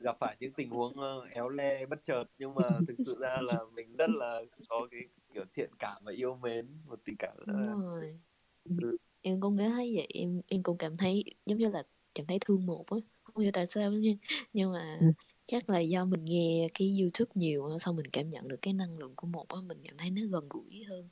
[0.01, 3.37] gặp phải những tình huống uh, éo le bất chợt nhưng mà thực sự ra
[3.41, 5.01] là mình rất là có cái
[5.33, 7.73] kiểu thiện cảm và yêu mến một tình cảm Đúng là...
[7.73, 8.19] rồi
[8.69, 8.97] ừ.
[9.21, 11.83] em cũng nghĩ thấy vậy em em cũng cảm thấy giống như là
[12.15, 14.17] cảm thấy thương một á không hiểu tại sao nhưng
[14.53, 15.07] nhưng mà ừ.
[15.45, 18.99] chắc là do mình nghe cái youtube nhiều xong mình cảm nhận được cái năng
[18.99, 21.09] lượng của một á mình cảm thấy nó gần gũi hơn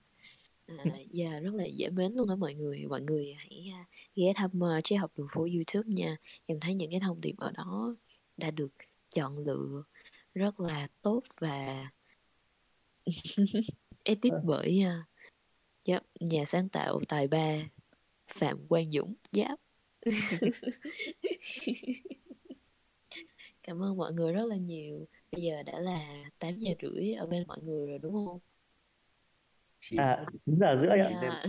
[0.67, 0.83] À,
[1.17, 2.85] yeah, rất là dễ mến luôn á mọi người.
[2.89, 6.15] Mọi người hãy uh, ghé thăm uh, triết học đường phố YouTube nha.
[6.45, 7.93] Em thấy những cái thông điệp ở đó
[8.37, 8.71] đã được
[9.15, 9.83] chọn lựa
[10.35, 11.89] rất là tốt và
[14.07, 14.41] edit Ờ.
[14.43, 15.05] bởi uh,
[15.87, 17.55] yep, nhà sáng tạo tài ba
[18.27, 19.13] Phạm Quang Dũng.
[19.31, 19.59] Yep.
[23.63, 25.07] Cảm ơn mọi người rất là nhiều.
[25.31, 28.39] Bây giờ đã là 8 giờ rưỡi ở bên mọi người rồi đúng không?
[29.97, 31.19] À, 9 giờ rưỡi ạ.
[31.21, 31.45] Yeah.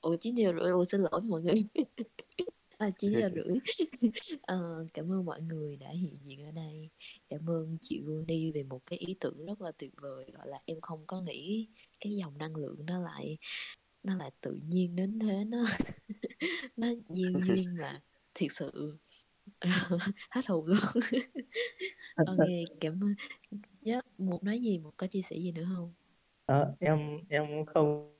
[0.00, 1.64] Ủa 9 giờ rưỡi, ủa xin lỗi mọi người.
[2.78, 3.56] à, 9 giờ rưỡi.
[4.42, 6.90] Ờ, cảm ơn mọi người đã hiện diện ở đây.
[7.28, 10.58] Cảm ơn chị Vuni về một cái ý tưởng rất là tuyệt vời gọi là
[10.66, 11.68] em không có nghĩ
[12.00, 13.38] cái dòng năng lượng đó lại
[14.02, 15.58] nó lại tự nhiên đến thế nó
[16.76, 18.00] nó gieo duyên mà
[18.34, 18.98] thiệt sự.
[20.30, 20.78] Hết hồn luôn.
[22.26, 22.48] Ok
[22.80, 23.14] cảm ơn.
[23.84, 25.92] Yeah, một nói gì một có chia sẻ gì nữa không?
[26.46, 26.98] Ờ, em
[27.28, 28.18] em không.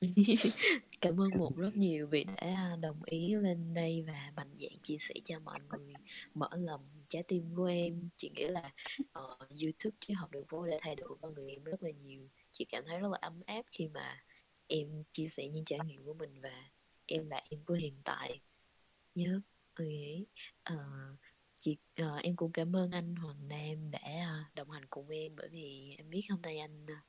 [1.00, 4.96] Cảm ơn một rất nhiều vì đã đồng ý lên đây và mạnh dạn chia
[4.98, 5.92] sẻ cho mọi người
[6.34, 8.08] mở lòng trái tim của em.
[8.16, 11.64] Chị nghĩ là uh, youtube chứ học đường phố đã thay đổi con người em
[11.64, 14.24] rất là nhiều chị cảm thấy rất là ấm áp khi mà
[14.66, 16.70] em chia sẻ những trải nghiệm của mình và
[17.06, 18.40] em là em của hiện tại.
[19.14, 19.40] Nhớ yep.
[19.74, 19.86] ok
[20.72, 21.18] uh,
[21.54, 25.36] chị uh, em cũng cảm ơn anh Hoàng Nam đã uh, đồng hành cùng em
[25.36, 27.04] bởi vì em biết hôm nay anh uh,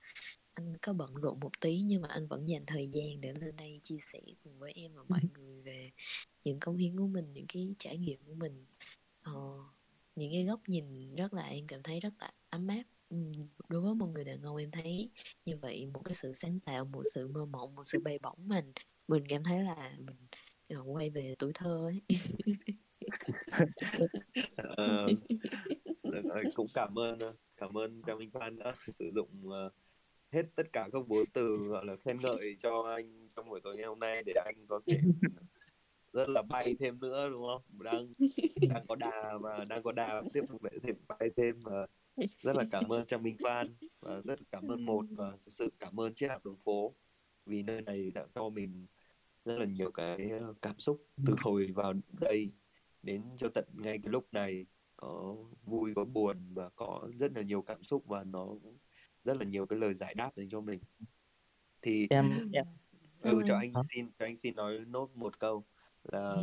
[0.53, 3.55] anh có bận rộn một tí nhưng mà anh vẫn dành thời gian để lên
[3.55, 5.91] đây chia sẻ cùng với em và mọi người về
[6.43, 8.65] những công hiến của mình những cái trải nghiệm của mình.
[9.29, 9.61] Uh,
[10.15, 12.83] những cái góc nhìn rất là em cảm thấy rất là ấm áp
[13.69, 15.09] đối với một người đàn ông em thấy
[15.45, 18.47] như vậy một cái sự sáng tạo một sự mơ mộng một sự bay bổng
[18.47, 18.71] mình
[19.07, 20.17] mình cảm thấy là mình
[20.69, 22.01] ờ, quay về tuổi thơ ấy.
[24.77, 25.07] Ờ,
[26.55, 29.69] cũng cảm ơn ờ, cảm ơn Cam Minh Phan đã sử dụng ờ,
[30.31, 33.75] hết tất cả các bốn từ gọi là khen ngợi cho anh trong buổi tối
[33.75, 35.01] ngày hôm nay để anh có thể
[36.13, 37.61] rất là bay thêm nữa đúng không?
[37.83, 38.13] Đang
[38.69, 41.87] đang có đà và đang có đà tiếp tục để thêm bay thêm và
[42.41, 45.71] rất là cảm ơn Trang Minh Phan và rất cảm ơn một và thực sự
[45.79, 46.95] cảm ơn triết học đường phố
[47.45, 48.87] vì nơi này đã cho mình
[49.45, 50.31] rất là nhiều cái
[50.61, 52.51] cảm xúc từ hồi vào đây
[53.03, 54.65] đến cho tận ngay cái lúc này.
[54.95, 55.35] Có
[55.65, 58.47] vui có buồn và có rất là nhiều cảm xúc và nó
[59.23, 60.79] rất là nhiều cái lời giải đáp dành cho mình.
[61.81, 62.65] Thì em em
[63.23, 65.65] ừ, cho anh xin cho anh xin nói nốt một câu
[66.03, 66.35] là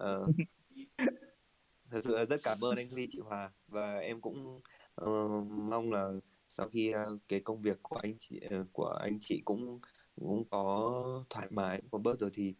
[0.00, 0.28] uh,
[1.90, 4.60] thật sự là rất cảm ơn anh Ly chị Hòa và em cũng
[5.02, 6.12] uh, mong là
[6.48, 9.80] sau khi uh, cái công việc của anh chị uh, của anh chị cũng
[10.16, 12.54] cũng có thoải mái có bớt rồi thì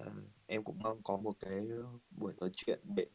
[0.00, 0.06] uh,
[0.46, 1.68] em cũng mong có một cái
[2.10, 3.06] buổi nói chuyện để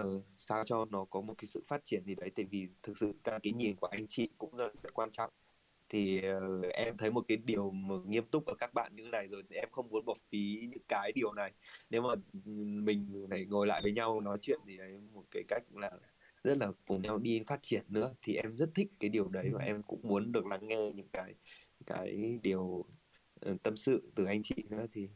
[0.00, 2.30] uh, sao cho nó có một cái sự phát triển gì đấy.
[2.36, 5.30] Tại vì thực sự cả cái nhìn của anh chị cũng rất, là quan trọng.
[5.88, 9.10] Thì uh, em thấy một cái điều mà nghiêm túc ở các bạn như thế
[9.10, 11.52] này rồi thì em không muốn bỏ phí những cái điều này.
[11.90, 15.42] Nếu mà ừ, mình phải ngồi lại với nhau nói chuyện thì đấy một cái
[15.48, 15.90] cách là
[16.44, 19.50] rất là cùng nhau đi phát triển nữa thì em rất thích cái điều đấy
[19.52, 21.34] và em cũng muốn được lắng nghe những cái
[21.86, 22.62] cái điều
[23.50, 25.08] uh, tâm sự từ anh chị nữa thì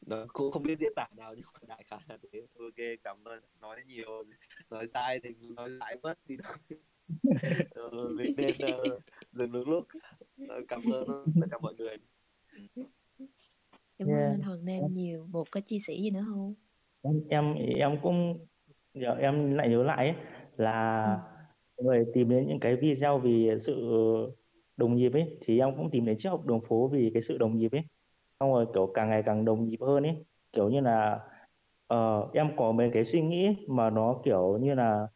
[0.00, 3.24] nó cũng không biết diễn tả nào nhưng mà đại khái là thế ok cảm
[3.24, 4.24] ơn nói nhiều
[4.70, 6.36] nói sai thì nói sai mất thì
[7.86, 9.00] uh, mình nên uh,
[9.32, 9.84] dừng đúng lúc.
[10.42, 11.96] Uh, cảm ơn tất cả mọi người.
[13.98, 15.26] Cảm ơn anh Hoàng Nam nhiều.
[15.26, 16.54] Một có chia sẻ gì nữa không?
[17.02, 18.46] Em em em cũng
[18.94, 20.14] giờ em lại nhớ lại ấy,
[20.56, 21.04] là
[21.76, 21.84] ừ.
[21.84, 23.74] người tìm đến những cái video vì sự
[24.76, 27.38] đồng nhịp ấy thì em cũng tìm đến chiếc học đường phố vì cái sự
[27.38, 27.82] đồng nhịp ấy
[28.40, 31.20] xong rồi kiểu càng ngày càng đồng nhịp hơn ấy kiểu như là
[31.94, 35.06] uh, em có mấy cái suy nghĩ mà nó kiểu như là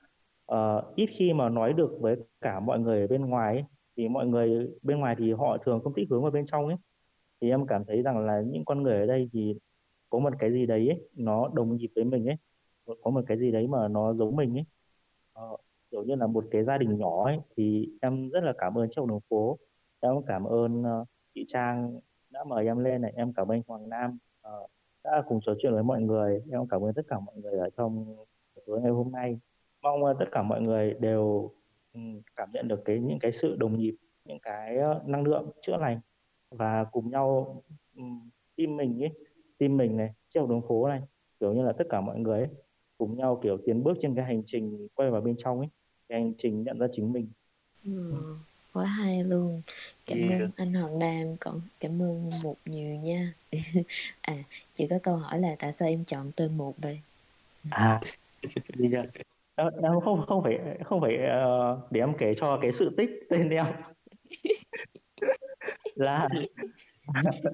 [0.52, 3.64] uh, ít khi mà nói được với cả mọi người ở bên ngoài ấy.
[3.96, 6.76] thì mọi người bên ngoài thì họ thường không thích hướng vào bên trong ấy
[7.40, 9.54] thì em cảm thấy rằng là những con người ở đây thì
[10.10, 12.36] có một cái gì đấy ấy, nó đồng nhịp với mình ấy
[13.02, 14.64] có một cái gì đấy mà nó giống mình ấy.
[15.44, 15.60] Uh,
[15.90, 18.90] kiểu như là một cái gia đình nhỏ ấy thì em rất là cảm ơn
[18.90, 19.58] trong đường phố.
[20.00, 22.00] Em cảm ơn uh, chị Trang
[22.30, 24.18] đã mời em lên này em cảm ơn Hoàng Nam
[24.48, 24.70] uh,
[25.04, 26.42] đã cùng trò chuyện với mọi người.
[26.52, 28.16] Em cảm ơn tất cả mọi người ở trong
[28.66, 29.38] tối ngày hôm nay.
[29.82, 31.50] Mong uh, tất cả mọi người đều
[31.94, 35.50] um, cảm nhận được cái những cái sự đồng nhịp những cái uh, năng lượng
[35.60, 36.00] chữa lành
[36.50, 37.62] và cùng nhau
[37.96, 39.10] ừ, um, tim mình ấy
[39.58, 41.02] tim mình này treo đường phố này
[41.40, 42.48] kiểu như là tất cả mọi người ấy,
[42.98, 45.68] cùng nhau kiểu tiến bước trên cái hành trình quay vào bên trong ấy
[46.08, 47.28] cái hành trình nhận ra chính mình.
[47.84, 48.14] Ừ,
[48.72, 49.62] quá hay luôn.
[50.06, 50.40] Cảm yeah.
[50.40, 53.32] ơn anh Hoàng Nam còn cảm ơn một nhiều nha.
[54.20, 54.34] À
[54.72, 57.00] chỉ có câu hỏi là tại sao em chọn tên một vậy?
[57.70, 58.00] À
[58.78, 59.02] bây giờ
[59.56, 63.50] em không không phải không phải uh, để em kể cho cái sự tích tên
[63.50, 63.66] em.
[65.94, 66.28] Là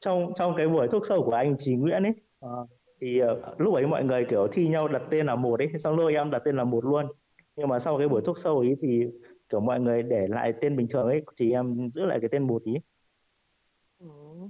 [0.00, 2.12] trong trong cái buổi thuốc sâu của anh Trí Nguyễn ấy.
[2.46, 2.68] Uh,
[3.00, 5.96] thì uh, lúc ấy mọi người kiểu thi nhau đặt tên là một ấy xong
[5.96, 7.06] rồi em đặt tên là một luôn
[7.56, 9.06] nhưng mà sau cái buổi thuốc sâu ấy thì
[9.48, 12.46] kiểu mọi người để lại tên bình thường ấy chỉ em giữ lại cái tên
[12.46, 12.74] một ý
[13.98, 14.48] Ủa.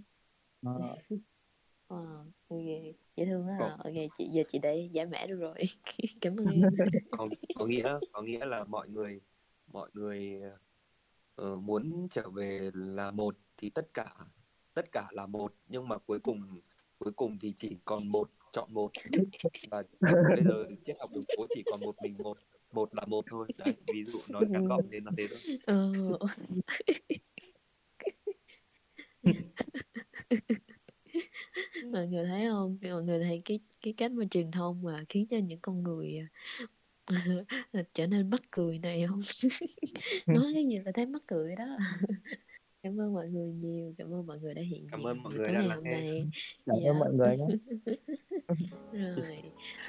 [0.63, 0.97] Ờ.
[1.89, 2.95] Wow, okay.
[3.17, 3.57] dễ thương á.
[3.61, 3.71] Còn...
[3.71, 5.55] Ok, chị giờ chị đã giải mã được rồi.
[6.21, 6.63] Cảm ơn em.
[7.11, 7.29] có,
[7.59, 9.21] có nghĩa có nghĩa là mọi người
[9.67, 10.43] mọi người
[11.43, 14.15] uh, muốn trở về là một thì tất cả
[14.75, 16.61] tất cả là một nhưng mà cuối cùng
[17.01, 18.91] cuối cùng thì chỉ còn một chọn một.
[19.71, 22.39] Và bây giờ triết học đường phố chỉ còn một mình một
[22.73, 23.49] một là một thôi.
[23.59, 25.39] Đấy ví dụ nói ngắn gọn thế là thế thôi.
[25.67, 25.93] Ờ.
[31.93, 32.79] mọi người thấy không?
[32.83, 36.29] Mọi người thấy cái cái cách mà truyền thông mà khiến cho những con người
[37.95, 39.21] trở nên mắc cười này không?
[40.27, 41.77] Nói cái gì là thấy mắc cười đó
[42.82, 45.52] cảm ơn mọi người nhiều cảm ơn mọi người đã hiện cảm ơn mọi người
[45.52, 46.28] đã hôm nay.
[46.66, 47.47] Cảm ơn mọi người nhé
[49.16, 49.43] rồi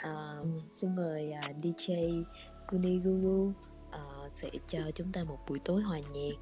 [0.09, 2.23] uh, xin mời uh, DJ
[2.67, 3.53] Kuniguru
[3.89, 6.35] uh, sẽ cho chúng ta một buổi tối hòa nhạc.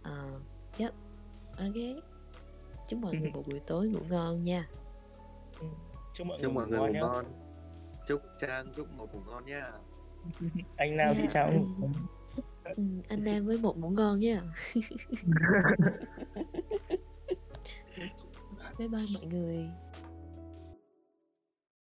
[0.00, 0.42] Uh,
[0.78, 0.92] yep.
[1.58, 2.02] Ok.
[2.86, 4.68] Chúc mọi người một buổi tối ngủ ngon nha.
[5.60, 5.66] Ừ,
[6.14, 7.24] chúc mọi, chúc mọi người ngủ ngon.
[8.06, 9.72] Chúc trang chúc một ngủ ngon nha.
[10.76, 11.50] Anh nào thì chào
[12.64, 14.42] ừ, anh nam với một ngủ ngon nha.
[18.78, 19.70] Bye bye mọi người